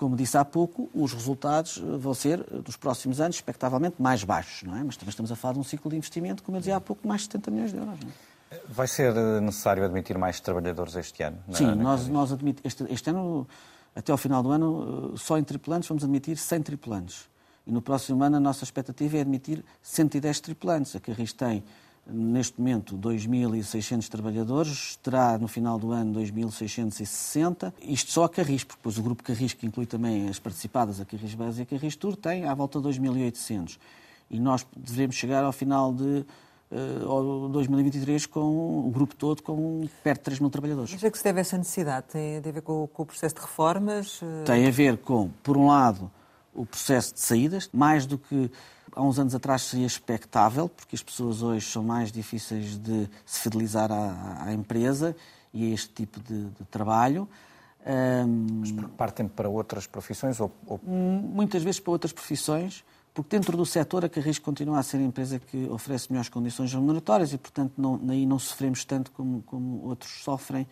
como 0.02 0.16
disse 0.16 0.36
há 0.36 0.44
pouco, 0.44 0.90
os 0.92 1.12
resultados 1.12 1.80
eh, 1.80 1.96
vão 1.96 2.12
ser, 2.12 2.40
eh, 2.40 2.58
dos 2.58 2.76
próximos 2.76 3.20
anos, 3.20 3.36
expectavelmente 3.36 4.02
mais 4.02 4.24
baixos, 4.24 4.64
não 4.64 4.76
é? 4.76 4.82
Mas 4.82 4.96
também 4.96 5.10
estamos 5.10 5.30
a 5.30 5.36
falar 5.36 5.54
de 5.54 5.60
um 5.60 5.62
ciclo 5.62 5.88
de 5.88 5.96
investimento, 5.96 6.42
como 6.42 6.56
eu 6.56 6.58
dizia 6.58 6.74
há 6.74 6.80
pouco, 6.80 7.02
de 7.02 7.08
mais 7.08 7.20
de 7.20 7.26
70 7.28 7.50
milhões 7.52 7.70
de 7.70 7.78
euros. 7.78 8.00
É? 8.50 8.60
Vai 8.68 8.88
ser 8.88 9.16
eh, 9.16 9.40
necessário 9.40 9.84
admitir 9.84 10.18
mais 10.18 10.40
trabalhadores 10.40 10.96
este 10.96 11.22
ano? 11.22 11.38
Sim, 11.52 11.76
nós, 11.76 12.08
nós 12.08 12.32
admitimos, 12.32 12.64
este, 12.64 12.92
este, 12.92 13.10
ano, 13.10 13.46
até 13.94 14.10
ao 14.10 14.18
final 14.18 14.42
do 14.42 14.50
ano, 14.50 15.16
só 15.16 15.38
em 15.38 15.44
tripulantes 15.44 15.88
vamos 15.88 16.02
admitir 16.02 16.36
100 16.36 16.62
tripulantes. 16.62 17.30
E 17.64 17.70
no 17.70 17.80
próximo 17.80 18.24
ano 18.24 18.38
a 18.38 18.40
nossa 18.40 18.64
expectativa 18.64 19.18
é 19.18 19.20
admitir 19.20 19.64
110 19.82 20.40
tripulantes. 20.40 20.96
A 20.96 21.00
Carris 21.00 21.32
tem 21.32 21.62
neste 22.06 22.60
momento 22.60 22.96
2.600 22.96 24.08
trabalhadores, 24.08 24.96
terá 25.02 25.38
no 25.38 25.46
final 25.46 25.78
do 25.78 25.92
ano 25.92 26.18
2.660, 26.20 27.72
isto 27.82 28.10
só 28.10 28.24
a 28.24 28.28
Carris, 28.28 28.64
porque 28.64 28.78
depois 28.78 28.98
o 28.98 29.02
grupo 29.02 29.22
Carris, 29.22 29.52
que 29.52 29.66
inclui 29.66 29.86
também 29.86 30.28
as 30.28 30.38
participadas, 30.38 31.00
a 31.00 31.04
Carris 31.04 31.34
Base 31.34 31.60
e 31.60 31.62
a 31.62 31.66
Carris 31.66 31.96
Tour, 31.96 32.16
tem 32.16 32.44
à 32.44 32.54
volta 32.54 32.80
de 32.80 32.88
2.800. 32.88 33.78
E 34.30 34.40
nós 34.40 34.66
devemos 34.76 35.14
chegar 35.14 35.44
ao 35.44 35.52
final 35.52 35.92
de 35.92 36.24
uh, 36.70 37.48
2023 37.50 38.26
com 38.26 38.86
o 38.86 38.90
grupo 38.90 39.14
todo 39.14 39.42
com 39.42 39.86
perto 40.02 40.20
de 40.20 40.24
3 40.24 40.40
mil 40.40 40.50
trabalhadores. 40.50 40.92
Mas 40.92 41.04
é 41.04 41.10
que 41.10 41.18
se 41.18 41.24
deve 41.24 41.40
essa 41.40 41.56
necessidade? 41.58 42.06
Tem 42.08 42.38
a 42.38 42.40
ver 42.40 42.62
com, 42.62 42.86
com 42.88 43.02
o 43.02 43.06
processo 43.06 43.34
de 43.34 43.42
reformas? 43.42 44.20
Uh... 44.22 44.44
Tem 44.44 44.66
a 44.66 44.70
ver 44.70 44.96
com, 44.98 45.30
por 45.42 45.56
um 45.56 45.66
lado, 45.66 46.10
o 46.54 46.66
processo 46.66 47.14
de 47.14 47.20
saídas, 47.20 47.68
mais 47.72 48.06
do 48.06 48.18
que 48.18 48.50
há 48.94 49.02
uns 49.02 49.18
anos 49.18 49.34
atrás 49.34 49.62
seria 49.62 49.86
expectável, 49.86 50.68
porque 50.68 50.94
as 50.94 51.02
pessoas 51.02 51.42
hoje 51.42 51.70
são 51.70 51.82
mais 51.82 52.12
difíceis 52.12 52.76
de 52.78 53.08
se 53.24 53.40
fidelizar 53.40 53.90
à, 53.90 54.44
à 54.44 54.52
empresa 54.52 55.16
e 55.52 55.70
a 55.70 55.74
este 55.74 55.88
tipo 55.88 56.20
de, 56.20 56.44
de 56.44 56.64
trabalho. 56.70 57.28
Mas 58.58 58.70
partem 58.96 59.26
para 59.26 59.48
outras 59.48 59.86
profissões? 59.86 60.40
Ou, 60.40 60.52
ou... 60.66 60.80
Muitas 60.84 61.62
vezes 61.62 61.80
para 61.80 61.90
outras 61.90 62.12
profissões, 62.12 62.84
porque 63.12 63.36
dentro 63.36 63.56
do 63.56 63.66
setor 63.66 64.04
a 64.04 64.08
Carris 64.08 64.38
continua 64.38 64.78
a 64.78 64.82
ser 64.82 64.98
a 64.98 65.02
empresa 65.02 65.38
que 65.38 65.68
oferece 65.68 66.10
melhores 66.10 66.28
condições 66.28 66.72
remuneratórias 66.72 67.32
e, 67.32 67.38
portanto, 67.38 67.74
não, 67.76 68.00
aí 68.08 68.24
não 68.24 68.38
sofremos 68.38 68.84
tanto 68.84 69.10
como, 69.10 69.42
como 69.42 69.84
outros 69.84 70.22
sofrem 70.22 70.66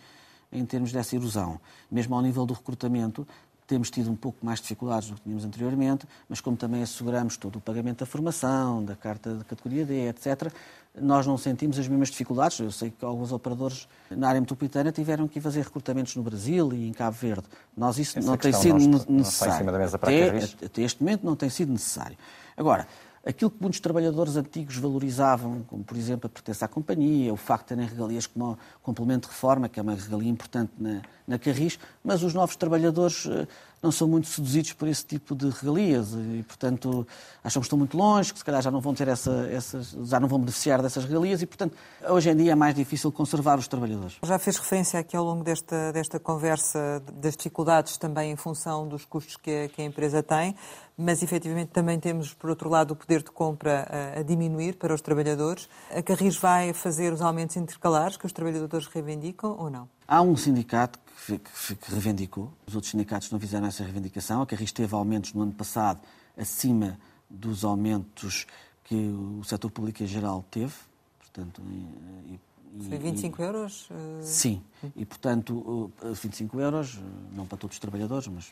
em 0.52 0.64
termos 0.64 0.92
dessa 0.92 1.14
erosão. 1.16 1.60
Mesmo 1.90 2.14
ao 2.14 2.22
nível 2.22 2.46
do 2.46 2.54
recrutamento, 2.54 3.26
temos 3.70 3.88
tido 3.88 4.10
um 4.10 4.16
pouco 4.16 4.44
mais 4.44 4.60
dificuldades 4.60 5.08
do 5.08 5.14
que 5.14 5.22
tínhamos 5.22 5.44
anteriormente, 5.44 6.04
mas 6.28 6.40
como 6.40 6.56
também 6.56 6.82
asseguramos 6.82 7.36
todo 7.36 7.56
o 7.56 7.60
pagamento 7.60 8.00
da 8.00 8.06
formação, 8.06 8.84
da 8.84 8.96
carta 8.96 9.32
de 9.32 9.44
categoria 9.44 9.86
D, 9.86 10.08
etc., 10.08 10.52
nós 11.00 11.24
não 11.24 11.38
sentimos 11.38 11.78
as 11.78 11.86
mesmas 11.86 12.08
dificuldades. 12.08 12.58
Eu 12.58 12.72
sei 12.72 12.90
que 12.90 13.04
alguns 13.04 13.30
operadores 13.30 13.86
na 14.10 14.28
área 14.28 14.40
metropolitana 14.40 14.90
tiveram 14.90 15.28
que 15.28 15.38
ir 15.38 15.42
fazer 15.42 15.62
recrutamentos 15.62 16.16
no 16.16 16.22
Brasil 16.24 16.72
e 16.72 16.88
em 16.88 16.92
Cabo 16.92 17.16
Verde. 17.16 17.44
Nós 17.76 17.96
isso 17.96 18.18
Essa 18.18 18.28
não 18.28 18.36
tem 18.36 18.52
sido 18.52 18.76
não 18.76 18.88
necessário. 18.88 19.14
Não 19.14 19.22
está 19.22 19.46
em 19.46 19.58
cima 19.58 19.70
da 19.70 19.78
mesa 19.78 19.98
para 20.00 20.10
até, 20.10 20.66
até 20.66 20.82
este 20.82 21.00
momento 21.00 21.24
não 21.24 21.36
tem 21.36 21.48
sido 21.48 21.70
necessário. 21.70 22.18
Agora, 22.56 22.88
aquilo 23.24 23.50
que 23.50 23.60
muitos 23.60 23.80
trabalhadores 23.80 24.36
antigos 24.36 24.76
valorizavam, 24.76 25.62
como 25.68 25.84
por 25.84 25.96
exemplo 25.96 26.26
a 26.26 26.30
pertença 26.30 26.64
à 26.64 26.68
companhia, 26.68 27.32
o 27.32 27.36
facto 27.36 27.68
de 27.68 27.68
terem 27.76 27.86
regalias 27.86 28.26
como 28.26 28.58
complemento 28.82 29.28
de 29.28 29.34
reforma, 29.34 29.68
que 29.68 29.78
é 29.78 29.82
uma 29.82 29.94
regalia 29.94 30.30
importante 30.30 30.72
na, 30.78 31.02
na 31.26 31.38
Carris, 31.38 31.78
mas 32.02 32.22
os 32.22 32.32
novos 32.32 32.56
trabalhadores 32.56 33.26
eh, 33.26 33.46
não 33.82 33.90
são 33.90 34.06
muito 34.06 34.28
seduzidos 34.28 34.72
por 34.72 34.88
esse 34.88 35.04
tipo 35.04 35.34
de 35.34 35.48
regalias 35.48 36.12
e, 36.12 36.42
portanto, 36.42 37.06
acham 37.42 37.60
que 37.60 37.66
estão 37.66 37.78
muito 37.78 37.96
longe, 37.96 38.32
que 38.32 38.38
se 38.38 38.44
calhar 38.44 38.60
já 38.60 38.70
não 38.70 38.80
vão 38.80 38.92
ter 38.94 39.08
essa, 39.08 39.48
essas, 39.50 39.96
já 40.04 40.20
não 40.20 40.28
vão 40.28 40.38
beneficiar 40.38 40.82
dessas 40.82 41.04
regalias 41.04 41.40
e, 41.40 41.46
portanto, 41.46 41.74
hoje 42.08 42.30
em 42.30 42.36
dia 42.36 42.52
é 42.52 42.54
mais 42.54 42.74
difícil 42.74 43.10
conservar 43.10 43.58
os 43.58 43.66
trabalhadores. 43.66 44.18
Já 44.22 44.38
fez 44.38 44.56
referência 44.56 45.00
aqui 45.00 45.16
ao 45.16 45.24
longo 45.24 45.42
desta, 45.42 45.92
desta 45.92 46.20
conversa 46.20 47.02
das 47.14 47.36
dificuldades 47.36 47.96
também 47.96 48.30
em 48.30 48.36
função 48.36 48.86
dos 48.86 49.04
custos 49.04 49.36
que 49.36 49.64
a, 49.64 49.68
que 49.68 49.80
a 49.80 49.84
empresa 49.84 50.22
tem, 50.22 50.54
mas 50.96 51.22
efetivamente 51.22 51.68
também 51.68 51.98
temos, 51.98 52.34
por 52.34 52.50
outro 52.50 52.68
lado, 52.68 52.92
o 52.92 52.96
poder 52.96 53.22
de 53.22 53.30
compra 53.30 53.86
a, 54.16 54.20
a 54.20 54.22
diminuir 54.22 54.74
para 54.74 54.94
os 54.94 55.00
trabalhadores. 55.00 55.68
A 55.90 56.02
Carris 56.02 56.36
vai 56.36 56.74
fazer 56.74 57.12
os 57.12 57.22
aumentos 57.22 57.56
intercalares 57.56 58.18
que 58.18 58.26
os 58.26 58.32
trabalhadores 58.32 58.86
reivindicam 58.86 59.56
ou 59.58 59.70
não? 59.70 59.88
Há 60.06 60.20
um 60.20 60.36
sindicato 60.36 60.98
que, 61.26 61.38
que, 61.38 61.74
que, 61.74 61.90
reivindicou, 61.90 62.52
os 62.66 62.74
outros 62.74 62.90
sindicatos 62.90 63.30
não 63.30 63.38
fizeram 63.38 63.66
essa 63.66 63.82
reivindicação. 63.84 64.42
A 64.42 64.46
Carris 64.46 64.72
teve 64.72 64.94
aumentos 64.94 65.32
no 65.32 65.42
ano 65.42 65.52
passado 65.52 66.00
acima 66.36 66.98
dos 67.28 67.64
aumentos 67.64 68.46
que 68.84 68.94
o 68.94 69.44
setor 69.44 69.70
público 69.70 70.02
em 70.02 70.06
geral 70.06 70.44
teve. 70.50 70.74
Portanto, 71.18 71.62
e, 71.70 72.40
Foi 72.88 72.98
25 72.98 73.40
e, 73.40 73.44
euros? 73.44 73.88
Uh... 73.90 74.22
Sim, 74.22 74.62
e 74.96 75.04
portanto, 75.04 75.92
25 76.02 76.60
euros, 76.60 76.98
não 77.32 77.46
para 77.46 77.58
todos 77.58 77.76
os 77.76 77.80
trabalhadores, 77.80 78.26
mas 78.28 78.46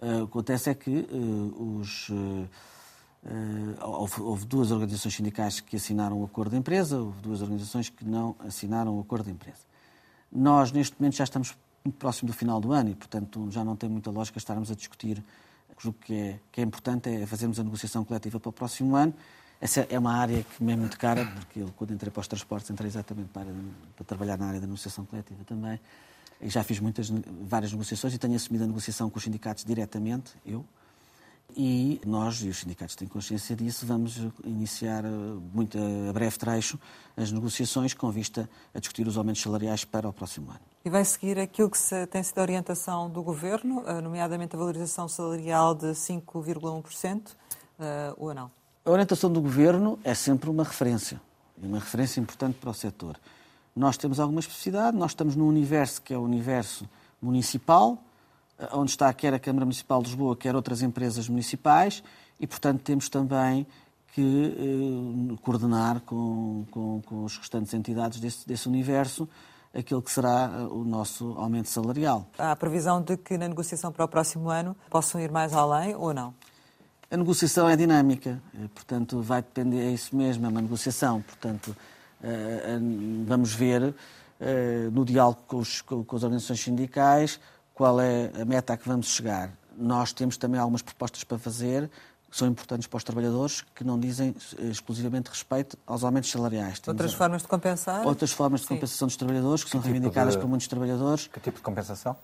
uh, 0.00 0.24
acontece 0.24 0.70
é 0.70 0.74
que 0.74 0.90
uh, 0.90 1.78
os. 1.78 2.08
Houve, 3.80 4.20
houve, 4.20 4.44
duas 4.44 4.70
organizações 4.70 5.14
sindicais 5.14 5.58
que 5.58 5.76
assinaram 5.76 6.20
o 6.20 6.24
acordo 6.26 6.50
de 6.50 6.58
empresa, 6.58 6.98
houve 6.98 7.22
duas 7.22 7.40
organizações 7.40 7.88
que 7.88 8.04
não 8.04 8.36
assinaram 8.40 8.98
o 8.98 9.00
acordo 9.00 9.24
de 9.24 9.30
empresa. 9.30 9.60
Nós, 10.30 10.70
neste 10.70 11.00
momento, 11.00 11.16
já 11.16 11.24
estamos 11.24 11.56
próximo 11.92 12.28
do 12.28 12.32
final 12.32 12.60
do 12.60 12.72
ano 12.72 12.90
e, 12.90 12.94
portanto, 12.94 13.46
já 13.50 13.62
não 13.62 13.76
tem 13.76 13.90
muita 13.90 14.10
lógica 14.10 14.38
estarmos 14.38 14.70
a 14.70 14.74
discutir. 14.74 15.22
O 15.84 15.92
que 15.92 16.14
é, 16.14 16.40
que 16.50 16.60
é 16.62 16.64
importante 16.64 17.10
é 17.10 17.26
fazermos 17.26 17.60
a 17.60 17.64
negociação 17.64 18.04
coletiva 18.04 18.40
para 18.40 18.48
o 18.48 18.52
próximo 18.52 18.96
ano. 18.96 19.12
Essa 19.60 19.86
é 19.90 19.98
uma 19.98 20.14
área 20.14 20.42
que 20.42 20.64
me 20.64 20.72
é 20.72 20.76
muito 20.76 20.98
cara, 20.98 21.26
porque 21.26 21.60
eu, 21.60 21.68
quando 21.76 21.92
entrei 21.92 22.10
para 22.10 22.20
os 22.20 22.28
transportes, 22.28 22.70
entrei 22.70 22.88
exatamente 22.88 23.28
para, 23.28 23.52
para 23.96 24.04
trabalhar 24.06 24.38
na 24.38 24.46
área 24.46 24.60
da 24.60 24.66
negociação 24.66 25.04
coletiva 25.04 25.44
também. 25.44 25.78
E 26.40 26.48
já 26.48 26.64
fiz 26.64 26.80
muitas, 26.80 27.10
várias 27.42 27.70
negociações 27.72 28.14
e 28.14 28.18
tenho 28.18 28.34
assumido 28.34 28.64
a 28.64 28.66
negociação 28.66 29.10
com 29.10 29.18
os 29.18 29.22
sindicatos 29.22 29.62
diretamente, 29.62 30.32
eu. 30.46 30.64
E 31.56 32.00
nós, 32.04 32.42
e 32.42 32.48
os 32.48 32.58
sindicatos 32.58 32.96
têm 32.96 33.06
consciência 33.06 33.54
disso, 33.54 33.86
vamos 33.86 34.20
iniciar 34.44 35.04
muito 35.52 35.78
a 36.08 36.12
breve 36.12 36.36
trecho 36.36 36.78
as 37.16 37.30
negociações 37.30 37.94
com 37.94 38.10
vista 38.10 38.48
a 38.74 38.80
discutir 38.80 39.06
os 39.06 39.16
aumentos 39.16 39.40
salariais 39.40 39.84
para 39.84 40.08
o 40.08 40.12
próximo 40.12 40.50
ano. 40.50 40.60
E 40.84 40.90
vai 40.90 41.04
seguir 41.04 41.38
aquilo 41.38 41.70
que 41.70 41.78
tem 42.10 42.22
sido 42.22 42.38
a 42.40 42.42
orientação 42.42 43.08
do 43.08 43.22
Governo, 43.22 43.82
eh, 43.86 44.00
nomeadamente 44.00 44.54
a 44.54 44.58
valorização 44.58 45.08
salarial 45.08 45.74
de 45.74 45.94
5,1%, 45.94 47.36
eh, 47.78 48.14
ou 48.18 48.34
não? 48.34 48.50
A 48.84 48.90
orientação 48.90 49.32
do 49.32 49.40
Governo 49.40 49.98
é 50.04 50.12
sempre 50.12 50.50
uma 50.50 50.62
referência, 50.62 51.20
e 51.56 51.66
uma 51.66 51.78
referência 51.78 52.20
importante 52.20 52.58
para 52.58 52.68
o 52.68 52.74
setor. 52.74 53.18
Nós 53.74 53.96
temos 53.96 54.20
alguma 54.20 54.40
especificidade, 54.40 54.96
nós 54.96 55.12
estamos 55.12 55.34
num 55.34 55.48
universo 55.48 56.02
que 56.02 56.12
é 56.12 56.18
o 56.18 56.22
universo 56.22 56.86
municipal, 57.22 57.96
eh, 57.96 58.13
onde 58.72 58.90
está 58.90 59.12
quer 59.12 59.34
a 59.34 59.38
Câmara 59.38 59.64
Municipal 59.64 60.02
de 60.02 60.08
Lisboa, 60.08 60.36
quer 60.36 60.54
outras 60.54 60.82
empresas 60.82 61.28
municipais, 61.28 62.02
e, 62.38 62.46
portanto, 62.46 62.82
temos 62.82 63.08
também 63.08 63.66
que 64.14 64.56
eh, 64.56 65.36
coordenar 65.42 66.00
com, 66.02 66.64
com, 66.70 67.02
com, 67.02 67.24
os 67.24 67.36
restantes 67.36 67.74
entidades 67.74 68.20
desse, 68.20 68.46
desse 68.46 68.68
universo 68.68 69.28
aquilo 69.74 70.00
que 70.00 70.10
será 70.10 70.50
eh, 70.54 70.62
o 70.70 70.84
nosso 70.84 71.34
aumento 71.36 71.68
salarial. 71.68 72.26
Há 72.38 72.52
a 72.52 72.56
previsão 72.56 73.02
de 73.02 73.16
que 73.16 73.36
na 73.36 73.48
negociação 73.48 73.90
para 73.90 74.04
o 74.04 74.08
próximo 74.08 74.48
ano 74.48 74.76
possam 74.88 75.20
ir 75.20 75.30
mais 75.30 75.52
além 75.52 75.94
ou 75.96 76.14
não? 76.14 76.32
A 77.10 77.16
negociação 77.16 77.68
é 77.68 77.76
dinâmica, 77.76 78.40
eh, 78.54 78.68
portanto, 78.72 79.20
vai 79.20 79.42
depender, 79.42 79.80
é 79.80 79.90
isso 79.90 80.14
mesmo, 80.16 80.46
é 80.46 80.48
uma 80.48 80.62
negociação. 80.62 81.20
Portanto, 81.22 81.76
eh, 82.22 82.78
vamos 83.26 83.52
ver 83.52 83.94
no 84.92 85.04
diálogo 85.06 85.38
com, 85.46 85.58
os, 85.58 85.80
com 85.80 86.04
as 86.10 86.22
organizações 86.22 86.60
sindicais 86.60 87.40
qual 87.74 88.00
é 88.00 88.30
a 88.40 88.44
meta 88.44 88.72
a 88.72 88.76
que 88.76 88.88
vamos 88.88 89.08
chegar. 89.08 89.50
Nós 89.76 90.12
temos 90.12 90.36
também 90.36 90.60
algumas 90.60 90.80
propostas 90.80 91.24
para 91.24 91.36
fazer, 91.38 91.90
que 92.30 92.36
são 92.36 92.46
importantes 92.48 92.86
para 92.86 92.96
os 92.96 93.04
trabalhadores, 93.04 93.62
que 93.74 93.82
não 93.82 93.98
dizem 93.98 94.34
exclusivamente 94.58 95.28
respeito 95.28 95.76
aos 95.86 96.04
aumentos 96.04 96.30
salariais. 96.30 96.78
Temos 96.78 97.00
outras 97.00 97.14
formas 97.14 97.42
de 97.42 97.48
compensar? 97.48 98.06
Outras 98.06 98.32
formas 98.32 98.60
de 98.60 98.68
Sim. 98.68 98.74
compensação 98.74 99.08
dos 99.08 99.16
trabalhadores, 99.16 99.64
que, 99.64 99.66
que 99.66 99.72
são 99.72 99.80
tipo 99.80 99.92
reivindicadas 99.92 100.34
de... 100.34 100.40
por 100.40 100.48
muitos 100.48 100.68
trabalhadores. 100.68 101.26
Que 101.26 101.40
tipo 101.40 101.56
de 101.56 101.62
compensação? 101.62 102.16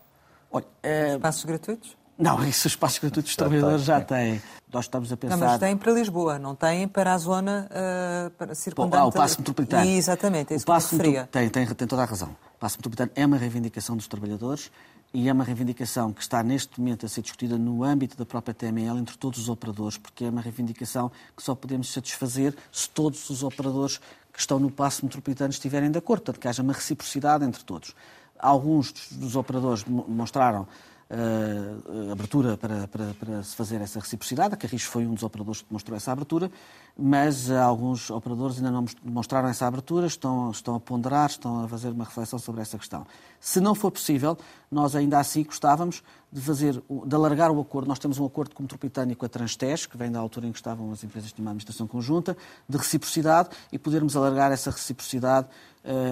Olha, 0.52 0.64
é... 0.82 1.14
Espaços 1.14 1.44
gratuitos? 1.44 1.96
Não, 2.16 2.42
isso 2.46 2.66
os 2.66 2.72
espaços 2.72 2.98
gratuitos 2.98 3.30
dos 3.30 3.36
trabalhadores 3.36 3.84
já 3.84 4.00
têm. 4.00 4.40
Nós 4.72 4.84
estamos 4.84 5.12
a 5.12 5.16
pensar... 5.16 5.36
Não, 5.36 5.46
mas 5.46 5.58
têm 5.58 5.76
para 5.76 5.92
Lisboa, 5.92 6.38
não 6.38 6.54
têm 6.54 6.86
para 6.86 7.14
a 7.14 7.18
zona 7.18 7.68
uh, 7.70 8.30
para 8.30 8.54
circundante... 8.54 8.96
Ah, 8.96 9.06
o 9.06 9.12
passo 9.12 9.40
metropolitano. 9.40 9.90
Exatamente, 9.90 10.52
é 10.52 10.56
isso 10.56 10.64
o 10.64 10.66
passo 10.66 10.96
que 10.96 11.06
eu 11.08 11.26
tem, 11.26 11.48
tem, 11.48 11.66
tem 11.66 11.88
toda 11.88 12.02
a 12.02 12.04
razão. 12.04 12.36
Passo 12.60 12.76
metropolitano 12.76 13.10
é 13.14 13.24
uma 13.24 13.38
reivindicação 13.38 13.96
dos 13.96 14.06
trabalhadores 14.06 14.70
e 15.14 15.30
é 15.30 15.32
uma 15.32 15.42
reivindicação 15.42 16.12
que 16.12 16.20
está 16.20 16.42
neste 16.42 16.78
momento 16.78 17.06
a 17.06 17.08
ser 17.08 17.22
discutida 17.22 17.56
no 17.56 17.82
âmbito 17.82 18.18
da 18.18 18.26
própria 18.26 18.52
TML 18.52 18.98
entre 18.98 19.16
todos 19.16 19.40
os 19.40 19.48
operadores, 19.48 19.96
porque 19.96 20.26
é 20.26 20.28
uma 20.28 20.42
reivindicação 20.42 21.10
que 21.34 21.42
só 21.42 21.54
podemos 21.54 21.90
satisfazer 21.90 22.54
se 22.70 22.90
todos 22.90 23.30
os 23.30 23.42
operadores 23.42 23.98
que 24.30 24.38
estão 24.38 24.58
no 24.58 24.70
passo 24.70 25.06
metropolitano 25.06 25.50
estiverem 25.50 25.90
de 25.90 25.96
acordo, 25.96 26.20
portanto 26.20 26.38
que 26.38 26.48
haja 26.48 26.62
uma 26.62 26.74
reciprocidade 26.74 27.46
entre 27.46 27.64
todos. 27.64 27.94
Alguns 28.38 28.92
dos 29.10 29.36
operadores 29.36 29.82
demonstraram 29.82 30.68
uh, 31.10 32.12
abertura 32.12 32.56
para, 32.56 32.86
para, 32.88 33.14
para, 33.14 33.42
se 33.42 33.54
fazer 33.56 33.80
essa 33.80 33.98
reciprocidade. 33.98 34.54
A 34.54 34.56
Carris 34.56 34.82
foi 34.82 35.06
um 35.06 35.14
dos 35.14 35.22
operadores 35.22 35.60
que 35.60 35.68
demonstrou 35.68 35.96
essa 35.96 36.12
abertura, 36.12 36.50
mas 36.96 37.50
alguns 37.50 38.10
operadores 38.10 38.58
ainda 38.58 38.70
não 38.70 38.84
demonstraram 39.02 39.48
essa 39.48 39.66
abertura, 39.66 40.06
estão, 40.06 40.50
estão 40.50 40.74
a 40.74 40.80
ponderar, 40.80 41.28
estão 41.28 41.64
a 41.64 41.68
fazer 41.68 41.88
uma 41.88 42.04
reflexão 42.04 42.38
sobre 42.38 42.60
essa 42.60 42.78
questão. 42.78 43.06
Se 43.40 43.60
não 43.60 43.74
for 43.74 43.90
possível, 43.90 44.36
nós 44.70 44.94
ainda 44.94 45.18
assim 45.18 45.42
gostávamos 45.42 46.02
de 46.32 46.40
fazer, 46.40 46.80
de 47.06 47.14
alargar 47.14 47.50
o 47.50 47.60
acordo. 47.60 47.88
Nós 47.88 47.98
temos 47.98 48.18
um 48.18 48.26
acordo 48.26 48.54
com 48.54 48.62
o 48.62 48.64
Metropolitano 48.64 49.12
e 49.12 49.14
com 49.16 49.26
a 49.26 49.28
Transtez, 49.28 49.86
que 49.86 49.96
vem 49.96 50.12
da 50.12 50.20
altura 50.20 50.46
em 50.46 50.52
que 50.52 50.58
estavam 50.58 50.92
as 50.92 51.02
empresas 51.02 51.32
de 51.32 51.40
uma 51.40 51.50
administração 51.50 51.86
conjunta, 51.86 52.36
de 52.68 52.76
reciprocidade 52.76 53.48
e 53.72 53.78
podermos 53.78 54.16
alargar 54.16 54.52
essa 54.52 54.70
reciprocidade 54.70 55.48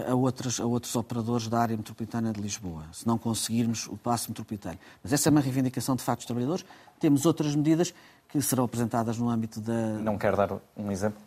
a, 0.08 0.14
outros, 0.14 0.60
a 0.60 0.64
outros 0.64 0.94
operadores 0.96 1.48
da 1.48 1.60
área 1.60 1.76
metropolitana 1.76 2.32
de 2.32 2.40
Lisboa, 2.40 2.84
se 2.92 3.06
não 3.06 3.18
conseguirmos 3.18 3.86
o 3.86 3.96
passo 3.96 4.30
metropolitano. 4.30 4.78
Mas 5.02 5.12
essa 5.12 5.28
é 5.28 5.30
uma 5.30 5.40
reivindicação 5.40 5.94
de 5.94 6.02
facto 6.02 6.20
dos 6.20 6.26
trabalhadores. 6.26 6.64
Temos 6.98 7.26
outras 7.26 7.54
medidas 7.54 7.94
que 8.28 8.40
serão 8.40 8.64
apresentadas 8.64 9.18
no 9.18 9.28
âmbito 9.28 9.60
da. 9.60 9.98
Não 9.98 10.18
quer 10.18 10.34
dar 10.36 10.58
um 10.76 10.90
exemplo? 10.90 11.20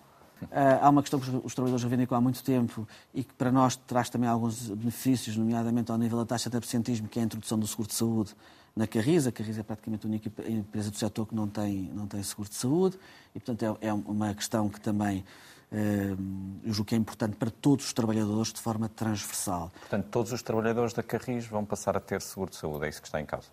Uh, 0.44 0.82
há 0.82 0.90
uma 0.90 1.04
questão 1.04 1.20
que 1.20 1.30
os 1.44 1.54
trabalhadores 1.54 1.84
reivindicam 1.84 2.18
há 2.18 2.22
muito 2.22 2.44
tempo 2.44 2.88
e 3.14 3.24
que 3.24 3.34
para 3.34 3.52
nós 3.52 3.76
traz 3.76 4.10
também 4.10 4.28
alguns 4.28 4.70
benefícios, 4.70 5.38
nomeadamente 5.38 5.92
ao 5.92 5.98
nível 6.00 6.18
da 6.18 6.26
taxa 6.26 6.50
de 6.50 6.58
absentismo, 6.58 7.08
que 7.08 7.20
é 7.20 7.22
a 7.22 7.26
introdução 7.26 7.60
do 7.60 7.68
seguro 7.68 7.88
de 7.88 7.94
saúde 7.94 8.36
na 8.76 8.88
Carris. 8.88 9.28
A 9.28 9.32
Carris 9.32 9.60
é 9.60 9.64
praticamente 9.64 10.06
a 10.06 10.10
única 10.10 10.32
empresa 10.50 10.90
do 10.90 10.98
setor 10.98 11.28
que 11.28 11.36
não 11.36 11.48
tem, 11.48 11.92
não 11.94 12.08
tem 12.08 12.24
seguro 12.24 12.50
de 12.50 12.56
saúde 12.56 12.98
e, 13.36 13.40
portanto, 13.40 13.78
é, 13.82 13.88
é 13.88 13.94
uma 13.94 14.34
questão 14.34 14.68
que 14.68 14.82
também 14.82 15.24
eu 15.72 16.74
julgo 16.74 16.86
que 16.86 16.96
é 16.96 16.98
importante 16.98 17.36
para 17.38 17.50
todos 17.50 17.86
os 17.86 17.94
trabalhadores 17.94 18.52
de 18.52 18.60
forma 18.60 18.90
transversal. 18.90 19.72
Portanto, 19.80 20.08
todos 20.12 20.32
os 20.32 20.42
trabalhadores 20.42 20.94
da 20.94 21.02
Carris 21.02 21.46
vão 21.46 21.66
passar 21.66 21.96
a 21.96 22.00
ter 22.00 22.22
seguro 22.22 22.52
de 22.52 22.58
saúde, 22.58 22.86
é 22.86 22.90
isso 22.90 23.02
que 23.02 23.08
está 23.08 23.22
em 23.22 23.26
causa? 23.26 23.48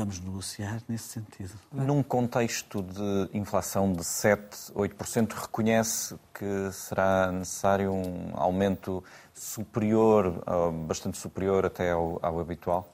vamos 0.00 0.20
negociar 0.20 0.80
nesse 0.88 1.08
sentido. 1.08 1.52
Num 1.72 2.02
contexto 2.02 2.82
de 2.82 3.36
inflação 3.36 3.92
de 3.92 4.04
7, 4.04 4.72
8%, 4.72 5.32
reconhece 5.32 6.16
que 6.32 6.72
será 6.72 7.30
necessário 7.30 7.92
um 7.92 8.30
aumento 8.34 9.04
superior, 9.34 10.42
bastante 10.86 11.18
superior 11.18 11.66
até 11.66 11.90
ao, 11.90 12.18
ao 12.22 12.40
habitual? 12.40 12.88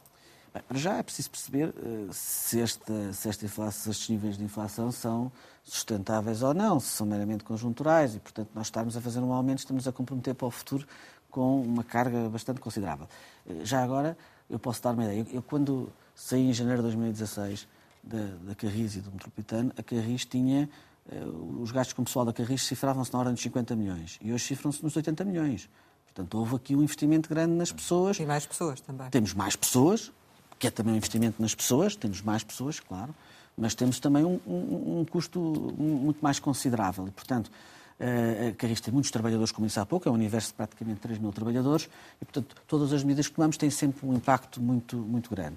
Bem, 0.57 0.81
já 0.81 0.97
é 0.97 1.03
preciso 1.03 1.31
perceber 1.31 1.69
uh, 1.69 2.09
se, 2.13 2.61
esta, 2.61 3.13
se, 3.13 3.29
esta 3.29 3.45
inflação, 3.45 3.83
se 3.83 3.91
estes 3.91 4.09
níveis 4.09 4.39
de 4.39 4.45
inflação 4.45 4.91
são 4.91 5.31
sustentáveis 5.63 6.43
ou 6.43 6.55
não, 6.55 6.81
se 6.81 6.89
são 6.89 7.07
meramente 7.07 7.45
conjunturais 7.45 8.15
e, 8.15 8.21
portanto, 8.21 8.49
nós 8.55 8.69
estarmos 8.69 8.97
a 8.97 9.01
fazer 9.01 9.21
um 9.21 9.33
aumento, 9.33 9.59
estamos 9.59 9.87
a 9.87 9.93
comprometer 9.93 10.35
para 10.35 10.47
o 10.47 10.51
futuro 10.51 10.87
com 11.31 11.61
uma 11.61 11.85
carga 11.85 12.29
bastante 12.31 12.61
considerável. 12.61 13.07
Uh, 13.45 13.67
já 13.67 13.83
agora, 13.83 14.17
eu 14.49 14.59
posso 14.59 14.83
dar 14.83 14.93
uma 14.93 15.05
ideia. 15.05 15.21
Eu, 15.21 15.27
eu 15.35 15.43
quando 15.43 15.93
saí 16.15 16.49
em 16.49 16.55
janeiro 16.55 16.79
de 16.79 16.85
2016 16.85 17.69
da, 18.03 18.19
da 18.47 18.55
Carris 18.55 18.97
e 18.97 19.01
do 19.01 19.11
Metropolitano, 19.11 19.73
a 19.77 19.83
Carris 19.83 20.25
tinha 20.25 20.71
uh, 21.07 21.61
os 21.61 21.71
gastos 21.71 21.93
com 21.93 22.01
o 22.01 22.05
pessoal 22.07 22.25
da 22.25 22.33
Carris 22.33 22.63
cifravam-se 22.63 23.13
na 23.13 23.19
ordem 23.19 23.35
de 23.35 23.43
50 23.43 23.77
milhões 23.77 24.19
e 24.23 24.33
hoje 24.33 24.45
cifram-se 24.45 24.83
nos 24.83 24.97
80 24.97 25.23
milhões. 25.25 25.69
Portanto, 26.07 26.39
houve 26.39 26.57
aqui 26.57 26.75
um 26.75 26.83
investimento 26.83 27.29
grande 27.29 27.53
nas 27.53 27.71
pessoas. 27.71 28.19
E 28.19 28.25
mais 28.25 28.47
pessoas 28.47 28.81
também. 28.81 29.11
Temos 29.11 29.35
mais 29.35 29.55
pessoas, 29.55 30.11
que 30.59 30.67
é 30.67 30.71
também 30.71 30.95
um 30.95 30.97
investimento 30.97 31.41
nas 31.41 31.55
pessoas, 31.55 31.97
temos 31.97 32.23
mais 32.23 32.43
pessoas, 32.43 32.81
claro, 32.81 33.15
mas 33.57 33.75
temos 33.75 33.99
também 33.99 34.25
um, 34.25 34.41
um, 34.47 35.01
um 35.01 35.05
custo 35.05 35.41
muito 35.79 36.19
mais 36.21 36.39
considerável. 36.39 37.09
E, 37.09 37.11
portanto, 37.11 37.51
eh, 37.99 38.51
a 38.53 38.55
Carris 38.55 38.81
tem 38.81 38.93
muitos 38.93 39.11
trabalhadores, 39.11 39.51
como 39.53 39.67
disse 39.67 39.81
há 39.81 39.87
pouco, 39.87 40.09
é 40.09 40.13
um 40.13 40.15
universo 40.15 40.49
de 40.49 40.55
praticamente 40.55 41.01
3 41.01 41.19
mil 41.19 41.33
trabalhadores, 41.33 41.89
e, 42.21 42.25
portanto, 42.25 42.55
todas 42.67 42.93
as 42.93 43.03
medidas 43.03 43.29
que 43.29 43.35
tomamos 43.35 43.57
têm 43.57 43.71
sempre 43.71 44.07
um 44.07 44.15
impacto 44.15 44.61
muito, 44.61 44.97
muito 44.97 45.31
grande. 45.31 45.57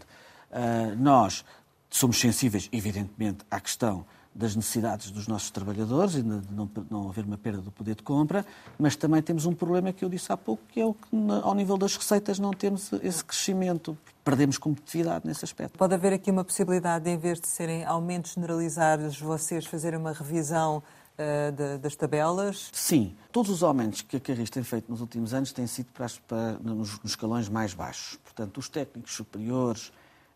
Eh, 0.51 0.95
nós 0.97 1.43
somos 1.89 2.19
sensíveis, 2.19 2.69
evidentemente, 2.71 3.39
à 3.49 3.59
questão 3.59 4.05
das 4.39 4.55
necessidades 4.55 5.11
dos 5.11 5.27
nossos 5.27 5.51
trabalhadores 5.51 6.15
e 6.15 6.21
de 6.23 6.53
não, 6.53 6.69
não, 6.89 7.09
haver 7.09 7.25
uma 7.25 7.37
perda 7.37 7.61
do 7.61 7.71
poder 7.71 7.93
de 7.93 8.03
compra, 8.03 8.45
mas 8.77 8.95
também 8.95 9.21
temos 9.21 9.45
um 9.45 9.53
problema 9.53 9.91
que 9.91 10.05
eu 10.05 10.07
disse 10.07 10.31
há 10.31 10.37
pouco, 10.37 10.63
que 10.69 10.79
é 10.79 10.85
o 10.85 10.93
que, 10.93 11.09
ao 11.43 11.53
nível 11.53 11.77
das 11.77 11.97
receitas, 11.97 12.39
não 12.39 12.51
temos 12.51 12.93
esse 13.03 13.23
crescimento. 13.23 13.97
Perdemos 14.23 14.57
competitividade 14.57 15.27
nesse 15.27 15.43
aspecto. 15.43 15.77
Pode 15.77 15.93
haver 15.93 16.13
aqui 16.13 16.31
uma 16.31 16.45
possibilidade 16.45 17.03
de, 17.03 17.11
em 17.11 17.17
vez 17.17 17.41
de 17.41 17.49
serem 17.49 17.83
aumentos 17.83 18.31
generalizados, 18.31 19.19
vocês 19.19 19.65
fazerem 19.65 19.99
uma 19.99 20.13
revisão 20.13 20.77
uh, 20.77 21.51
de, 21.51 21.77
das 21.77 21.97
tabelas? 21.97 22.69
Sim. 22.71 23.17
Todos 23.33 23.51
os 23.51 23.61
aumentos 23.61 24.01
que 24.01 24.15
a 24.15 24.19
Carris 24.21 24.49
tem 24.49 24.63
feito 24.63 24.89
nos 24.89 25.01
últimos 25.01 25.33
anos 25.33 25.51
têm 25.51 25.67
sido 25.67 25.87
para, 25.91 26.07
para 26.25 26.53
nos, 26.63 26.97
nos 27.01 27.11
escalões 27.11 27.49
mais 27.49 27.73
baixos. 27.73 28.17
Portanto, 28.23 28.57
os 28.57 28.69
técnicos 28.69 29.13
superiores 29.13 29.87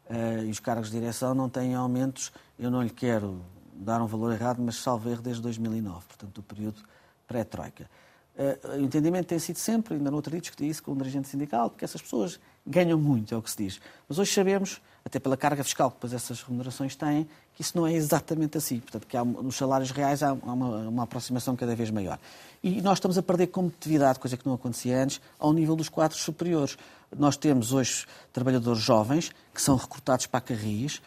uh, 0.10 0.44
e 0.46 0.52
os 0.52 0.60
cargos 0.60 0.92
de 0.92 1.00
direção 1.00 1.34
não 1.34 1.48
têm 1.48 1.74
aumentos. 1.74 2.34
Eu 2.60 2.70
não 2.70 2.82
lhe 2.82 2.90
quero 2.90 3.42
dar 3.76 4.02
um 4.02 4.08
valor 4.08 4.34
errado, 4.34 4.62
mas 4.62 4.76
salvo 4.76 5.10
erro 5.10 5.22
desde 5.22 5.42
2009, 5.42 6.06
portanto, 6.08 6.34
do 6.34 6.44
período 6.44 6.82
pré-troika. 7.28 7.90
Uh, 8.36 8.78
o 8.78 8.82
entendimento 8.82 9.28
tem 9.28 9.38
sido 9.38 9.58
sempre, 9.58 9.94
ainda 9.94 10.10
no 10.10 10.16
outro 10.16 10.32
dia 10.32 10.42
discuti 10.42 10.68
isso 10.68 10.82
com 10.82 10.92
um 10.92 10.98
dirigente 10.98 11.28
sindical, 11.28 11.70
porque 11.70 11.86
essas 11.86 12.02
pessoas 12.02 12.40
ganham 12.66 12.98
muito, 12.98 13.34
é 13.34 13.38
o 13.38 13.42
que 13.42 13.52
se 13.52 13.58
diz. 13.58 13.82
Mas 14.10 14.18
hoje 14.18 14.34
sabemos, 14.34 14.82
até 15.06 15.20
pela 15.20 15.38
carga 15.38 15.64
fiscal 15.64 15.92
que 15.92 15.98
depois 15.98 16.14
essas 16.14 16.42
remunerações 16.42 16.96
têm, 16.96 17.28
que 17.54 17.62
isso 17.62 17.78
não 17.78 17.86
é 17.86 17.94
exatamente 17.94 18.58
assim. 18.58 18.80
Portanto, 18.80 19.06
que 19.06 19.16
há, 19.16 19.24
nos 19.24 19.56
salários 19.56 19.92
reais 19.92 20.24
há 20.24 20.34
uma, 20.34 20.88
uma, 20.88 21.04
aproximação 21.04 21.56
cada 21.56 21.76
vez 21.76 21.92
maior. 21.92 22.18
E 22.64 22.82
nós 22.82 22.98
estamos 22.98 23.18
a 23.18 23.22
perder 23.22 23.48
competitividade, 23.48 24.20
coisa 24.20 24.36
que 24.36 24.46
não 24.48 24.56
acontecia 24.56 25.04
antes, 25.04 25.22
ao 25.38 25.54
nível 25.54 25.76
dos 25.76 25.90
quadros 25.90 26.22
superiores. 26.22 26.78
Nós 27.16 27.38
temos 27.38 27.72
hoje 27.72 28.08
trabalhadores 28.32 28.82
jovens 28.82 29.32
que 29.54 29.62
são 29.62 29.76
recrutados 29.76 30.26
para 30.26 30.42
Carris, 30.42 31.02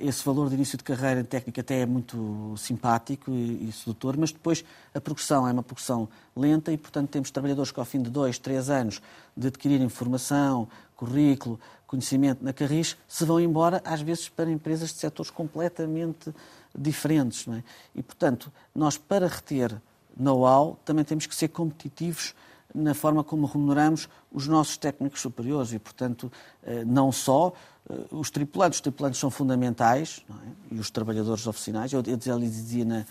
esse 0.00 0.24
valor 0.24 0.48
de 0.48 0.54
início 0.54 0.78
de 0.78 0.84
carreira 0.84 1.24
técnica 1.24 1.60
até 1.60 1.80
é 1.80 1.86
muito 1.86 2.54
simpático 2.56 3.30
e, 3.30 3.68
e, 3.68 3.72
sedutor, 3.72 4.16
mas 4.16 4.30
depois 4.30 4.64
a 4.94 5.00
progressão 5.00 5.48
é 5.48 5.52
uma 5.52 5.62
progressão 5.62 6.08
lenta 6.36 6.72
e, 6.72 6.76
portanto, 6.76 7.10
temos 7.10 7.30
trabalhadores 7.30 7.72
que 7.72 7.80
ao 7.80 7.84
fim 7.84 8.00
de 8.00 8.08
dois, 8.08 8.38
três 8.38 8.70
anos 8.70 9.02
de 9.36 9.48
adquirir 9.48 9.80
informação, 9.80 10.68
currículo, 10.96 11.58
conhecimento 11.86 12.44
na 12.44 12.52
Carris, 12.52 12.96
se 13.08 13.24
vão 13.24 13.40
embora, 13.40 13.82
às 13.84 14.00
vezes, 14.00 14.28
para 14.28 14.50
empresas 14.50 14.90
de 14.90 14.98
setores 14.98 15.30
completamente 15.30 16.32
diferentes. 16.76 17.46
É? 17.48 17.62
E, 17.94 18.02
portanto, 18.02 18.50
nós, 18.74 18.96
para 18.96 19.26
reter 19.26 19.74
know-how, 20.16 20.78
também 20.84 21.04
temos 21.04 21.26
que 21.26 21.34
ser 21.34 21.48
competitivos 21.48 22.34
na 22.74 22.94
forma 22.94 23.22
como 23.22 23.46
remuneramos 23.46 24.08
os 24.32 24.46
nossos 24.46 24.76
técnicos 24.76 25.20
superiores 25.20 25.72
e, 25.72 25.78
portanto, 25.78 26.32
uh, 26.62 26.86
não 26.86 27.12
só 27.12 27.52
eh, 27.88 28.06
os 28.10 28.30
tripulantes, 28.30 28.78
os 28.78 28.80
tripulantes 28.80 29.20
são 29.20 29.30
fundamentais, 29.30 30.24
é? 30.30 30.74
e 30.74 30.78
os 30.78 30.90
trabalhadores 30.90 31.46
oficinais. 31.46 31.92
Eu, 31.92 32.02
eu 32.06 32.38
dizia 32.38 32.84
na, 32.84 33.04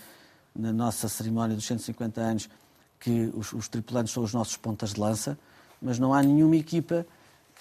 na, 0.54 0.72
nossa 0.72 1.08
cerimónia 1.08 1.54
dos 1.54 1.66
150 1.66 2.20
anos 2.20 2.48
que 2.98 3.30
os, 3.34 3.52
os 3.52 3.68
tripulantes 3.68 4.12
são 4.12 4.22
os 4.22 4.32
nossos 4.32 4.56
pontas 4.56 4.94
de 4.94 5.00
lança, 5.00 5.38
mas 5.80 5.98
não 5.98 6.14
há 6.14 6.22
nenhuma 6.22 6.56
equipa 6.56 7.06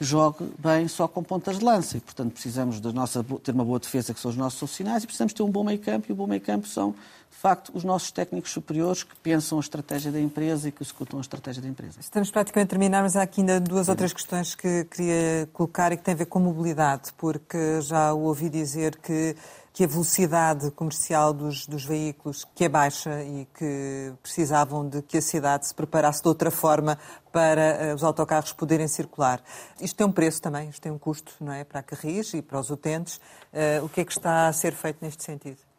que 0.01 0.05
jogue 0.05 0.51
bem 0.57 0.87
só 0.87 1.07
com 1.07 1.21
pontas 1.21 1.59
de 1.59 1.63
lança. 1.63 1.95
E, 1.95 1.99
portanto, 1.99 2.31
precisamos 2.31 2.79
da 2.79 2.91
nossa, 2.91 3.23
ter 3.43 3.51
uma 3.51 3.63
boa 3.63 3.77
defesa, 3.77 4.15
que 4.15 4.19
são 4.19 4.31
os 4.31 4.35
nossos 4.35 4.59
oficiais, 4.63 5.03
e 5.03 5.05
precisamos 5.05 5.31
ter 5.31 5.43
um 5.43 5.51
bom 5.51 5.63
meio-campo, 5.63 6.07
e 6.09 6.11
o 6.11 6.15
bom 6.15 6.25
meio-campo 6.25 6.67
são, 6.67 6.95
de 7.29 7.37
facto, 7.37 7.71
os 7.75 7.83
nossos 7.83 8.09
técnicos 8.09 8.49
superiores 8.49 9.03
que 9.03 9.15
pensam 9.17 9.59
a 9.59 9.61
estratégia 9.61 10.11
da 10.11 10.19
empresa 10.19 10.69
e 10.69 10.71
que 10.71 10.81
executam 10.81 11.19
a 11.19 11.21
estratégia 11.21 11.61
da 11.61 11.67
empresa. 11.67 11.99
Estamos 11.99 12.31
praticamente 12.31 12.69
a 12.69 12.71
terminar, 12.71 13.03
mas 13.03 13.15
há 13.15 13.21
aqui 13.21 13.41
ainda 13.41 13.59
duas 13.59 13.89
ou 13.89 13.95
três 13.95 14.11
questões 14.11 14.55
que 14.55 14.85
queria 14.85 15.47
colocar 15.53 15.91
e 15.91 15.97
que 15.97 16.03
têm 16.03 16.15
a 16.15 16.17
ver 16.17 16.25
com 16.25 16.39
mobilidade, 16.39 17.13
porque 17.15 17.79
já 17.81 18.11
ouvi 18.11 18.49
dizer 18.49 18.95
que 18.95 19.35
que 19.73 19.83
a 19.83 19.87
velocidade 19.87 20.69
comercial 20.71 21.33
dos, 21.33 21.65
dos, 21.65 21.85
veículos 21.85 22.45
que 22.55 22.65
é 22.65 22.69
baixa 22.69 23.23
e 23.23 23.47
que 23.53 24.13
precisavam 24.21 24.87
de 24.87 25.01
que 25.01 25.17
a 25.17 25.21
cidade 25.21 25.67
se 25.67 25.73
preparasse 25.73 26.21
de 26.21 26.27
outra 26.27 26.51
forma 26.51 26.97
para 27.31 27.91
uh, 27.91 27.95
os 27.95 28.03
autocarros 28.03 28.51
poderem 28.51 28.87
circular. 28.87 29.41
Isto 29.79 29.95
tem 29.95 30.05
um 30.05 30.11
preço 30.11 30.41
também, 30.41 30.69
isto 30.69 30.81
tem 30.81 30.91
um 30.91 30.99
custo 30.99 31.33
não 31.39 31.53
é, 31.53 31.63
para 31.63 31.79
a 31.79 31.83
Carris 31.83 32.33
e 32.33 32.41
para 32.41 32.59
os 32.59 32.69
utentes. 32.69 33.17
Uh, 33.53 33.85
o 33.85 33.89
que 33.89 34.01
é 34.01 34.05
que 34.05 34.11
está 34.11 34.47
a 34.47 34.53
ser 34.53 34.73
feito 34.73 34.97
neste 35.01 35.23
sentido? 35.23 35.70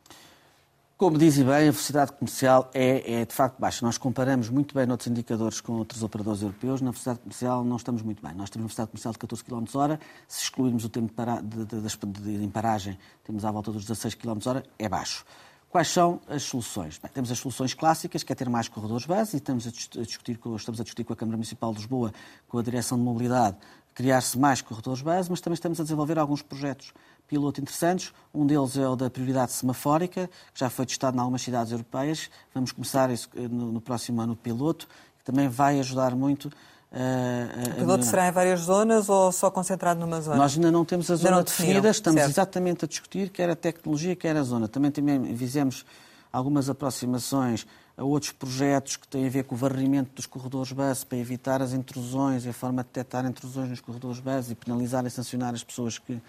Como 1.03 1.18
dizem 1.18 1.44
bem, 1.44 1.55
a 1.55 1.72
velocidade 1.72 2.12
comercial 2.12 2.70
é, 2.72 3.22
é, 3.22 3.24
de 3.24 3.34
facto 3.34 3.59
baixa. 3.59 3.84
Nós 3.84 3.98
comparamos 3.98 4.48
muito 4.48 4.72
bem 4.72 4.86
noutros 4.86 5.09
indicadores 5.09 5.61
com 5.61 5.72
outros 5.72 6.00
operadores 6.00 6.42
europeus. 6.42 6.80
Na 6.80 6.92
velocidade 6.92 7.18
comercial 7.18 7.64
não 7.64 7.74
estamos 7.74 8.03
muito 8.03 8.22
bem. 8.22 8.32
Nós 8.36 8.48
temos 8.48 8.62
uma 8.62 8.68
velocidade 8.68 8.90
comercial 8.90 9.12
de 9.12 9.18
14 9.18 9.42
km 9.42 9.64
hora. 9.74 10.00
Se 10.28 10.44
excluirmos 10.44 10.84
o 10.84 10.88
tempo 10.88 11.09
de, 11.09 11.12
para, 11.12 11.40
de, 11.40 11.64
de, 11.64 11.80
de, 11.80 12.38
de 12.38 12.46
paragem, 12.46 12.96
temos 13.24 13.44
à 13.44 13.50
volta 13.50 13.72
dos 13.72 13.84
16 13.84 14.14
km 14.14 14.38
hora, 14.46 14.62
é 14.78 14.88
baixo. 14.88 15.24
Quais 15.68 15.88
são 15.88 16.20
as 16.28 16.44
soluções? 16.44 16.98
Bem, 16.98 17.11
temos 17.12 17.32
as 17.32 17.38
soluções 17.40 17.74
clássicas, 17.74 18.22
que 18.22 18.32
é 18.32 18.36
ter 18.36 18.48
mais 18.48 18.68
corredores 18.68 19.05
base, 19.05 19.34
e 19.34 19.38
estamos 19.38 19.66
a 19.66 20.03
discutir, 20.03 20.38
com, 20.38 20.55
estamos 20.55 20.80
a 20.80 20.84
discutir 20.84 21.03
com 21.03 21.14
a 21.14 21.16
Câmara 21.16 21.36
Municipal 21.36 21.72
de 21.72 21.78
Lisboa, 21.78 22.12
com 22.46 22.59
a 22.59 22.62
Direção 22.62 22.96
de 22.96 23.03
Mobilidade, 23.03 23.57
criar-se 23.92 24.38
mais 24.38 24.62
corredores 24.62 25.03
base, 25.03 25.28
mas 25.28 25.40
também 25.40 25.55
estamos 25.55 25.80
a 25.80 25.82
desenvolver 25.82 26.16
alguns 26.16 26.42
projetos 26.42 26.92
piloto 27.33 27.62
interessantes. 27.62 28.12
Um 28.35 28.47
deles 28.47 28.76
é 28.76 28.87
o 28.87 28.95
da 28.95 29.09
prioridade 29.09 29.53
semafórica, 29.53 30.28
que 30.53 30.61
já 30.61 30.68
foi 30.68 30.85
testado 30.85 31.16
em 31.16 31.20
algumas 31.20 31.41
cidades 31.41 31.72
europeias. 31.72 32.28
Vamos 32.55 32.72
começar 32.72 33.11
isso 33.11 33.30
eh, 33.35 33.49
no, 33.49 33.72
no 33.72 33.80
próximo 33.80 34.20
ano 34.20 34.35
o 34.35 34.37
piloto, 34.37 34.87
que 35.18 35.24
também 35.24 35.49
vai 35.49 35.80
ajudar 35.80 36.14
muito 36.14 36.51
Uh, 36.95 37.70
o 37.70 37.74
piloto 37.76 38.05
será 38.05 38.28
em 38.28 38.33
várias 38.33 38.61
zonas 38.61 39.09
ou 39.09 39.33
só 39.33 39.51
concentrado 39.51 39.99
numa 39.99 40.20
zona? 40.20 40.37
Nós 40.37 40.55
ainda 40.57 40.70
não 40.70 40.85
temos 40.85 41.11
a 41.11 41.16
zona 41.16 41.43
definida, 41.43 41.89
estamos 41.89 42.20
certo. 42.20 42.33
exatamente 42.33 42.85
a 42.85 42.89
discutir 42.89 43.30
quer 43.30 43.49
a 43.49 43.57
tecnologia, 43.57 44.14
quer 44.14 44.37
a 44.37 44.43
zona. 44.43 44.68
Também, 44.68 44.91
também 44.91 45.35
fizemos 45.35 45.87
algumas 46.30 46.68
aproximações 46.68 47.66
a 47.97 48.05
outros 48.05 48.33
projetos 48.33 48.97
que 48.97 49.09
têm 49.09 49.26
a 49.26 49.30
ver 49.30 49.45
com 49.45 49.55
o 49.55 49.59
varrimento 49.59 50.11
dos 50.14 50.26
corredores 50.26 50.72
base 50.72 51.07
para 51.07 51.16
evitar 51.16 51.62
as 51.62 51.72
intrusões, 51.72 52.47
a 52.47 52.53
forma 52.53 52.83
de 52.83 52.89
detectar 52.89 53.24
intrusões 53.24 53.70
nos 53.70 53.80
corredores 53.80 54.20
base 54.20 54.53
e 54.53 54.55
penalizar 54.55 55.07
e 55.07 55.11
sancionar 55.11 55.55
as 55.55 55.64
pessoas 55.64 55.99
que 55.99 56.20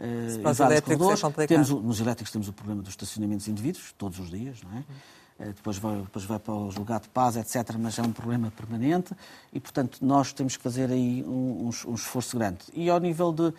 uh, 0.00 1.42
é 1.42 1.46
temos, 1.46 1.70
Nos 1.70 2.00
elétricos 2.00 2.32
temos 2.32 2.48
o 2.48 2.52
problema 2.52 2.82
dos 2.82 2.90
estacionamentos 2.92 3.48
indivíduos, 3.48 3.94
todos 3.96 4.18
os 4.18 4.30
dias, 4.30 4.58
não 4.62 4.78
é? 4.78 4.84
Uh, 5.38 5.52
depois, 5.52 5.78
vai, 5.78 6.00
depois 6.00 6.24
vai 6.24 6.38
para 6.38 6.54
o 6.54 6.70
julgado 6.70 7.04
de 7.04 7.10
paz, 7.10 7.36
etc., 7.36 7.76
mas 7.78 7.98
é 7.98 8.02
um 8.02 8.12
problema 8.12 8.50
permanente 8.50 9.14
e, 9.52 9.60
portanto, 9.60 9.98
nós 10.02 10.32
temos 10.32 10.56
que 10.56 10.62
fazer 10.62 10.90
aí 10.90 11.24
um, 11.24 11.68
um, 11.68 11.90
um 11.90 11.94
esforço 11.94 12.36
grande. 12.36 12.60
E 12.72 12.88
ao 12.90 12.98
nível 12.98 13.32
de, 13.32 13.52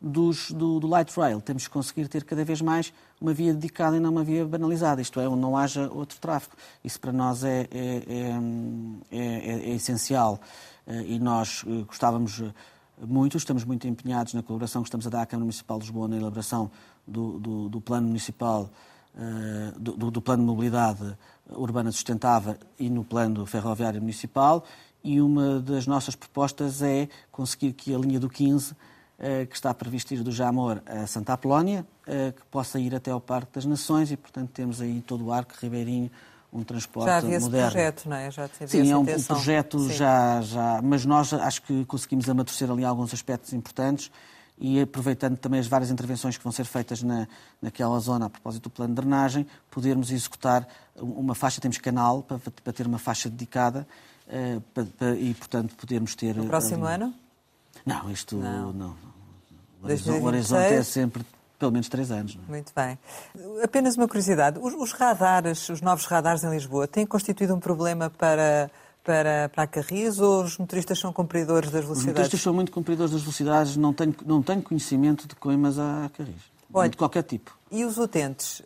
dos, 0.00 0.50
do, 0.50 0.80
do, 0.80 0.86
light 0.86 1.10
rail, 1.16 1.40
temos 1.40 1.66
que 1.66 1.72
conseguir 1.72 2.08
ter 2.08 2.24
cada 2.24 2.44
vez 2.44 2.60
mais 2.60 2.92
uma 3.20 3.32
via 3.32 3.54
dedicada 3.54 3.96
e 3.96 4.00
não 4.00 4.10
uma 4.10 4.24
via 4.24 4.44
banalizada, 4.44 5.00
isto 5.00 5.20
é, 5.20 5.28
onde 5.28 5.40
não 5.40 5.56
haja 5.56 5.88
outro 5.92 6.18
tráfego. 6.18 6.56
Isso 6.82 6.98
para 7.00 7.12
nós 7.12 7.44
é, 7.44 7.68
é, 7.70 8.02
é, 8.08 9.18
é, 9.18 9.70
é 9.70 9.74
essencial 9.74 10.40
uh, 10.86 10.92
e 10.92 11.18
nós 11.18 11.64
gostávamos 11.86 12.42
muito, 13.06 13.36
estamos 13.36 13.64
muito 13.64 13.86
empenhados 13.86 14.34
na 14.34 14.42
colaboração 14.42 14.82
que 14.82 14.88
estamos 14.88 15.06
a 15.06 15.10
dar 15.10 15.22
à 15.22 15.26
Câmara 15.26 15.44
Municipal 15.44 15.78
de 15.78 15.84
Lisboa 15.84 16.08
na 16.08 16.16
elaboração 16.16 16.70
do, 17.06 17.38
do, 17.38 17.68
do 17.68 17.80
plano 17.80 18.06
municipal, 18.06 18.70
uh, 19.14 19.78
do, 19.78 20.10
do, 20.10 20.22
plano 20.22 20.42
de 20.42 20.46
mobilidade 20.46 21.16
urbana 21.50 21.90
sustentável 21.90 22.56
e 22.78 22.88
no 22.88 23.04
plano 23.04 23.44
ferroviário 23.46 24.00
municipal. 24.00 24.64
E 25.02 25.20
uma 25.20 25.60
das 25.60 25.86
nossas 25.86 26.14
propostas 26.14 26.80
é 26.80 27.08
conseguir 27.30 27.72
que 27.72 27.94
a 27.94 27.98
linha 27.98 28.20
do 28.20 28.28
15 28.28 28.74
que 29.48 29.54
está 29.54 29.72
previsto 29.72 30.12
ir 30.12 30.22
do 30.24 30.32
Jamor 30.32 30.82
a 30.84 31.06
Santa 31.06 31.32
Apolónia, 31.34 31.86
que 32.04 32.42
possa 32.50 32.80
ir 32.80 32.92
até 32.92 33.12
ao 33.12 33.20
Parque 33.20 33.52
das 33.54 33.64
Nações 33.64 34.10
e, 34.10 34.16
portanto, 34.16 34.50
temos 34.50 34.80
aí 34.80 35.00
todo 35.00 35.26
o 35.26 35.32
arco 35.32 35.52
ribeirinho 35.60 36.10
um 36.52 36.62
transporte 36.62 37.06
já 37.06 37.16
havia 37.16 37.40
moderno. 37.40 37.66
Esse 37.66 37.72
projeto, 37.74 38.08
não 38.08 38.16
é? 38.16 38.30
Já 38.30 38.44
havia 38.44 38.68
Sim, 38.68 38.90
é 38.90 38.96
um, 38.96 39.00
um 39.00 39.22
projeto 39.22 39.78
Sim. 39.78 39.92
já, 39.92 40.40
já, 40.42 40.80
mas 40.82 41.06
nós 41.06 41.32
acho 41.32 41.62
que 41.62 41.84
conseguimos 41.86 42.28
amadurecer 42.28 42.70
ali 42.70 42.84
alguns 42.84 43.14
aspectos 43.14 43.52
importantes 43.52 44.10
e 44.58 44.80
aproveitando 44.80 45.36
também 45.38 45.58
as 45.58 45.66
várias 45.66 45.90
intervenções 45.90 46.36
que 46.36 46.44
vão 46.44 46.52
ser 46.52 46.64
feitas 46.64 47.02
na, 47.02 47.26
naquela 47.60 47.98
zona 47.98 48.26
a 48.26 48.30
propósito 48.30 48.64
do 48.64 48.70
plano 48.70 48.94
de 48.94 49.00
drenagem, 49.00 49.46
podermos 49.70 50.10
executar 50.10 50.68
uma 50.94 51.34
faixa, 51.34 51.60
temos 51.60 51.78
canal 51.78 52.22
para, 52.22 52.38
para 52.38 52.72
ter 52.72 52.86
uma 52.86 52.98
faixa 52.98 53.30
dedicada 53.30 53.86
uh, 54.28 54.60
para, 54.74 54.84
para, 54.84 55.14
e, 55.16 55.32
portanto, 55.34 55.74
podermos 55.74 56.14
ter... 56.14 56.36
No 56.36 56.46
próximo 56.46 56.84
ali... 56.86 57.02
ano? 57.02 57.14
Não, 57.84 58.10
isto 58.10 58.36
não. 58.36 58.72
não. 58.72 58.96
O, 59.82 59.86
horizonte, 59.86 60.20
o 60.20 60.24
horizonte 60.24 60.74
é 60.74 60.82
sempre 60.82 61.24
pelo 61.62 61.70
menos 61.70 61.88
três 61.88 62.10
anos. 62.10 62.36
É? 62.36 62.50
Muito 62.50 62.72
bem. 62.74 62.98
Apenas 63.62 63.96
uma 63.96 64.08
curiosidade. 64.08 64.58
Os, 64.60 64.74
os, 64.74 64.90
radares, 64.90 65.68
os 65.68 65.80
novos 65.80 66.06
radares 66.06 66.42
em 66.42 66.50
Lisboa, 66.50 66.88
têm 66.88 67.06
constituído 67.06 67.54
um 67.54 67.60
problema 67.60 68.10
para, 68.10 68.68
para, 69.04 69.48
para 69.48 69.62
a 69.62 69.66
Carris 69.68 70.18
ou 70.18 70.42
os 70.42 70.58
motoristas 70.58 70.98
são 70.98 71.12
cumpridores 71.12 71.70
das 71.70 71.84
velocidades? 71.84 72.00
Os 72.00 72.06
motoristas 72.06 72.40
são 72.40 72.52
muito 72.52 72.72
cumpridores 72.72 73.12
das 73.12 73.20
velocidades. 73.20 73.76
Não 73.76 73.92
tenho, 73.92 74.12
não 74.26 74.42
tenho 74.42 74.60
conhecimento 74.60 75.28
de 75.28 75.36
coimas 75.36 75.78
à 75.78 76.10
Carris. 76.16 76.50
Olha, 76.74 76.88
de 76.88 76.96
qualquer 76.96 77.22
tipo. 77.22 77.56
E 77.70 77.84
os 77.84 77.96
utentes? 77.96 78.58
Uh, 78.60 78.64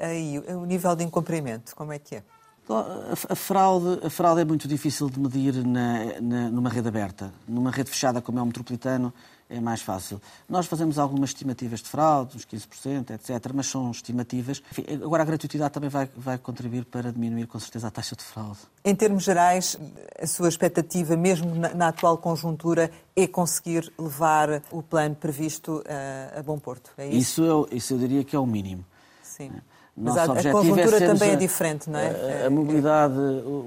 aí, 0.00 0.38
o 0.48 0.64
nível 0.64 0.96
de 0.96 1.04
incumprimento, 1.04 1.76
como 1.76 1.92
é 1.92 1.98
que 2.00 2.16
é? 2.16 2.22
A, 3.28 3.36
fraude, 3.36 4.04
a 4.04 4.10
fraude 4.10 4.40
é 4.40 4.44
muito 4.44 4.66
difícil 4.66 5.10
de 5.10 5.20
medir 5.20 5.64
na, 5.64 6.20
na, 6.20 6.50
numa 6.50 6.70
rede 6.70 6.88
aberta. 6.88 7.32
Numa 7.46 7.70
rede 7.70 7.90
fechada, 7.90 8.20
como 8.20 8.38
é 8.38 8.42
o 8.42 8.46
metropolitano, 8.46 9.12
é 9.52 9.60
mais 9.60 9.82
fácil. 9.82 10.20
Nós 10.48 10.66
fazemos 10.66 10.98
algumas 10.98 11.30
estimativas 11.30 11.80
de 11.80 11.88
fraude, 11.88 12.36
uns 12.36 12.46
15%, 12.46 13.10
etc., 13.10 13.52
mas 13.54 13.66
são 13.66 13.90
estimativas. 13.90 14.62
Enfim, 14.70 14.84
agora, 15.04 15.22
a 15.22 15.26
gratuitidade 15.26 15.72
também 15.72 15.90
vai, 15.90 16.08
vai 16.16 16.38
contribuir 16.38 16.86
para 16.86 17.12
diminuir, 17.12 17.46
com 17.46 17.58
certeza, 17.58 17.88
a 17.88 17.90
taxa 17.90 18.16
de 18.16 18.22
fraude. 18.22 18.58
Em 18.84 18.94
termos 18.94 19.22
gerais, 19.24 19.78
a 20.18 20.26
sua 20.26 20.48
expectativa, 20.48 21.16
mesmo 21.16 21.54
na, 21.54 21.74
na 21.74 21.88
atual 21.88 22.16
conjuntura, 22.16 22.90
é 23.14 23.26
conseguir 23.26 23.92
levar 23.98 24.62
o 24.70 24.82
plano 24.82 25.14
previsto 25.14 25.84
a, 25.86 26.40
a 26.40 26.42
bom 26.42 26.58
porto? 26.58 26.90
É 26.96 27.06
isso? 27.06 27.18
Isso 27.18 27.44
eu, 27.44 27.68
isso 27.70 27.94
eu 27.94 27.98
diria 27.98 28.24
que 28.24 28.34
é 28.34 28.38
o 28.38 28.46
mínimo. 28.46 28.84
Sim. 29.22 29.50
Mas 29.94 30.16
a, 30.16 30.24
a 30.24 30.52
conjuntura 30.52 30.96
é 30.96 31.06
também 31.06 31.30
a, 31.30 31.32
é 31.34 31.36
diferente, 31.36 31.90
não 31.90 31.98
é? 31.98 32.44
A, 32.44 32.46
a, 32.46 32.50
mobilidade 32.50 33.18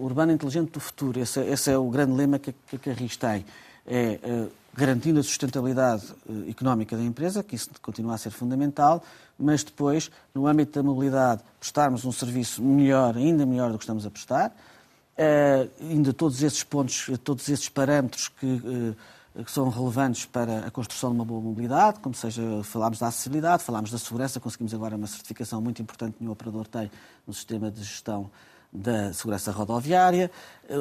urbana 0.01 0.33
inteligente 0.33 0.71
do 0.71 0.79
futuro. 0.79 1.19
Esse, 1.19 1.39
esse 1.41 1.69
é 1.69 1.77
o 1.77 1.87
grande 1.89 2.13
lema 2.13 2.39
que, 2.39 2.51
que 2.51 2.75
a 2.75 2.79
Carris 2.79 3.15
tem. 3.15 3.45
É, 3.85 4.19
é 4.23 4.47
garantindo 4.75 5.19
a 5.19 5.23
sustentabilidade 5.23 6.03
eh, 6.29 6.49
económica 6.49 6.97
da 6.97 7.03
empresa, 7.03 7.41
que 7.41 7.55
isso 7.55 7.69
continua 7.81 8.15
a 8.15 8.17
ser 8.17 8.29
fundamental, 8.29 9.01
mas 9.39 9.63
depois, 9.63 10.11
no 10.33 10.47
âmbito 10.47 10.73
da 10.73 10.83
mobilidade, 10.83 11.41
prestarmos 11.59 12.03
um 12.03 12.11
serviço 12.11 12.61
melhor, 12.61 13.15
ainda 13.15 13.45
melhor 13.45 13.71
do 13.71 13.77
que 13.77 13.83
estamos 13.83 14.05
a 14.05 14.11
prestar, 14.11 14.49
uh, 14.49 15.69
ainda 15.81 16.13
todos 16.13 16.41
esses 16.43 16.63
pontos, 16.63 17.09
todos 17.23 17.47
esses 17.49 17.69
parâmetros 17.69 18.29
que, 18.29 18.45
uh, 18.45 19.43
que, 19.43 19.51
são 19.51 19.69
relevantes 19.69 20.25
para 20.25 20.59
a 20.59 20.71
construção 20.71 21.09
de 21.09 21.15
uma 21.15 21.25
boa 21.25 21.41
mobilidade, 21.41 21.99
como 21.99 22.15
seja, 22.15 22.41
falámos 22.63 22.99
da 22.99 23.07
acessibilidade, 23.07 23.63
falámos 23.63 23.91
da 23.91 23.97
segurança, 23.97 24.39
conseguimos 24.39 24.73
agora 24.73 24.95
uma 24.95 25.07
certificação 25.07 25.61
muito 25.61 25.81
importante 25.81 26.13
que 26.13 26.21
nenhum 26.21 26.33
operador 26.33 26.67
tem 26.67 26.89
no 27.25 27.33
sistema 27.33 27.69
de 27.71 27.81
gestão 27.83 28.29
da 28.71 29.13
segurança 29.13 29.51
rodoviária, 29.51 30.29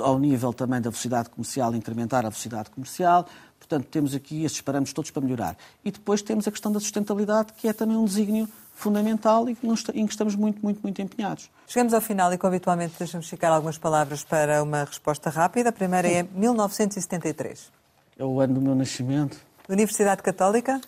ao 0.03 0.19
nível 0.19 0.53
também 0.53 0.81
da 0.81 0.91
velocidade 0.91 1.31
comercial, 1.31 1.75
incrementar 1.75 2.27
a 2.27 2.29
velocidade 2.29 2.71
comercial, 2.71 3.27
Portanto, 3.67 3.87
temos 3.91 4.15
aqui 4.15 4.45
estes 4.45 4.61
parâmetros 4.61 4.93
todos 4.93 5.11
para 5.11 5.23
melhorar. 5.23 5.57
E 5.83 5.91
depois 5.91 6.21
temos 6.21 6.47
a 6.47 6.51
questão 6.51 6.71
da 6.71 6.79
sustentabilidade, 6.79 7.55
que 7.55 7.67
é 7.67 7.73
também 7.73 7.97
um 7.97 8.05
desígnio 8.05 8.47
fundamental 8.75 9.49
e 9.49 9.57
em 9.95 10.07
que 10.07 10.13
estamos 10.13 10.35
muito, 10.35 10.61
muito, 10.63 10.81
muito 10.83 11.01
empenhados. 11.01 11.51
Chegamos 11.67 11.95
ao 11.95 12.01
final 12.01 12.33
e, 12.33 12.37
como 12.37 12.53
habitualmente, 12.53 12.95
deixamos 12.99 13.29
ficar 13.29 13.49
algumas 13.51 13.79
palavras 13.79 14.23
para 14.23 14.63
uma 14.63 14.85
resposta 14.85 15.31
rápida. 15.31 15.71
A 15.71 15.73
primeira 15.73 16.07
é 16.07 16.23
1973. 16.23 17.73
É 18.19 18.25
o 18.25 18.39
ano 18.39 18.55
do 18.55 18.61
meu 18.61 18.75
nascimento. 18.75 19.39
Universidade 19.69 20.23
Católica? 20.23 20.81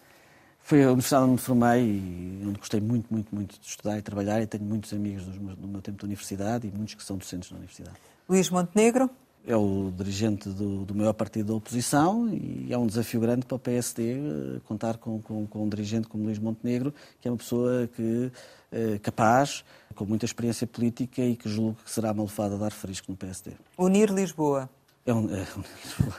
Foi 0.60 0.82
a 0.82 0.88
universidade 0.88 1.24
onde 1.24 1.32
me 1.32 1.38
formei 1.38 1.82
e 1.82 2.44
onde 2.46 2.58
gostei 2.58 2.80
muito, 2.80 3.06
muito, 3.08 3.34
muito 3.34 3.58
de 3.58 3.66
estudar 3.66 3.96
e 3.98 4.02
trabalhar 4.02 4.42
e 4.42 4.46
tenho 4.46 4.64
muitos 4.64 4.92
amigos 4.92 5.24
do 5.24 5.68
meu 5.68 5.80
tempo 5.80 5.98
de 5.98 6.04
universidade 6.04 6.66
e 6.66 6.76
muitos 6.76 6.94
que 6.94 7.02
são 7.02 7.16
docentes 7.16 7.50
na 7.50 7.56
universidade. 7.56 7.96
Luís 8.28 8.50
Montenegro? 8.50 9.08
É 9.46 9.56
o 9.56 9.92
dirigente 9.96 10.48
do, 10.48 10.84
do, 10.84 10.94
maior 10.94 11.12
partido 11.12 11.48
da 11.48 11.54
oposição 11.54 12.28
e 12.28 12.66
é 12.72 12.76
um 12.76 12.86
desafio 12.86 13.20
grande 13.20 13.46
para 13.46 13.54
o 13.54 13.58
PSD 13.58 14.14
eh, 14.14 14.60
contar 14.64 14.96
com, 14.96 15.22
com, 15.22 15.46
com 15.46 15.64
um 15.64 15.68
dirigente 15.68 16.08
como 16.08 16.24
Luís 16.24 16.38
Montenegro, 16.38 16.92
que 17.20 17.28
é 17.28 17.30
uma 17.30 17.36
pessoa 17.36 17.88
que, 17.94 18.32
é 18.72 18.98
capaz, 18.98 19.64
com 19.94 20.04
muita 20.04 20.24
experiência 20.24 20.66
política 20.66 21.22
e 21.22 21.36
que 21.36 21.48
julgo 21.48 21.78
que 21.84 21.90
será 21.90 22.12
malfada 22.12 22.56
a 22.56 22.58
dar 22.58 22.72
frisco 22.72 23.10
no 23.10 23.16
PSD. 23.16 23.52
Unir 23.78 24.12
Lisboa. 24.12 24.68
É 25.06 25.14
um, 25.14 25.32
é, 25.32 25.38
Lisboa. 25.38 26.14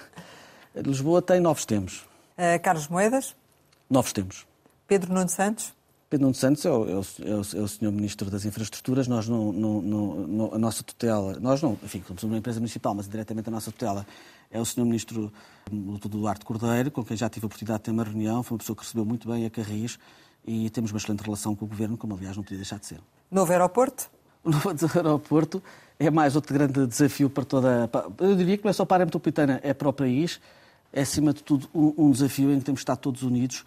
Lisboa 0.87 1.21
tem 1.21 1.41
novos 1.41 1.65
tempos. 1.65 2.05
Uh, 2.37 2.61
Carlos 2.63 2.87
Moedas? 2.87 3.35
Novos 3.89 4.13
tempos. 4.13 4.47
Pedro 4.87 5.13
Nuno 5.13 5.29
Santos? 5.29 5.73
Pedro 6.09 6.27
Nuno 6.27 6.35
Santos 6.35 6.65
é 6.65 6.71
o, 6.71 6.89
é, 6.89 6.95
o, 6.95 6.99
é, 6.99 7.35
o, 7.35 7.59
é 7.59 7.61
o 7.61 7.67
senhor 7.67 7.91
Ministro 7.91 8.29
das 8.29 8.45
Infraestruturas. 8.45 9.09
Nós 9.09 9.27
não, 9.27 9.51
não, 9.51 9.81
não, 9.81 10.53
a 10.53 10.57
nossa 10.57 10.81
tutela, 10.81 11.37
nós 11.39 11.61
não, 11.61 11.77
enfim, 11.83 12.01
somos 12.07 12.23
uma 12.23 12.37
empresa 12.37 12.59
municipal, 12.59 12.95
mas 12.95 13.09
diretamente 13.09 13.49
a 13.49 13.51
nossa 13.51 13.71
tutela 13.71 14.07
é 14.49 14.59
o 14.59 14.65
senhor 14.65 14.85
Ministro 14.85 15.31
Duarte 15.69 16.45
Cordeiro, 16.45 16.91
com 16.91 17.03
quem 17.03 17.17
já 17.17 17.27
tive 17.27 17.45
a 17.45 17.47
oportunidade 17.47 17.79
de 17.79 17.83
ter 17.85 17.91
uma 17.91 18.05
reunião. 18.05 18.41
Foi 18.41 18.55
uma 18.55 18.59
pessoa 18.59 18.75
que 18.75 18.83
recebeu 18.83 19.03
muito 19.03 19.27
bem 19.27 19.45
a 19.45 19.49
Carris 19.49 19.99
e 20.45 20.69
temos 20.69 20.91
uma 20.91 20.97
excelente 20.97 21.23
relação 21.23 21.53
com 21.53 21.65
o 21.65 21.67
Governo, 21.67 21.97
como 21.97 22.15
aliás 22.15 22.37
não 22.37 22.43
podia 22.43 22.57
deixar 22.57 22.79
de 22.79 22.85
ser. 22.85 23.01
Novo 23.29 23.51
aeroporto? 23.51 24.09
O 24.45 24.49
novo 24.49 24.69
aeroporto 24.95 25.61
é 25.99 26.09
mais 26.09 26.37
outro 26.37 26.53
grande 26.53 26.87
desafio 26.87 27.29
para 27.29 27.43
toda. 27.43 27.89
Eu 28.19 28.33
diria 28.33 28.57
que 28.57 28.63
não 28.63 28.69
é 28.69 28.73
só 28.73 28.85
para 28.85 29.03
a 29.03 29.05
metropolitana, 29.05 29.59
é 29.61 29.73
para 29.73 29.89
o 29.89 29.93
país. 29.93 30.39
É, 30.93 31.01
acima 31.01 31.33
de 31.33 31.43
tudo, 31.43 31.67
um, 31.75 31.93
um 31.97 32.11
desafio 32.11 32.53
em 32.53 32.59
que 32.59 32.65
temos 32.65 32.79
de 32.79 32.83
estar 32.83 32.95
todos 32.95 33.23
unidos 33.23 33.65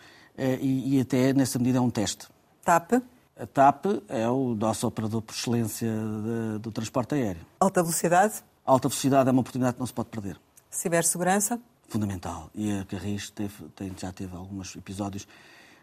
e, 0.60 0.96
e 0.96 1.00
até, 1.00 1.32
nessa 1.32 1.58
medida, 1.58 1.78
é 1.78 1.80
um 1.80 1.90
teste. 1.90 2.26
TAP? 2.64 3.02
A 3.38 3.46
TAP 3.46 3.86
é 4.08 4.28
o 4.28 4.54
nosso 4.54 4.86
operador 4.86 5.22
por 5.22 5.34
excelência 5.34 5.88
de, 5.88 6.58
do 6.58 6.70
transporte 6.70 7.14
aéreo. 7.14 7.46
Alta 7.58 7.82
velocidade? 7.82 8.42
Alta 8.64 8.88
velocidade 8.88 9.28
é 9.28 9.32
uma 9.32 9.40
oportunidade 9.40 9.74
que 9.74 9.80
não 9.80 9.86
se 9.86 9.94
pode 9.94 10.10
perder. 10.10 10.38
Cibersegurança? 10.70 11.60
Fundamental. 11.88 12.50
E 12.54 12.70
a 12.70 12.84
Carris 12.84 13.30
teve, 13.30 13.64
tem, 13.74 13.92
já 13.96 14.12
teve 14.12 14.36
alguns 14.36 14.76
episódios 14.76 15.26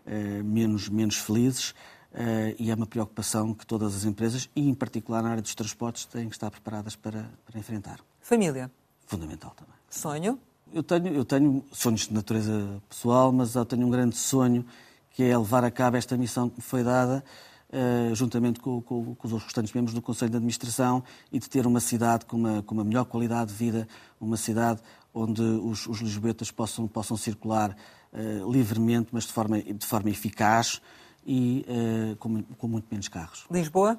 eh, 0.06 0.42
menos, 0.44 0.88
menos 0.88 1.18
felizes 1.18 1.74
eh, 2.14 2.56
e 2.58 2.72
é 2.72 2.76
uma 2.76 2.86
preocupação 2.86 3.54
que 3.54 3.66
todas 3.66 3.94
as 3.96 4.06
empresas, 4.06 4.50
e 4.56 4.70
em 4.70 4.74
particular 4.74 5.22
na 5.22 5.32
área 5.32 5.42
dos 5.42 5.54
transportes, 5.54 6.06
têm 6.06 6.30
que 6.30 6.36
estar 6.36 6.50
preparadas 6.50 6.96
para, 6.96 7.30
para 7.46 7.60
enfrentar. 7.60 8.00
Família? 8.22 8.72
Fundamental 9.06 9.52
também. 9.56 9.76
Sonho? 9.90 10.40
Eu 10.74 10.84
tenho, 10.84 11.08
eu 11.08 11.26
tenho 11.26 11.64
sonhos 11.72 12.08
de 12.08 12.14
natureza 12.14 12.82
pessoal, 12.90 13.32
mas 13.32 13.56
eu 13.56 13.66
tenho 13.66 13.86
um 13.86 13.90
grande 13.90 14.16
sonho 14.16 14.66
que 15.12 15.24
é 15.24 15.38
levar 15.38 15.64
a 15.64 15.72
cabo 15.72 15.98
esta 15.98 16.16
missão 16.16 16.50
que 16.50 16.58
me 16.58 16.62
foi 16.62 16.84
dada, 16.84 17.24
uh, 17.70 18.14
juntamente 18.14 18.60
com, 18.60 18.82
com, 18.82 19.16
com, 19.16 19.28
os 19.28 19.44
restantes 19.44 19.74
membros 19.74 19.94
do 19.94 20.02
Conselho 20.02 20.30
de 20.30 20.38
Administração, 20.38 21.04
e 21.32 21.40
de 21.40 21.50
ter 21.50 21.66
uma 21.66 21.80
cidade 21.80 22.26
com 22.26 22.38
uma, 22.38 22.62
com 22.62 22.76
uma 22.76 22.84
melhor 22.84 23.06
qualidade 23.06 23.52
de 23.52 23.58
vida, 23.58 23.88
uma 24.20 24.38
cidade 24.38 24.82
onde 25.14 25.42
os, 25.42 25.88
os 25.88 26.00
lisboetas 26.00 26.52
possam, 26.52 26.88
possam 26.88 27.18
circular 27.18 27.76
uh, 28.14 28.52
livremente, 28.52 29.10
mas 29.12 29.24
de 29.24 29.34
forma, 29.34 29.62
de 29.62 29.86
forma 29.86 30.10
eficaz 30.10 30.82
e 31.26 31.66
uh, 31.68 32.16
com, 32.18 32.44
com 32.44 32.68
muito 32.68 32.88
menos 32.92 33.08
carros. 33.08 33.46
Lisboa? 33.50 33.98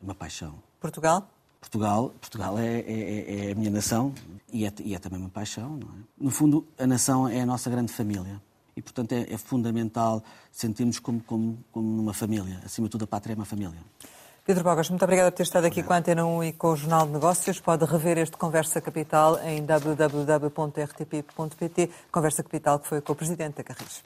Uma 0.00 0.14
paixão. 0.14 0.62
Portugal? 0.80 1.28
Portugal, 1.62 2.12
Portugal 2.20 2.58
é, 2.58 2.80
é, 2.80 3.46
é, 3.46 3.52
a 3.52 3.54
minha 3.54 3.70
nação 3.70 4.12
e 4.52 4.66
é, 4.66 4.72
e 4.80 4.96
é 4.96 4.98
também 4.98 5.20
uma 5.20 5.28
paixão. 5.28 5.78
É? 5.80 5.86
No 6.18 6.30
fundo, 6.30 6.66
a 6.76 6.86
nação 6.86 7.28
é 7.28 7.40
a 7.40 7.46
nossa 7.46 7.70
grande 7.70 7.92
família 7.92 8.42
e, 8.76 8.82
portanto, 8.82 9.12
é, 9.12 9.32
é 9.32 9.38
fundamental 9.38 10.24
sentirmos 10.50 10.98
como, 10.98 11.20
como, 11.20 11.56
como 11.70 11.88
numa 11.88 12.12
família. 12.12 12.60
Acima 12.64 12.88
de 12.88 12.90
tudo, 12.90 13.04
a 13.04 13.06
pátria 13.06 13.34
é 13.34 13.36
uma 13.36 13.44
família. 13.44 13.78
Pedro 14.44 14.64
Bogas, 14.64 14.90
muito 14.90 15.04
obrigada 15.04 15.30
por 15.30 15.36
ter 15.36 15.44
estado 15.44 15.66
aqui 15.66 15.84
com 15.84 15.92
a 15.92 15.98
Antena 15.98 16.26
1 16.26 16.42
e 16.44 16.52
com 16.52 16.72
o 16.72 16.76
Jornal 16.76 17.06
de 17.06 17.12
Negócios. 17.12 17.60
Pode 17.60 17.84
rever 17.84 18.18
este 18.18 18.36
Conversa 18.36 18.80
Capital 18.80 19.38
em 19.44 19.64
www.rtp.pt. 19.64 20.50
Conversa 22.10 22.42
Capital 22.42 22.80
que 22.80 22.88
foi 22.88 23.00
com 23.00 23.12
o 23.12 23.16
Presidente 23.16 23.58
da 23.58 23.62
Carris. 23.62 24.02